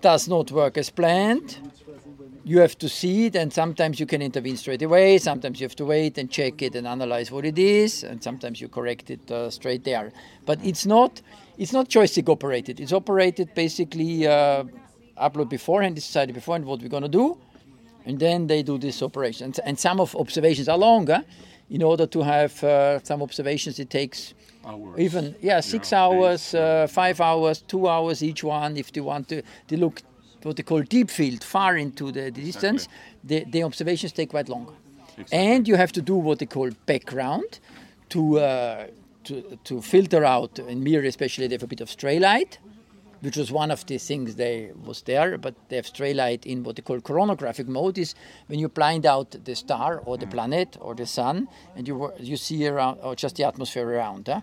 does 0.00 0.28
not 0.28 0.50
work 0.50 0.76
as 0.78 0.90
planned, 0.90 1.58
you 2.44 2.58
have 2.58 2.76
to 2.78 2.88
see 2.90 3.26
it, 3.26 3.36
and 3.36 3.50
sometimes 3.50 3.98
you 3.98 4.04
can 4.06 4.20
intervene 4.20 4.56
straight 4.56 4.82
away. 4.82 5.16
Sometimes 5.16 5.60
you 5.60 5.64
have 5.64 5.76
to 5.76 5.86
wait 5.86 6.18
and 6.18 6.30
check 6.30 6.60
it 6.60 6.74
and 6.74 6.86
analyze 6.86 7.30
what 7.30 7.46
it 7.46 7.58
is, 7.58 8.04
and 8.04 8.22
sometimes 8.22 8.60
you 8.60 8.68
correct 8.68 9.10
it 9.10 9.30
uh, 9.30 9.48
straight 9.50 9.82
there. 9.84 10.12
But 10.44 10.58
it's 10.62 10.84
not 10.84 11.22
it's 11.56 11.72
not 11.72 11.88
joystick 11.88 12.28
operated. 12.28 12.80
It's 12.80 12.92
operated 12.92 13.54
basically 13.54 14.26
uh, 14.26 14.64
upload 15.16 15.48
beforehand, 15.48 15.94
decided 15.94 16.34
beforehand 16.34 16.66
what 16.66 16.82
we're 16.82 16.88
going 16.88 17.04
to 17.04 17.08
do, 17.08 17.38
and 18.04 18.18
then 18.18 18.46
they 18.46 18.62
do 18.62 18.76
this 18.76 19.02
operation. 19.02 19.46
And, 19.46 19.60
and 19.64 19.78
some 19.78 19.98
of 20.00 20.14
observations 20.14 20.68
are 20.68 20.78
longer. 20.78 21.24
In 21.70 21.82
order 21.82 22.06
to 22.06 22.22
have 22.22 22.62
uh, 22.62 23.02
some 23.02 23.22
observations, 23.22 23.78
it 23.78 23.88
takes 23.88 24.34
Hours. 24.66 24.98
even 24.98 25.34
yeah 25.40 25.60
six 25.60 25.92
Yeah, 25.92 26.00
hours, 26.02 26.54
uh, 26.54 26.86
five 26.90 27.20
hours, 27.20 27.62
two 27.62 27.88
hours 27.88 28.22
each 28.22 28.42
one. 28.44 28.76
If 28.76 28.92
they 28.92 29.00
want 29.00 29.28
to, 29.28 29.42
they 29.68 29.76
look 29.76 30.02
what 30.42 30.56
they 30.56 30.62
call 30.62 30.82
deep 30.82 31.10
field, 31.10 31.42
far 31.44 31.76
into 31.76 32.12
the, 32.12 32.30
the 32.30 32.42
distance. 32.44 32.88
The, 33.22 33.44
the 33.44 33.62
observations 33.62 34.12
take 34.12 34.30
quite 34.30 34.48
long, 34.48 34.66
and 35.32 35.66
you 35.68 35.76
have 35.76 35.92
to 35.92 36.02
do 36.02 36.14
what 36.16 36.38
they 36.38 36.46
call 36.46 36.70
background 36.86 37.58
to 38.10 38.38
uh, 38.38 38.86
to 39.24 39.58
to 39.64 39.80
filter 39.82 40.24
out 40.24 40.58
in 40.58 40.82
mirror, 40.82 41.06
especially 41.06 41.46
they 41.48 41.54
have 41.54 41.62
a 41.62 41.66
bit 41.66 41.80
of 41.80 41.90
stray 41.90 42.18
light. 42.18 42.58
Which 43.24 43.38
was 43.38 43.50
one 43.50 43.70
of 43.70 43.86
the 43.86 43.98
things 43.98 44.34
they 44.34 44.70
was 44.86 45.02
there, 45.02 45.38
but 45.38 45.54
they 45.68 45.76
have 45.76 45.86
stray 45.86 46.12
light 46.12 46.44
in 46.44 46.62
what 46.62 46.76
they 46.76 46.82
call 46.82 47.00
coronographic 47.00 47.66
mode. 47.66 47.96
Is 47.98 48.14
when 48.48 48.58
you 48.58 48.68
blind 48.68 49.06
out 49.06 49.34
the 49.44 49.54
star 49.54 50.02
or 50.04 50.18
the 50.18 50.26
planet 50.26 50.76
or 50.80 50.94
the 50.94 51.06
sun, 51.06 51.48
and 51.76 51.88
you 51.88 52.12
you 52.20 52.36
see 52.36 52.68
around 52.68 52.98
or 53.02 53.16
just 53.16 53.36
the 53.36 53.44
atmosphere 53.44 53.88
around. 53.88 54.28
Huh? 54.28 54.42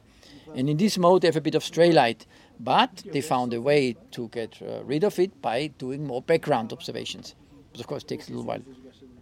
And 0.55 0.67
in 0.69 0.77
this 0.77 0.97
mode, 0.97 1.21
they 1.21 1.27
have 1.27 1.38
a 1.38 1.41
bit 1.41 1.55
of 1.55 1.63
stray 1.63 1.91
light. 1.91 2.25
But 2.59 3.03
they 3.11 3.21
found 3.21 3.53
a 3.53 3.61
way 3.61 3.95
to 4.11 4.27
get 4.27 4.61
uh, 4.61 4.84
rid 4.84 5.03
of 5.03 5.17
it 5.19 5.41
by 5.41 5.67
doing 5.79 6.05
more 6.05 6.21
background 6.21 6.71
observations. 6.71 7.36
But 7.71 7.82
of 7.82 7.88
course, 7.88 8.03
it 8.03 8.07
takes 8.07 8.27
a 8.27 8.32
little 8.32 8.45
while. 8.45 8.61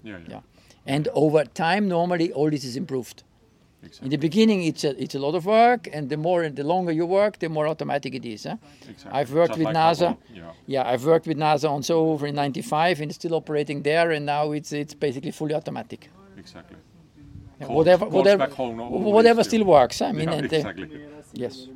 Yeah, 0.04 0.18
yeah. 0.18 0.28
Yeah. 0.28 0.40
And 0.86 1.08
over 1.14 1.46
time, 1.46 1.88
normally, 1.88 2.34
all 2.34 2.50
this 2.50 2.66
is 2.66 2.76
improved. 2.76 3.24
In 4.02 4.10
the 4.10 4.18
beginning, 4.18 4.64
it's 4.64 4.84
a, 4.84 5.02
it's 5.02 5.16
a 5.16 5.20
lot 5.20 5.36
of 5.36 5.46
work, 5.46 5.88
and 5.94 6.10
the 6.10 6.18
more 6.18 6.44
and 6.44 6.54
the 6.56 6.64
longer 6.64 6.92
you 6.92 7.06
work, 7.06 7.40
the 7.40 7.48
more 7.48 7.66
automatic 7.66 8.14
it 8.14 8.26
is. 8.26 8.44
Huh? 8.44 8.58
exactly. 8.90 9.12
I've 9.20 9.32
worked 9.32 9.50
Just 9.50 9.60
with 9.60 9.66
like 9.68 9.76
NASA. 9.76 10.18
Yeah. 10.34 10.52
Yeah, 10.68 10.90
I've 10.90 11.06
worked 11.06 11.28
with 11.28 11.38
NASA 11.38 11.70
on 11.70 11.82
SOHO 11.82 12.26
in 12.26 12.36
'95, 12.36 13.00
and 13.02 13.10
it's 13.10 13.16
still 13.16 13.36
operating 13.36 13.82
there, 13.82 14.12
and 14.12 14.26
now 14.26 14.52
it's 14.52 14.74
it's 14.74 14.94
basically 14.94 15.32
fully 15.32 15.54
automatic. 15.54 16.10
Exactly. 16.38 16.78
Yeah, 17.60 17.68
Calls- 17.68 17.78
whatever, 17.78 18.06
whatever, 18.06 18.46
whatever 18.48 19.44
still. 19.44 19.64
works. 19.64 20.02
I 20.02 20.12
mean, 20.12 20.30
yeah, 20.30 20.36
and, 20.36 20.54
uh, 20.54 20.56
exactly. 20.58 20.90
yes, 21.34 21.68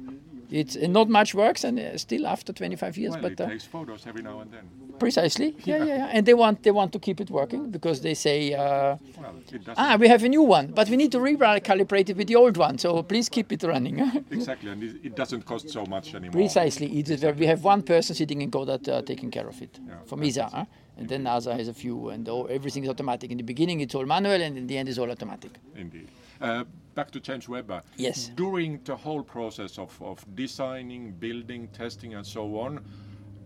it's 0.59 0.75
uh, 0.77 0.87
not 0.87 1.07
much 1.09 1.33
works, 1.33 1.63
and 1.63 1.79
uh, 1.79 1.97
still 1.97 2.25
after 2.27 2.53
25 2.53 2.97
years, 2.97 3.11
well, 3.13 3.21
but 3.23 3.31
it 3.31 3.41
uh, 3.41 3.49
takes 3.49 3.65
photos 3.65 4.05
every 4.07 4.21
now 4.21 4.39
and 4.41 4.51
then. 4.51 4.65
precisely, 4.99 5.49
yeah, 5.65 5.77
Yeah. 5.77 5.85
yeah, 5.85 6.09
and 6.15 6.25
they 6.27 6.33
want 6.43 6.61
they 6.63 6.71
want 6.71 6.91
to 6.91 6.99
keep 6.99 7.19
it 7.19 7.29
working 7.29 7.71
because 7.71 8.01
they 8.01 8.13
say. 8.15 8.37
Uh, 8.53 8.97
Well. 9.21 9.35
Ah, 9.77 9.97
we 10.01 10.07
have 10.13 10.23
a 10.25 10.29
new 10.29 10.43
one, 10.57 10.67
but 10.79 10.85
we 10.91 10.95
need 11.01 11.11
to 11.11 11.19
recalibrate 11.19 12.09
it 12.11 12.17
with 12.17 12.27
the 12.27 12.35
old 12.43 12.57
one. 12.67 12.75
So 12.77 13.03
please 13.03 13.27
keep 13.29 13.51
it 13.55 13.63
running. 13.63 13.95
Exactly, 14.39 14.69
and 14.73 14.83
it, 14.83 15.15
doesn't 15.21 15.43
cost 15.45 15.65
so 15.69 15.81
much 15.95 16.07
anymore. 16.15 16.33
Precisely, 16.41 16.87
it 16.99 17.07
is 17.09 17.19
where 17.23 17.33
we 17.41 17.45
have 17.53 17.61
one 17.73 17.81
person 17.83 18.15
sitting 18.15 18.41
in 18.41 18.49
Goddard 18.49 18.87
uh, 18.89 19.01
taking 19.11 19.31
care 19.31 19.47
of 19.53 19.61
it 19.61 19.73
Yeah, 19.79 19.93
from 20.09 20.23
ESA, 20.23 20.45
huh? 20.45 20.65
and 20.97 21.05
then 21.09 21.23
NASA 21.23 21.51
has 21.59 21.67
a 21.67 21.73
few, 21.83 22.09
and 22.13 22.27
all, 22.29 22.47
everything 22.57 22.83
is 22.85 22.89
automatic. 22.89 23.27
In 23.31 23.37
the 23.37 23.43
beginning, 23.53 23.77
it's 23.83 23.95
all 23.95 24.05
manual, 24.15 24.41
and 24.47 24.57
in 24.57 24.65
the 24.67 24.77
end, 24.79 24.89
it's 24.89 24.99
all 25.01 25.09
automatic. 25.11 25.51
Indeed. 25.75 26.07
Uh, 26.41 26.63
back 26.93 27.11
to 27.11 27.19
James 27.19 27.49
Webber. 27.49 27.81
Yes. 27.97 28.31
During 28.35 28.79
the 28.83 28.95
whole 28.95 29.23
process 29.23 29.77
of, 29.77 29.99
of 30.01 30.23
designing, 30.35 31.11
building, 31.11 31.67
testing, 31.69 32.15
and 32.15 32.25
so 32.25 32.59
on, 32.59 32.83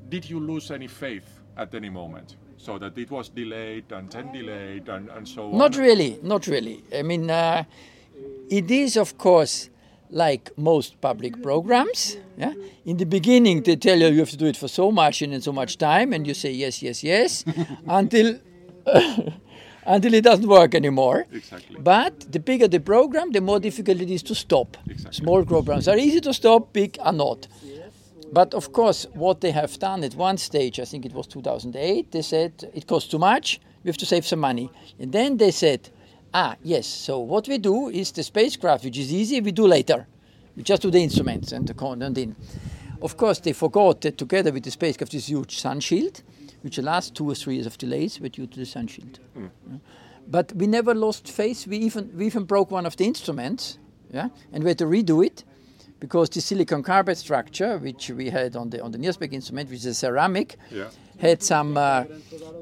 did 0.09 0.29
you 0.29 0.39
lose 0.39 0.71
any 0.71 0.87
faith 0.87 1.39
at 1.57 1.73
any 1.73 1.89
moment? 1.89 2.35
So 2.57 2.77
that 2.79 2.97
it 2.97 3.11
was 3.11 3.29
delayed 3.29 3.91
and 3.91 4.09
then 4.09 4.31
delayed 4.31 4.89
and, 4.89 5.09
and 5.09 5.27
so 5.27 5.51
on? 5.51 5.57
Not 5.57 5.77
really, 5.77 6.19
not 6.23 6.47
really. 6.47 6.83
I 6.93 7.03
mean, 7.03 7.29
uh, 7.29 7.63
it 8.49 8.71
is, 8.71 8.97
of 8.97 9.17
course, 9.17 9.69
like 10.09 10.57
most 10.57 10.99
public 11.01 11.41
programs. 11.43 12.17
Yeah. 12.37 12.53
In 12.85 12.97
the 12.97 13.05
beginning, 13.05 13.63
they 13.63 13.75
tell 13.75 13.97
you 13.97 14.07
you 14.07 14.19
have 14.19 14.29
to 14.31 14.37
do 14.37 14.45
it 14.45 14.57
for 14.57 14.67
so 14.67 14.91
much 14.91 15.21
and 15.21 15.33
in 15.33 15.41
so 15.41 15.51
much 15.51 15.77
time, 15.77 16.13
and 16.13 16.25
you 16.25 16.33
say 16.33 16.51
yes, 16.51 16.81
yes, 16.81 17.03
yes, 17.03 17.43
until 17.87 18.39
until 19.87 20.13
it 20.13 20.23
doesn't 20.23 20.47
work 20.47 20.75
anymore. 20.75 21.25
Exactly. 21.31 21.77
But 21.79 22.31
the 22.31 22.39
bigger 22.39 22.67
the 22.67 22.79
program, 22.79 23.31
the 23.31 23.41
more 23.41 23.59
difficult 23.59 24.01
it 24.01 24.11
is 24.11 24.21
to 24.23 24.35
stop. 24.35 24.77
Exactly. 24.87 25.23
Small 25.23 25.45
programs 25.45 25.87
are 25.87 25.97
easy 25.97 26.21
to 26.21 26.33
stop, 26.33 26.73
big 26.73 26.97
are 27.01 27.13
not. 27.13 27.47
But 28.31 28.53
of 28.53 28.73
course, 28.73 29.07
what 29.13 29.39
they 29.39 29.51
have 29.51 29.79
done 29.79 30.03
at 30.03 30.13
one 30.13 30.37
stage, 30.37 30.79
I 30.81 30.85
think 30.85 31.05
it 31.05 31.13
was 31.13 31.27
2008, 31.27 32.11
they 32.11 32.21
said 32.21 32.51
it 32.73 32.85
costs 32.85 33.09
too 33.09 33.19
much, 33.19 33.61
we 33.83 33.89
have 33.89 33.97
to 33.97 34.05
save 34.05 34.25
some 34.25 34.41
money. 34.41 34.69
And 34.99 35.13
then 35.13 35.37
they 35.37 35.51
said, 35.51 35.89
ah, 36.33 36.57
yes, 36.61 36.85
so 36.85 37.19
what 37.19 37.47
we 37.47 37.57
do 37.57 37.87
is 37.87 38.11
the 38.11 38.23
spacecraft, 38.23 38.83
which 38.83 38.97
is 38.97 39.13
easy, 39.13 39.39
we 39.39 39.53
do 39.53 39.65
later. 39.65 40.05
We 40.57 40.63
just 40.63 40.81
do 40.81 40.91
the 40.91 41.01
instruments 41.01 41.53
and 41.53 41.65
the 41.65 41.73
con 41.73 42.01
and 42.01 42.17
in. 42.17 42.35
Of 43.01 43.15
course, 43.15 43.39
they 43.39 43.53
forgot 43.53 44.01
that 44.01 44.17
together 44.17 44.51
with 44.51 44.63
the 44.63 44.71
spacecraft, 44.71 45.13
this 45.13 45.27
huge 45.27 45.59
sun 45.59 45.79
shield, 45.79 46.21
which 46.61 46.77
last 46.79 47.15
two 47.15 47.29
or 47.29 47.35
three 47.35 47.55
years 47.55 47.65
of 47.67 47.77
delays 47.77 48.19
were 48.19 48.29
due 48.29 48.47
to 48.47 48.59
the 48.59 48.65
sun 48.65 48.87
shield. 48.87 49.19
But 50.29 50.53
we 50.55 50.67
never 50.67 50.93
lost 50.93 51.29
faith. 51.29 51.67
We 51.67 51.77
even 51.77 52.11
we 52.17 52.25
even 52.25 52.43
broke 52.43 52.69
one 52.71 52.85
of 52.85 52.95
the 52.97 53.05
instruments, 53.05 53.77
yeah, 54.13 54.27
and 54.51 54.63
we 54.63 54.69
had 54.69 54.77
to 54.79 54.85
redo 54.85 55.25
it 55.25 55.43
because 55.99 56.29
the 56.29 56.41
silicon 56.41 56.83
carbide 56.83 57.17
structure, 57.17 57.77
which 57.77 58.09
we 58.09 58.29
had 58.29 58.55
on 58.55 58.69
the 58.69 58.81
on 58.83 58.91
the 58.91 58.97
NIRSPEC 58.97 59.31
instrument, 59.33 59.69
which 59.69 59.79
is 59.79 59.85
a 59.85 59.93
ceramic, 59.93 60.57
Yeah. 60.71 60.89
had 61.19 61.41
some 61.41 61.77
uh, 61.77 62.03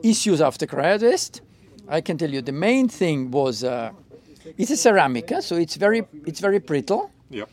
issues 0.03 0.41
after 0.41 0.67
cryotest. 0.67 1.41
I 1.87 2.01
can 2.01 2.17
tell 2.17 2.29
you 2.29 2.41
the 2.43 2.51
main 2.51 2.87
thing 2.87 3.31
was 3.31 3.63
uh, 3.63 3.91
it's 4.57 4.71
a 4.71 4.77
ceramic, 4.77 5.31
so 5.41 5.55
it's 5.55 5.75
very 5.75 6.03
it's 6.27 6.39
very 6.39 6.59
brittle, 6.59 7.09
Yep. 7.31 7.49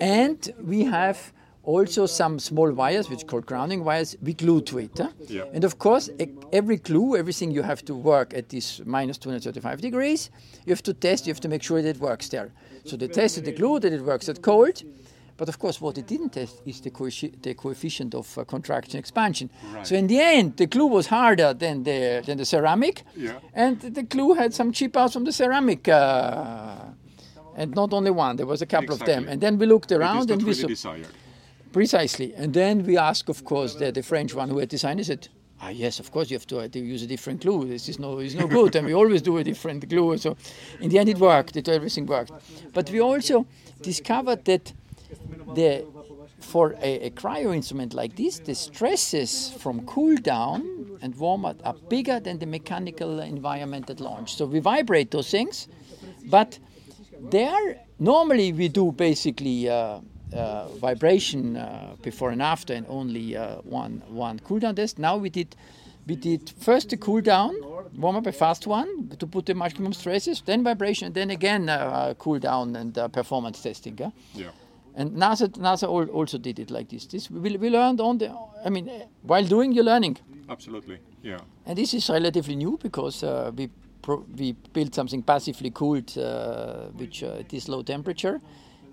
and 0.00 0.52
we 0.64 0.84
have 0.84 1.32
also 1.64 2.06
some 2.06 2.38
small 2.38 2.72
wires, 2.72 3.08
which 3.08 3.22
are 3.22 3.26
called 3.26 3.46
grounding 3.46 3.84
wires, 3.84 4.16
we 4.22 4.34
glue 4.34 4.60
to 4.62 4.78
it. 4.78 4.90
huh? 4.98 5.08
Yeah. 5.28 5.44
And 5.54 5.64
of 5.64 5.78
course, 5.78 6.10
e- 6.18 6.26
every 6.52 6.76
glue, 6.78 7.16
everything 7.16 7.50
you 7.52 7.62
have 7.62 7.84
to 7.84 7.94
work 7.94 8.34
at 8.34 8.48
this 8.48 8.80
minus 8.84 9.18
235 9.18 9.80
degrees. 9.80 10.30
You 10.66 10.72
have 10.72 10.82
to 10.82 10.92
test, 10.94 11.26
you 11.26 11.32
have 11.32 11.40
to 11.40 11.48
make 11.48 11.62
sure 11.62 11.80
that 11.82 11.88
it 11.96 12.00
works 12.00 12.28
there. 12.28 12.50
So 12.84 12.96
they 12.96 13.08
tested 13.08 13.44
the 13.44 13.52
glue, 13.52 13.78
that 13.80 13.92
it 13.92 14.02
works 14.02 14.28
at 14.28 14.42
cold. 14.42 14.82
But 15.36 15.48
of 15.48 15.58
course, 15.58 15.80
what 15.80 15.94
they 15.94 16.02
didn't 16.02 16.30
test 16.34 16.60
is 16.66 16.80
the, 16.80 16.90
coeffi- 16.90 17.40
the 17.42 17.54
coefficient 17.54 18.14
of 18.14 18.36
uh, 18.36 18.44
contraction 18.44 18.98
expansion. 18.98 19.48
Right. 19.72 19.86
So 19.86 19.94
in 19.94 20.06
the 20.06 20.20
end, 20.20 20.56
the 20.56 20.66
glue 20.66 20.86
was 20.86 21.06
harder 21.06 21.54
than 21.54 21.84
the, 21.84 22.22
than 22.26 22.38
the 22.38 22.44
ceramic. 22.44 23.02
Yeah. 23.16 23.38
And 23.54 23.80
the 23.80 24.02
glue 24.02 24.34
had 24.34 24.52
some 24.52 24.72
chip 24.72 24.96
outs 24.96 25.14
from 25.14 25.24
the 25.24 25.32
ceramic. 25.32 25.88
Uh, 25.88 26.74
and 27.56 27.74
not 27.74 27.92
only 27.92 28.10
one, 28.10 28.36
there 28.36 28.46
was 28.46 28.62
a 28.62 28.66
couple 28.66 28.94
of 28.94 29.00
them. 29.04 29.26
And 29.28 29.40
then 29.40 29.58
we 29.58 29.66
looked 29.66 29.90
around 29.92 30.30
and 30.30 30.42
we 30.42 30.52
really 30.62 30.74
saw. 30.74 30.94
Precisely. 31.72 32.34
And 32.34 32.52
then 32.52 32.84
we 32.84 32.98
ask, 32.98 33.28
of 33.28 33.44
course, 33.44 33.74
the, 33.74 33.90
the 33.90 34.02
French 34.02 34.34
one 34.34 34.50
who 34.50 34.58
had 34.58 34.68
designed 34.68 35.00
it 35.00 35.06
said, 35.06 35.28
ah, 35.60 35.70
yes, 35.70 36.00
of 36.00 36.10
course 36.10 36.30
you 36.30 36.36
have 36.36 36.46
to, 36.48 36.60
uh, 36.60 36.68
to 36.68 36.78
use 36.78 37.02
a 37.02 37.06
different 37.06 37.40
glue. 37.40 37.64
This 37.64 37.88
is 37.88 37.98
no, 37.98 38.18
is 38.18 38.34
no 38.34 38.46
good. 38.46 38.76
and 38.76 38.86
we 38.86 38.94
always 38.94 39.22
do 39.22 39.38
a 39.38 39.44
different 39.44 39.88
glue. 39.88 40.16
So 40.18 40.36
in 40.80 40.90
the 40.90 40.98
end 40.98 41.08
it 41.08 41.18
worked. 41.18 41.56
It, 41.56 41.68
everything 41.68 42.06
worked. 42.06 42.32
But 42.72 42.90
we 42.90 43.00
also 43.00 43.46
discovered 43.80 44.44
that 44.44 44.72
the, 45.54 45.86
for 46.40 46.74
a, 46.82 47.06
a 47.06 47.10
cryo 47.10 47.54
instrument 47.54 47.94
like 47.94 48.16
this, 48.16 48.38
the 48.38 48.54
stresses 48.54 49.50
from 49.58 49.86
cool 49.86 50.16
down 50.16 50.98
and 51.00 51.14
warm 51.16 51.44
up 51.44 51.60
are 51.64 51.74
bigger 51.88 52.20
than 52.20 52.38
the 52.38 52.46
mechanical 52.46 53.20
environment 53.20 53.88
at 53.88 54.00
launch. 54.00 54.36
So 54.36 54.44
we 54.46 54.60
vibrate 54.60 55.10
those 55.10 55.30
things, 55.30 55.68
but 56.26 56.58
there 57.20 57.80
normally 57.98 58.52
we 58.52 58.68
do 58.68 58.92
basically 58.92 59.68
uh, 59.68 60.00
uh, 60.34 60.68
vibration 60.80 61.56
uh, 61.56 61.94
before 62.02 62.30
and 62.30 62.42
after 62.42 62.74
and 62.74 62.86
only 62.88 63.36
uh, 63.36 63.56
one 63.64 64.02
one 64.08 64.38
cool 64.40 64.58
down 64.58 64.74
test 64.74 64.98
now 64.98 65.16
we 65.16 65.30
did 65.30 65.54
we 66.06 66.16
did 66.16 66.50
first 66.58 66.88
the 66.90 66.96
cool 66.96 67.20
down 67.20 67.54
warm 67.96 68.16
up 68.16 68.26
a 68.26 68.32
fast 68.32 68.66
one 68.66 69.08
to 69.18 69.26
put 69.26 69.46
the 69.46 69.54
maximum 69.54 69.92
stresses 69.92 70.42
then 70.42 70.64
vibration 70.64 71.06
and 71.06 71.14
then 71.14 71.30
again 71.30 71.68
uh, 71.68 72.14
cool 72.18 72.38
down 72.38 72.76
and 72.76 72.98
uh, 72.98 73.08
performance 73.08 73.62
testing 73.62 73.96
huh? 73.98 74.10
Yeah. 74.34 74.50
and 74.96 75.12
NASA 75.12 75.48
NASA 75.48 75.88
also 75.88 76.38
did 76.38 76.58
it 76.58 76.70
like 76.70 76.88
this 76.88 77.06
this 77.06 77.30
we, 77.30 77.56
we 77.56 77.70
learned 77.70 78.00
on 78.00 78.18
the 78.18 78.30
I 78.64 78.70
mean 78.70 78.88
eh, 78.88 79.04
while 79.22 79.44
doing 79.44 79.72
you're 79.72 79.84
learning 79.84 80.18
Absolutely. 80.48 80.98
Yeah. 81.22 81.38
and 81.66 81.78
this 81.78 81.94
is 81.94 82.10
relatively 82.10 82.56
new 82.56 82.78
because 82.82 83.22
uh, 83.22 83.52
we 83.56 83.70
pro- 84.02 84.26
we 84.36 84.52
built 84.72 84.94
something 84.94 85.22
passively 85.22 85.70
cooled, 85.70 86.16
uh, 86.18 86.88
which 86.98 87.22
uh, 87.22 87.38
at 87.40 87.48
this 87.48 87.68
low 87.68 87.82
temperature, 87.82 88.40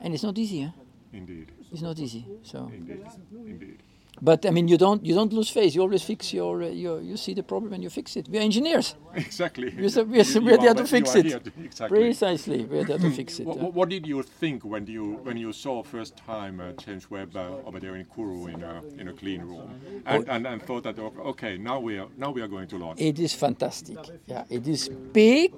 and 0.01 0.13
it's 0.13 0.23
not 0.23 0.37
easy. 0.37 0.63
Huh? 0.63 0.71
Indeed. 1.13 1.51
It's 1.71 1.81
not 1.81 1.97
easy. 1.99 2.25
So, 2.43 2.71
Indeed. 2.73 3.05
Indeed. 3.45 3.77
but 4.21 4.45
I 4.45 4.49
mean, 4.51 4.67
you 4.67 4.77
don't 4.77 5.05
you 5.05 5.13
don't 5.15 5.31
lose 5.33 5.49
face. 5.49 5.73
You 5.75 5.81
always 5.81 6.03
fix 6.03 6.33
your 6.33 6.61
uh, 6.63 6.67
your 6.67 6.99
you 7.01 7.15
see 7.17 7.33
the 7.33 7.43
problem 7.43 7.73
and 7.73 7.81
you 7.83 7.89
fix 7.89 8.15
it. 8.17 8.27
We 8.29 8.37
are 8.37 8.41
engineers. 8.41 8.95
Exactly. 9.15 9.73
We're, 9.77 9.89
so- 9.89 10.03
we're, 10.03 10.23
so- 10.23 10.39
You- 10.39 10.45
we're 10.45 10.51
you 10.53 10.57
there 10.65 10.73
to 10.75 10.85
fix 10.85 11.15
it. 11.15 11.23
to- 11.29 11.51
exactly. 11.63 11.99
Precisely, 11.99 12.65
we're 12.65 12.83
there 12.85 12.97
to 12.99 13.11
fix 13.11 13.39
it. 13.39 13.45
What, 13.47 13.57
what, 13.59 13.73
what 13.73 13.89
did 13.89 14.05
you 14.07 14.21
think 14.23 14.63
when 14.65 14.85
you 14.87 15.05
when 15.27 15.37
you 15.37 15.51
saw 15.53 15.83
first 15.83 16.17
time 16.17 16.59
uh, 16.59 16.71
James 16.83 17.09
Webb 17.09 17.35
uh, 17.35 17.67
over 17.67 17.79
there 17.79 17.95
in 17.95 18.05
Kourou 18.05 18.53
in 18.53 18.61
a 18.63 18.81
in 19.01 19.07
a 19.07 19.13
clean 19.13 19.41
room 19.41 19.69
and, 20.05 20.25
Oh. 20.29 20.33
and, 20.33 20.45
and 20.47 20.61
thought 20.67 20.83
that 20.83 20.99
okay 21.33 21.57
now 21.57 21.79
we 21.79 21.97
are 22.01 22.07
now 22.17 22.29
we 22.31 22.41
are 22.41 22.47
going 22.55 22.67
to 22.67 22.77
launch. 22.77 22.99
It 22.99 23.17
is 23.19 23.33
fantastic. 23.33 23.97
Yeah, 24.27 24.43
it 24.57 24.67
is 24.67 24.89
big, 25.13 25.51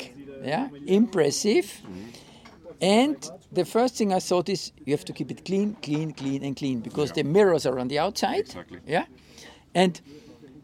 yeah, 0.43 0.67
impressive. 0.87 1.67
And 2.81 3.17
the 3.51 3.63
first 3.65 3.95
thing 3.95 4.11
I 4.13 4.19
thought 4.19 4.49
is 4.49 4.71
you 4.85 4.93
have 4.93 5.05
to 5.05 5.13
keep 5.13 5.29
it 5.31 5.45
clean, 5.45 5.75
clean, 5.83 6.13
clean, 6.13 6.43
and 6.43 6.55
clean 6.55 6.79
because 6.79 7.09
Yeah. 7.09 7.23
the 7.23 7.29
mirrors 7.29 7.65
are 7.65 7.77
on 7.79 7.87
the 7.87 7.99
outside. 7.99 8.39
Exactly. 8.39 8.79
Yeah, 8.87 9.05
and 9.75 10.01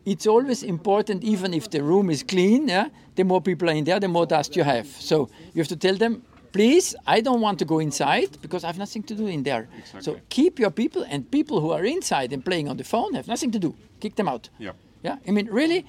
it's 0.06 0.26
always 0.26 0.64
important, 0.64 1.24
even 1.24 1.54
if 1.54 1.70
the 1.70 1.84
room 1.84 2.10
is 2.10 2.24
clean. 2.24 2.68
Yeah, 2.70 2.88
the 3.16 3.24
more 3.24 3.42
people 3.42 3.70
are 3.70 3.76
in 3.78 3.84
there, 3.84 4.00
the 4.00 4.08
more 4.08 4.26
dust 4.26 4.56
you 4.56 4.64
have. 4.64 4.88
So 5.00 5.30
you 5.54 5.60
have 5.62 5.68
to 5.68 5.76
tell 5.76 5.96
them, 5.96 6.24
please, 6.54 6.96
I 7.06 7.22
don't 7.22 7.42
want 7.42 7.60
to 7.60 7.66
go 7.66 7.80
inside 7.80 8.30
because 8.42 8.64
I 8.64 8.68
have 8.68 8.80
nothing 8.80 9.04
to 9.04 9.14
do 9.16 9.28
in 9.28 9.44
there. 9.44 9.68
So 10.00 10.18
keep 10.30 10.60
your 10.60 10.72
people 10.72 11.04
and 11.10 11.30
people 11.30 11.60
who 11.60 11.72
are 11.72 11.86
inside 11.86 12.34
and 12.34 12.44
playing 12.44 12.68
on 12.70 12.78
the 12.78 12.84
phone 12.84 13.14
have 13.14 13.28
nothing 13.28 13.52
to 13.52 13.60
do. 13.60 13.76
Kick 14.00 14.16
them 14.16 14.28
out. 14.28 14.50
Yeah. 14.60 14.72
Yeah, 15.04 15.18
I 15.28 15.32
mean, 15.32 15.48
really, 15.52 15.86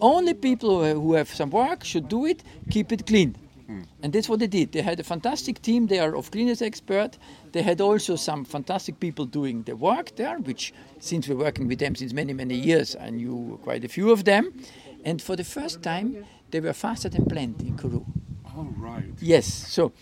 only 0.00 0.32
people 0.32 0.82
who 0.94 1.12
have 1.12 1.28
some 1.34 1.50
work 1.50 1.84
should 1.84 2.08
do 2.08 2.24
it. 2.24 2.42
Keep 2.70 2.90
it 2.92 3.06
clean, 3.06 3.36
and 3.68 4.12
that's 4.12 4.28
what 4.28 4.38
they 4.38 4.46
did. 4.46 4.72
They 4.72 4.82
had 4.82 5.00
a 5.00 5.02
fantastic 5.02 5.60
team 5.60 5.86
there 5.88 6.14
of 6.16 6.30
cleaners 6.30 6.62
expert. 6.62 7.18
They 7.52 7.62
had 7.62 7.80
also 7.80 8.16
some 8.16 8.44
fantastic 8.44 9.00
people 9.00 9.24
doing 9.26 9.64
the 9.64 9.74
work 9.74 10.14
there, 10.16 10.38
which 10.38 10.72
since 11.00 11.28
we're 11.28 11.36
working 11.44 11.66
with 11.68 11.78
them 11.78 11.94
since 11.96 12.12
many 12.12 12.32
many 12.32 12.54
years, 12.54 12.94
I 12.96 13.10
knew 13.10 13.58
quite 13.64 13.84
a 13.84 13.88
few 13.88 14.10
of 14.12 14.24
them. 14.24 14.52
And 15.04 15.20
for 15.20 15.36
the 15.36 15.44
first 15.44 15.82
time, 15.82 16.24
they 16.50 16.60
were 16.60 16.72
faster 16.74 17.08
than 17.08 17.24
planned 17.26 17.60
in 17.62 17.76
Kourou. 17.76 18.04
All 18.56 18.72
right. 18.78 19.04
Yes, 19.20 19.46
so 19.46 19.92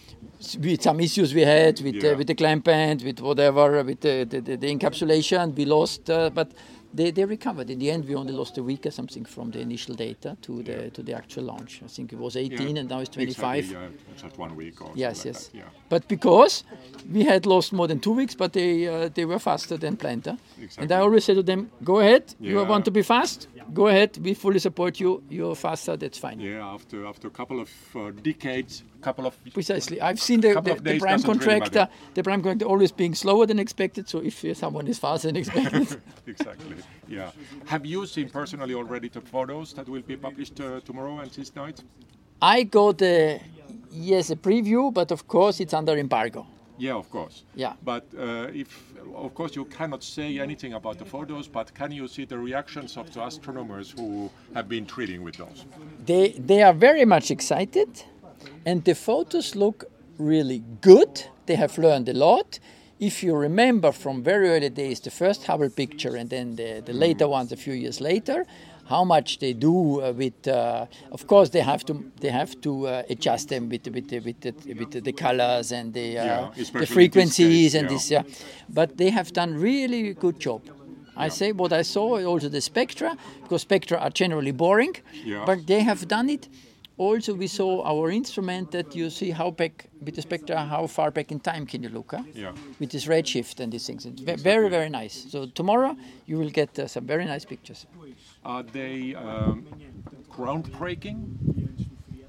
with 0.61 0.83
some 0.83 1.01
issues 1.01 1.33
we 1.35 1.43
had 1.43 1.81
with 1.81 1.95
Yeah. 1.97 2.13
uh, 2.13 2.17
with 2.19 2.27
the 2.27 2.35
clamp 2.35 2.65
band, 2.65 3.03
with 3.03 3.21
whatever, 3.21 3.83
with 3.83 4.01
the, 4.01 4.25
the, 4.29 4.41
the, 4.41 4.57
the 4.57 4.69
encapsulation, 4.75 5.55
we 5.57 5.65
lost. 5.65 6.09
Uh, 6.11 6.31
but 6.31 6.53
they, 6.95 7.11
they 7.11 7.25
recovered. 7.25 7.69
In 7.71 7.79
the 7.79 7.91
end, 7.91 8.05
we 8.09 8.15
only 8.15 8.33
lost 8.33 8.57
a 8.59 8.63
week 8.63 8.87
or 8.87 8.91
something 8.91 9.25
from 9.25 9.51
the 9.51 9.61
initial 9.61 9.95
data 9.95 10.37
to 10.43 10.63
the 10.63 10.91
to 10.91 11.03
the 11.03 11.15
actual 11.15 11.45
launch. 11.45 11.73
I 11.85 11.89
think 11.89 12.13
it 12.13 12.19
was 12.19 12.37
18 12.37 12.59
Yeah, 12.59 12.81
and 12.81 12.89
now 12.89 13.01
it's 13.01 13.11
25. 13.11 13.59
Exactly, 13.59 13.77
yeah, 13.83 14.23
just 14.23 14.39
one 14.39 14.55
week 14.57 14.81
or 14.81 14.91
Yes, 14.95 15.25
yes. 15.25 15.27
like 15.27 15.53
that, 15.53 15.59
yeah. 15.59 15.89
But 15.89 16.09
because 16.09 16.65
we 17.13 17.25
had 17.25 17.47
lost 17.47 17.73
more 17.73 17.89
than 17.89 17.99
two 18.01 18.15
weeks, 18.21 18.35
but 18.37 18.53
they 18.53 18.71
uh, 18.89 19.09
they 19.17 19.25
were 19.25 19.41
faster 19.41 19.77
than 19.79 19.97
planned. 19.97 20.25
huh? 20.27 20.37
And 20.79 20.91
I 20.93 20.99
always 21.01 21.25
say 21.25 21.35
to 21.35 21.43
them, 21.43 21.61
"Go 21.83 21.99
ahead. 22.01 22.23
You 22.41 22.65
want 22.67 22.85
to 22.85 22.91
be 22.91 23.03
fast? 23.03 23.49
Go 23.73 23.89
ahead. 23.89 24.19
We 24.19 24.35
fully 24.35 24.59
support 24.59 25.01
you. 25.01 25.23
You're 25.29 25.55
faster. 25.55 25.97
That's 25.97 26.19
fine." 26.19 26.41
Yeah, 26.41 26.67
after 26.67 27.07
after 27.07 27.29
a 27.29 27.31
couple 27.31 27.61
of 27.61 27.71
uh, 27.95 28.11
decades, 28.23 28.83
couple 29.05 29.27
of 29.27 29.35
Precisely. 29.53 30.01
I've 30.01 30.21
seen 30.21 30.41
the, 30.41 30.55
the, 30.55 30.75
the 30.75 30.99
prime 30.99 31.21
doesn't 31.21 31.29
really 31.29 31.61
contractor, 31.61 31.89
the 32.15 32.23
prime 32.23 32.41
contractor 32.43 32.65
always 32.65 32.91
being 32.91 33.15
slower 33.15 33.47
than 33.47 33.59
expected. 33.59 34.09
So 34.09 34.19
if 34.21 34.45
someone 34.57 34.89
is 34.89 34.99
faster 34.99 35.29
than 35.29 35.37
expected, 35.37 36.01
exactly. 36.27 36.77
Yeah. 37.07 37.31
Have 37.67 37.85
you 37.87 38.07
seen 38.07 38.29
personally 38.31 38.75
already 38.75 39.09
the 39.09 39.21
photos 39.21 39.75
that 39.75 39.89
will 39.89 40.03
be 40.03 40.17
published 40.17 40.61
uh, 40.61 40.81
tomorrow 40.81 41.19
and 41.19 41.31
this 41.31 41.55
night? 41.55 41.83
I 42.41 42.65
got 42.65 43.03
a 43.03 43.41
yes 43.91 44.31
a 44.31 44.37
preview, 44.37 44.93
but 44.93 45.11
of 45.11 45.29
course 45.29 45.61
it's 45.61 45.75
under 45.75 45.97
embargo. 45.97 46.47
Yeah, 46.79 46.95
of 46.95 47.09
course. 47.11 47.45
Yeah. 47.55 47.75
But 47.85 48.05
uh, 48.19 48.49
if, 48.53 48.95
of 49.15 49.35
course, 49.35 49.55
you 49.55 49.65
cannot 49.67 50.03
say 50.03 50.39
anything 50.39 50.75
about 50.75 50.99
the 50.99 51.05
photos, 51.05 51.47
but 51.49 51.73
can 51.75 51.93
you 51.93 52.09
see 52.09 52.25
the 52.25 52.39
reactions 52.39 52.97
of 52.97 53.13
the 53.13 53.25
astronomers 53.25 53.93
who 53.93 54.31
have 54.55 54.69
been 54.69 54.87
treating 54.87 55.23
with 55.23 55.37
those? 55.37 55.65
They 56.05 56.33
they 56.33 56.63
are 56.63 56.73
very 56.73 57.05
much 57.05 57.31
excited, 57.31 57.89
and 58.67 58.85
the 58.85 58.95
photos 58.95 59.55
look 59.55 59.85
really 60.19 60.63
good. 60.81 61.27
They 61.47 61.57
have 61.57 61.79
learned 61.79 62.09
a 62.09 62.15
lot. 62.15 62.59
If 63.01 63.23
you 63.23 63.35
remember 63.37 63.93
from 63.93 64.23
very 64.23 64.49
early 64.49 64.71
days, 64.71 65.01
the 65.01 65.11
first 65.11 65.45
Hubble 65.47 65.71
picture 65.71 66.17
and 66.17 66.31
then 66.31 66.57
the, 66.57 66.81
the 66.85 66.93
later 66.93 67.29
ones 67.29 67.53
a 67.53 67.57
few 67.57 67.75
years 67.75 68.01
later, 68.01 68.47
how 68.87 69.05
much 69.05 69.39
they 69.39 69.53
do 69.53 70.03
uh, 70.03 70.13
with. 70.13 70.47
Uh, 70.47 70.87
of 71.13 71.27
course, 71.27 71.51
they 71.51 71.61
have 71.61 71.85
to 71.87 71.95
they 72.21 72.31
have 72.31 72.61
to 72.61 72.87
uh, 72.87 73.03
adjust 73.11 73.49
them 73.49 73.69
with 73.69 73.83
the, 73.85 73.91
with 73.91 74.09
the, 74.09 74.21
with 74.21 74.41
the, 74.41 74.75
with 74.75 75.05
the, 75.05 75.13
colors 75.13 75.73
and 75.73 75.93
the 75.93 76.01
Yeah, 76.15 76.41
uh, 76.41 76.51
especially 76.59 76.81
the 76.87 76.93
frequencies 76.93 77.73
case, 77.73 77.81
and 77.81 77.91
yeah. 77.91 77.95
this. 77.97 78.11
Yeah, 78.11 78.23
but 78.69 78.97
they 78.97 79.11
have 79.11 79.33
done 79.33 79.55
really 79.55 80.15
good 80.15 80.39
job. 80.39 80.63
I 81.17 81.29
say 81.29 81.53
what 81.53 81.73
I 81.73 81.83
saw 81.83 82.19
also 82.25 82.49
the 82.49 82.61
spectra 82.61 83.17
because 83.43 83.63
spectra 83.63 83.99
are 83.99 84.11
generally 84.11 84.53
boring, 84.53 84.97
Yeah. 85.25 85.45
but 85.47 85.67
they 85.67 85.81
have 85.81 86.09
done 86.09 86.29
it. 86.29 86.49
Also, 86.97 87.35
we 87.35 87.49
saw 87.49 87.83
our 87.83 88.11
instrument 88.11 88.71
that 88.71 88.95
you 88.95 89.11
see 89.11 89.31
how 89.31 89.51
back 89.51 89.87
with 90.01 90.15
the 90.15 90.23
spectra, 90.23 90.65
how 90.65 90.87
far 90.87 91.11
back 91.11 91.33
in 91.33 91.41
time 91.41 91.67
can 91.67 91.83
you 91.83 91.89
look? 91.89 92.13
Huh? 92.13 92.23
Yeah. 92.33 92.53
With 92.79 92.91
this 92.91 93.07
redshift 93.07 93.59
and 93.59 93.73
these 93.73 93.85
things, 93.87 94.07
it's 94.07 94.21
ve- 94.21 94.37
very 94.37 94.69
very 94.69 94.89
nice. 94.89 95.27
So 95.29 95.47
tomorrow 95.47 95.97
you 96.27 96.39
will 96.39 96.51
get 96.51 96.79
uh, 96.79 96.87
some 96.87 97.05
very 97.05 97.25
nice 97.25 97.45
pictures. 97.45 97.87
Are 98.45 98.63
they 98.63 99.15
um, 99.15 99.67
groundbreaking 100.31 101.19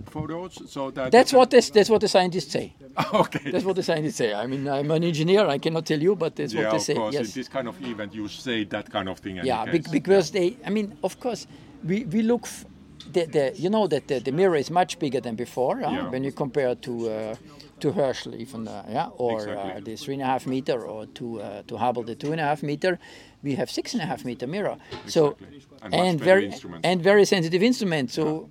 photos? 0.10 0.72
So 0.72 0.92
that 0.92 1.12
That's 1.12 1.34
what 1.34 1.50
this, 1.52 1.70
that's 1.70 1.90
what 1.90 2.02
the 2.02 2.08
scientists 2.08 2.52
say. 2.52 2.74
okay. 3.14 3.52
That's 3.52 3.66
what 3.66 3.76
the 3.76 3.84
scientists 3.84 4.16
say. 4.16 4.34
I 4.34 4.48
mean, 4.48 4.68
I'm 4.68 4.90
an 4.92 5.04
engineer. 5.04 5.46
I 5.48 5.58
cannot 5.58 5.86
tell 5.86 6.02
you, 6.02 6.16
but 6.16 6.36
that's 6.36 6.54
yeah, 6.54 6.64
what 6.64 6.72
they 6.72 6.78
of 6.78 6.82
say. 6.84 6.96
course. 6.96 7.14
yes. 7.14 7.28
In 7.28 7.40
this 7.42 7.48
kind 7.50 7.68
of 7.68 7.82
event, 7.84 8.14
you 8.14 8.28
say 8.28 8.64
that 8.66 8.90
kind 8.90 9.10
of 9.10 9.20
thing. 9.20 9.42
Yeah, 9.44 9.66
case. 9.66 9.88
because 9.88 10.32
they, 10.32 10.58
I 10.66 10.70
mean, 10.70 10.98
of 11.04 11.20
course, 11.20 11.48
we, 11.84 12.06
we 12.06 12.22
look, 12.22 12.44
f- 12.44 12.66
the, 13.12 13.26
the, 13.26 13.54
you 13.56 13.70
know 13.70 13.88
that 13.88 14.08
the, 14.08 14.20
the 14.20 14.32
mirror 14.32 14.56
is 14.56 14.72
much 14.72 14.98
bigger 15.00 15.20
than 15.20 15.36
before 15.36 15.80
huh? 15.80 15.90
Yeah. 15.92 16.10
when 16.10 16.24
you 16.24 16.32
compare 16.32 16.76
to 16.76 17.10
uh, 17.10 17.36
to 17.82 17.92
Herschel 17.92 18.36
even, 18.36 18.68
uh, 18.68 18.86
yeah, 18.90 19.08
or 19.18 19.50
uh, 19.50 19.80
the 19.84 19.96
three 19.98 20.14
and 20.14 20.24
a 20.24 20.26
half 20.26 20.48
meter, 20.48 20.82
or 20.82 21.06
to 21.08 21.42
uh, 21.42 21.62
to 21.68 21.78
Hubble 21.78 22.04
the 22.04 22.16
two 22.16 22.32
and 22.32 22.40
a 22.40 22.44
half 22.44 22.64
meter. 22.64 22.98
We 23.44 23.56
have 23.56 23.70
six 23.70 23.94
and 23.94 24.02
a 24.02 24.06
half 24.06 24.26
meter 24.26 24.48
mirror, 24.48 24.78
so 25.06 25.32
Exactly. 25.32 25.62
And 25.86 25.92
much 25.92 26.08
and 26.08 26.20
better 26.20 26.26
very 26.32 26.46
instruments. 26.46 26.88
and 26.88 27.02
very 27.02 27.26
sensitive 27.26 27.64
instrument. 27.64 28.12
So 28.12 28.50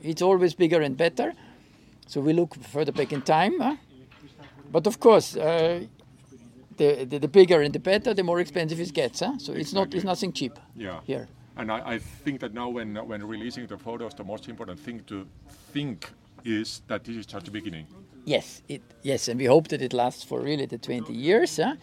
it's 0.00 0.22
always 0.22 0.54
bigger 0.54 0.80
and 0.80 0.96
better. 0.96 1.32
So 2.06 2.20
we 2.20 2.32
look 2.32 2.54
further 2.54 2.92
back 2.92 3.12
in 3.12 3.22
time, 3.22 3.58
huh? 3.60 3.76
but 4.72 4.86
of 4.86 4.98
course. 5.00 5.36
Uh, 5.36 5.86
the, 6.78 7.04
the, 7.04 7.18
the 7.18 7.28
bigger 7.28 7.60
and 7.60 7.74
the 7.74 7.80
better, 7.80 8.14
the 8.14 8.22
more 8.22 8.40
expensive 8.40 8.80
it 8.80 8.92
gets. 8.94 9.20
Huh? 9.20 9.36
So 9.38 9.52
it's 9.52 9.72
not 9.72 9.92
it's 9.94 10.04
nothing 10.04 10.32
cheap 10.32 10.58
Yeah. 10.76 11.00
here. 11.04 11.26
And 11.56 11.72
I, 11.72 11.94
I 11.94 11.98
think 11.98 12.38
that 12.40 12.54
now, 12.54 12.68
when 12.68 12.94
when 13.08 13.26
releasing 13.26 13.66
the 13.66 13.76
photos, 13.76 14.14
the 14.14 14.22
most 14.24 14.48
important 14.48 14.78
thing 14.78 15.02
to 15.06 15.26
think 15.72 16.08
is 16.44 16.82
that 16.86 17.02
this 17.02 17.16
is 17.16 17.26
just 17.26 17.44
the 17.46 17.50
beginning. 17.50 17.86
Yes, 18.24 18.62
it, 18.68 18.82
yes, 19.02 19.28
and 19.28 19.40
we 19.40 19.46
hope 19.46 19.66
that 19.68 19.82
it 19.82 19.92
lasts 19.92 20.22
for 20.22 20.40
really 20.40 20.66
the 20.66 20.78
20 20.78 21.12
years. 21.12 21.56
Huh? 21.56 21.74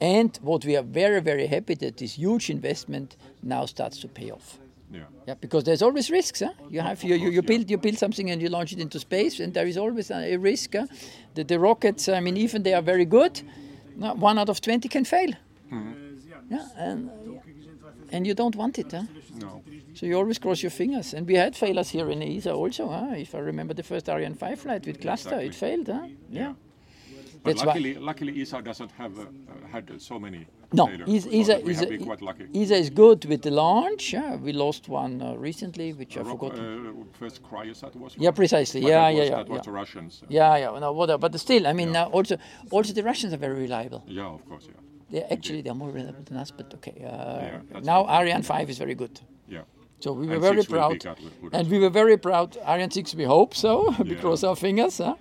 And 0.00 0.36
what 0.42 0.64
we 0.64 0.76
are 0.76 0.82
very, 0.82 1.20
very 1.20 1.46
happy 1.46 1.74
that 1.74 1.96
this 1.96 2.14
huge 2.14 2.50
investment 2.50 3.16
now 3.42 3.66
starts 3.66 3.98
to 4.00 4.08
pay 4.08 4.30
off. 4.30 4.58
Yeah. 4.92 5.04
Yeah, 5.26 5.34
because 5.40 5.64
there's 5.64 5.82
always 5.82 6.10
risks. 6.10 6.40
Huh? 6.40 6.52
You 6.70 6.80
have 6.80 7.02
you, 7.02 7.14
you, 7.16 7.30
you 7.30 7.42
build 7.42 7.70
you 7.70 7.78
build 7.78 7.98
something 7.98 8.30
and 8.30 8.40
you 8.40 8.48
launch 8.48 8.72
it 8.72 8.78
into 8.78 9.00
space, 9.00 9.40
and 9.40 9.52
there 9.52 9.66
is 9.66 9.76
always 9.76 10.10
a, 10.10 10.34
a 10.34 10.36
risk. 10.36 10.74
Huh? 10.74 10.86
The, 11.34 11.44
the 11.44 11.58
rockets, 11.58 12.08
I 12.08 12.20
mean, 12.20 12.36
even 12.36 12.62
they 12.62 12.74
are 12.74 12.82
very 12.82 13.04
good, 13.04 13.42
one 13.96 14.38
out 14.38 14.48
of 14.48 14.60
20 14.60 14.88
can 14.88 15.04
fail. 15.04 15.30
Mm-hmm. 15.72 15.92
Yeah, 16.50 16.68
and 16.76 17.10
and 18.12 18.26
you 18.26 18.34
don't 18.34 18.54
want 18.54 18.78
it. 18.78 18.92
Huh? 18.92 19.02
No. 19.36 19.62
So 19.94 20.06
you 20.06 20.16
always 20.16 20.38
cross 20.38 20.62
your 20.62 20.70
fingers. 20.70 21.14
And 21.14 21.26
we 21.26 21.34
had 21.34 21.56
failures 21.56 21.90
here 21.90 22.10
in 22.10 22.22
ESA 22.22 22.52
also. 22.52 22.88
Huh? 22.88 23.14
If 23.16 23.34
I 23.34 23.38
remember 23.38 23.74
the 23.74 23.82
first 23.82 24.08
Ariane 24.08 24.34
5 24.34 24.60
flight 24.60 24.86
with 24.86 25.00
cluster, 25.00 25.40
it 25.40 25.54
failed. 25.54 25.88
Huh? 25.88 26.06
Yeah. 26.30 26.54
But 27.44 27.50
That's 27.56 27.60
why- 27.60 27.66
luckily, 27.74 27.94
luckily, 28.10 28.40
ESA 28.40 28.62
doesn't 28.62 28.90
have 28.92 29.18
uh, 29.18 29.22
uh, 29.22 29.26
had 29.70 30.00
so 30.00 30.18
many. 30.18 30.46
No, 30.72 30.86
failures, 30.86 31.08
ESA, 31.08 31.20
so 31.22 31.30
ESA, 31.40 31.52
that 31.52 31.64
we 31.64 31.74
have 31.74 31.88
been 31.90 31.98
ESA, 32.00 32.06
quite 32.06 32.22
lucky. 32.22 32.44
ESA 32.54 32.76
is 32.76 32.90
good 32.90 33.26
with 33.26 33.42
the 33.42 33.50
launch. 33.50 34.14
Yeah, 34.14 34.36
we 34.36 34.52
lost 34.54 34.88
one 34.88 35.20
uh, 35.20 35.34
recently, 35.34 35.92
which 35.92 36.16
I 36.16 36.22
forgot. 36.24 36.58
uh, 36.58 36.92
first 37.20 37.42
CryoSat 37.42 37.94
was. 37.96 38.14
Yeah, 38.16 38.30
precisely. 38.30 38.80
But 38.80 38.88
Yeah, 38.88 39.02
that 39.02 39.12
yeah, 39.14 39.20
was, 39.20 39.28
yeah, 39.28 39.36
That 39.36 39.48
was 39.50 39.56
yeah. 39.58 39.62
the 39.62 39.72
Russians. 39.72 40.20
uh, 40.22 40.26
yeah, 40.30 40.56
yeah, 40.56 40.78
no, 40.80 40.92
whatever. 40.92 41.18
But 41.18 41.38
still, 41.38 41.66
I 41.66 41.74
mean, 41.74 41.94
uh, 41.94 42.04
also, 42.16 42.38
also 42.70 42.94
the 42.94 43.02
Russians 43.02 43.34
are 43.34 43.36
very 43.46 43.60
reliable. 43.60 44.02
Yeah, 44.08 44.24
of 44.36 44.42
course. 44.48 44.64
Yeah. 44.66 44.80
They 45.10 45.22
actually 45.34 45.60
they're 45.60 45.74
more 45.74 45.90
reliable 45.90 46.22
than 46.24 46.38
us. 46.38 46.50
But 46.50 46.72
okay, 46.76 46.96
uh, 47.04 47.60
that's 47.70 47.84
now. 47.86 48.06
Ariane 48.08 48.42
5 48.42 48.70
is 48.70 48.78
very 48.78 48.94
good. 48.94 49.20
Yeah. 49.46 49.64
So 50.00 50.12
we 50.12 50.26
were 50.26 50.32
And 50.34 50.42
very 50.42 50.62
six 50.62 50.72
proud, 50.72 51.06
and 51.52 51.70
we 51.70 51.78
were 51.78 51.90
very 51.90 52.16
proud. 52.16 52.56
Ariane 52.66 52.90
6, 52.90 53.14
we 53.14 53.24
hope 53.24 53.54
so. 53.54 53.94
we 54.02 54.10
Yeah. 54.14 54.20
cross 54.20 54.42
our 54.44 54.56
fingers. 54.56 54.96
Huh? 54.98 55.14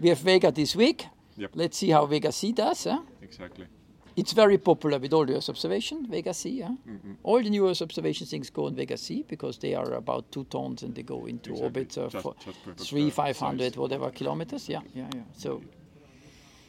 We 0.00 0.10
have 0.10 0.18
Vega 0.18 0.52
this 0.52 0.76
week. 0.76 1.06
Yep. 1.36 1.50
Let's 1.54 1.78
see 1.78 1.90
how 1.90 2.06
Vega 2.06 2.30
C 2.32 2.52
does. 2.52 2.84
Huh? 2.84 3.00
Exactly. 3.22 3.66
It's 4.14 4.32
very 4.32 4.58
popular 4.58 4.98
with 4.98 5.12
all 5.14 5.24
the 5.24 5.36
Earth 5.36 5.48
observation, 5.48 6.06
Vega 6.06 6.34
C. 6.34 6.60
Huh? 6.60 6.68
Mm-hmm. 6.86 7.12
All 7.22 7.42
the 7.42 7.48
new 7.48 7.66
Earth 7.68 7.80
observation 7.80 8.26
things 8.26 8.50
go 8.50 8.66
on 8.66 8.74
Vega 8.74 8.96
C 8.98 9.24
because 9.26 9.56
they 9.58 9.74
are 9.74 9.94
about 9.94 10.30
two 10.30 10.44
tons 10.44 10.82
and 10.82 10.94
they 10.94 11.02
go 11.02 11.24
into 11.26 11.50
Exactly. 11.50 11.62
orbit 11.64 11.98
uh, 11.98 12.08
Just- 12.08 12.22
for 12.22 12.34
just 12.76 12.90
three, 12.90 13.06
uh, 13.08 13.10
five 13.10 13.38
hundred, 13.38 13.76
whatever 13.76 14.10
kilometers. 14.10 14.68
Yeah, 14.68 14.80
yeah, 14.94 15.08
yeah. 15.14 15.22
So 15.32 15.62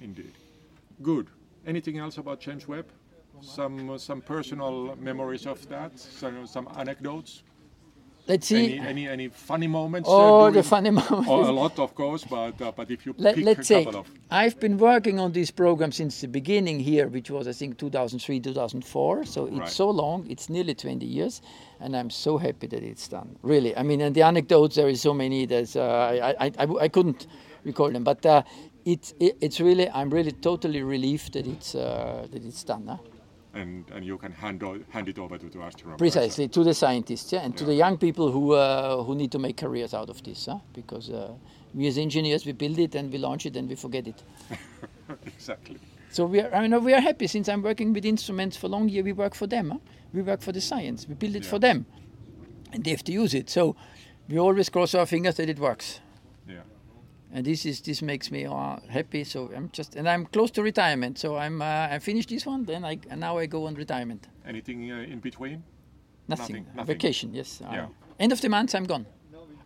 Indeed. 0.02 0.34
Good. 1.02 1.28
Anything 1.66 1.98
else 1.98 2.18
about 2.18 2.40
James 2.40 2.68
Webb? 2.68 2.86
Some 3.42 3.90
uh, 3.90 3.98
some 3.98 4.22
personal 4.22 4.96
memories 4.96 5.46
of 5.46 5.68
that. 5.68 6.00
Some 6.00 6.48
some 6.48 6.68
anecdotes. 6.78 7.44
Let's 8.28 8.48
see. 8.48 8.78
Any 8.78 8.80
any 8.80 9.08
any 9.08 9.28
funny 9.30 9.68
moments? 9.68 10.10
uh, 10.10 10.14
oh, 10.14 10.52
the 10.52 10.64
funny 10.64 10.90
moment. 10.92 11.28
Oh, 11.28 11.50
a 11.50 11.52
lot, 11.52 11.80
of 11.80 11.94
course, 11.96 12.24
but 12.24 12.62
uh, 12.62 12.72
but 12.76 12.90
if 12.92 13.06
you 13.06 13.14
Let, 13.18 13.36
pick 13.36 13.46
let's 13.46 13.60
a 13.62 13.64
say 13.64 13.84
couple 13.86 14.00
of 14.02 14.08
I've 14.32 14.60
been 14.60 14.78
working 14.78 15.20
on 15.20 15.32
this 15.32 15.52
program 15.52 15.92
since 15.92 16.22
the 16.22 16.28
beginning 16.28 16.80
here, 16.80 17.08
which 17.08 17.30
was 17.30 17.48
I 17.48 17.54
think 17.54 17.78
2003, 17.78 18.40
2004. 18.40 19.26
So 19.26 19.46
it's 19.48 19.58
Right. 19.58 19.70
so 19.70 19.90
long; 19.90 20.26
it's 20.30 20.50
nearly 20.50 20.74
20 20.76 21.06
years, 21.06 21.42
and 21.80 21.96
I'm 21.96 22.10
so 22.10 22.38
happy 22.38 22.68
that 22.68 22.84
it's 22.84 23.08
done. 23.08 23.36
Really, 23.44 23.76
I 23.78 23.84
mean, 23.84 24.02
and 24.02 24.16
the 24.16 24.24
anecdotes 24.24 24.76
there 24.76 24.90
is 24.90 25.02
so 25.02 25.14
many. 25.14 25.46
There's 25.46 25.76
uh, 25.76 25.82
I, 25.84 26.46
I, 26.46 26.52
I 26.60 26.68
I 26.82 26.88
couldn't 26.90 27.28
recall 27.64 27.92
them, 27.92 28.04
but 28.04 28.26
uh, 28.26 28.44
it's 28.86 29.14
it, 29.20 29.38
it's 29.42 29.60
really 29.60 29.90
I'm 29.90 30.10
really 30.10 30.32
totally 30.32 30.82
relieved 30.84 31.34
that 31.34 31.46
it's 31.48 31.76
uh, 31.76 32.28
that 32.32 32.44
it's 32.44 32.64
done. 32.64 32.88
Huh? 32.88 32.98
And 33.54 33.86
and 33.92 34.06
you 34.06 34.18
can 34.18 34.32
hand 34.32 34.64
o- 34.64 34.80
hand 34.90 35.08
it 35.10 35.20
over 35.20 35.38
to 35.38 35.50
the 35.50 35.60
astronaut. 35.60 35.98
Precisely 35.98 36.48
to 36.48 36.64
the 36.64 36.74
scientists, 36.74 37.32
yeah, 37.32 37.42
and 37.42 37.56
to 37.58 37.64
the 37.66 37.74
young 37.74 37.98
people 37.98 38.32
who 38.32 38.54
uh, 38.54 39.04
who 39.04 39.16
need 39.16 39.32
to 39.32 39.40
make 39.40 39.58
careers 39.58 39.94
out 39.94 40.10
of 40.10 40.24
this, 40.24 40.46
huh? 40.46 40.60
because 40.74 41.10
uh, 41.10 41.34
we 41.74 41.88
as 41.88 41.98
engineers 41.98 42.46
we 42.46 42.52
build 42.52 42.80
it 42.80 42.96
and 42.96 43.12
we 43.12 43.18
launch 43.18 43.46
it 43.46 43.56
and 43.56 43.70
we 43.70 43.76
forget 43.76 44.08
it. 44.08 44.24
exactly. 45.26 45.78
So 46.10 46.26
we 46.26 46.42
are, 46.42 46.54
I 46.54 46.68
mean, 46.68 46.84
we 46.84 46.94
are 46.94 47.02
happy 47.02 47.26
since 47.28 47.50
I'm 47.50 47.64
working 47.64 47.92
with 47.94 48.06
instruments 48.06 48.56
for 48.56 48.68
long 48.68 48.88
year. 48.90 49.04
We 49.04 49.14
work 49.14 49.34
for 49.34 49.48
them. 49.48 49.72
Huh? 49.72 49.78
We 50.14 50.22
work 50.22 50.42
for 50.42 50.52
the 50.52 50.62
science. 50.62 51.08
We 51.08 51.16
build 51.16 51.36
it 51.36 51.46
for 51.46 51.60
them, 51.60 51.86
and 52.72 52.84
they 52.84 52.92
have 52.92 53.04
to 53.06 53.12
use 53.12 53.34
it. 53.34 53.50
So 53.50 53.76
we 54.30 54.40
always 54.40 54.70
cross 54.70 54.94
our 54.96 55.06
fingers 55.06 55.36
that 55.36 55.50
it 55.50 55.60
works. 55.60 56.00
And 57.36 57.46
this 57.46 57.66
is 57.66 57.82
this 57.82 58.02
makes 58.02 58.30
me 58.32 58.46
uh, 58.46 58.78
happy. 58.90 59.24
So 59.24 59.50
I'm 59.56 59.70
just 59.78 59.96
and 59.96 60.08
I'm 60.08 60.26
close 60.26 60.52
to 60.52 60.62
retirement. 60.64 61.18
So 61.20 61.36
I'm 61.36 61.62
uh, 61.62 61.96
I 61.96 62.00
finished 62.00 62.30
this 62.30 62.46
one. 62.46 62.66
Then 62.66 62.86
I 62.86 63.00
and 63.10 63.20
now 63.20 63.40
I 63.40 63.48
go 63.48 63.66
on 63.68 63.76
retirement. 63.76 64.28
Anything 64.46 64.92
uh, 64.92 65.12
in 65.14 65.20
between? 65.20 65.64
Nothing. 66.28 66.56
Nothing, 66.56 66.66
nothing. 66.76 66.86
Vacation. 66.96 67.34
Yes. 67.34 67.62
Uh, 67.62 67.74
Yeah. 67.74 67.88
End 68.20 68.32
of 68.32 68.40
the 68.40 68.50
month 68.50 68.76
I'm 68.76 68.86
gone. 68.88 69.06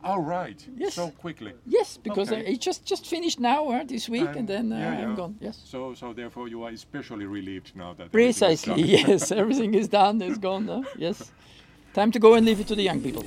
Oh 0.04 0.22
right. 0.22 0.70
Yes. 0.78 0.94
So 0.94 1.12
quickly. 1.22 1.54
Yes, 1.66 1.98
because 2.04 2.32
Okay. 2.32 2.54
it 2.54 2.62
just 2.62 2.86
just 2.90 3.06
finished 3.08 3.40
now 3.40 3.70
uh, 3.72 3.84
this 3.88 4.08
week, 4.10 4.28
and, 4.30 4.38
And- 4.38 4.48
then 4.48 4.72
uh, 4.72 4.78
yeah, 4.80 5.04
I'm 5.10 5.16
gone. 5.16 5.36
Yes. 5.42 5.62
So 5.66 5.94
so 5.96 6.14
therefore 6.14 6.48
you 6.50 6.64
are 6.66 6.74
especially 6.74 7.26
relieved 7.26 7.72
now 7.76 7.94
that 7.96 8.12
Precisely. 8.12 8.76
done. 8.82 8.90
Yes, 9.10 9.32
everything 9.32 9.74
is 9.76 9.88
done. 9.90 10.22
It's 10.26 10.38
gone. 10.40 10.70
uh, 10.70 10.84
yes. 10.98 11.32
Time 11.94 12.12
to 12.12 12.20
go 12.20 12.34
and 12.36 12.46
leave 12.46 12.62
it 12.62 12.68
to 12.68 12.76
the 12.76 12.84
young 12.84 13.02
people. 13.02 13.24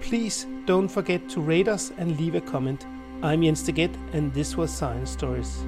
Please 0.00 0.46
don't 0.64 0.88
forget 0.88 1.28
to 1.28 1.42
rate 1.42 1.68
us 1.68 1.92
and 1.98 2.18
leave 2.18 2.36
a 2.36 2.40
comment. 2.40 2.86
I'm 3.22 3.42
Jens 3.42 3.62
Degett, 3.62 3.94
and 4.14 4.32
this 4.32 4.56
was 4.56 4.70
Science 4.70 5.10
Stories. 5.10 5.66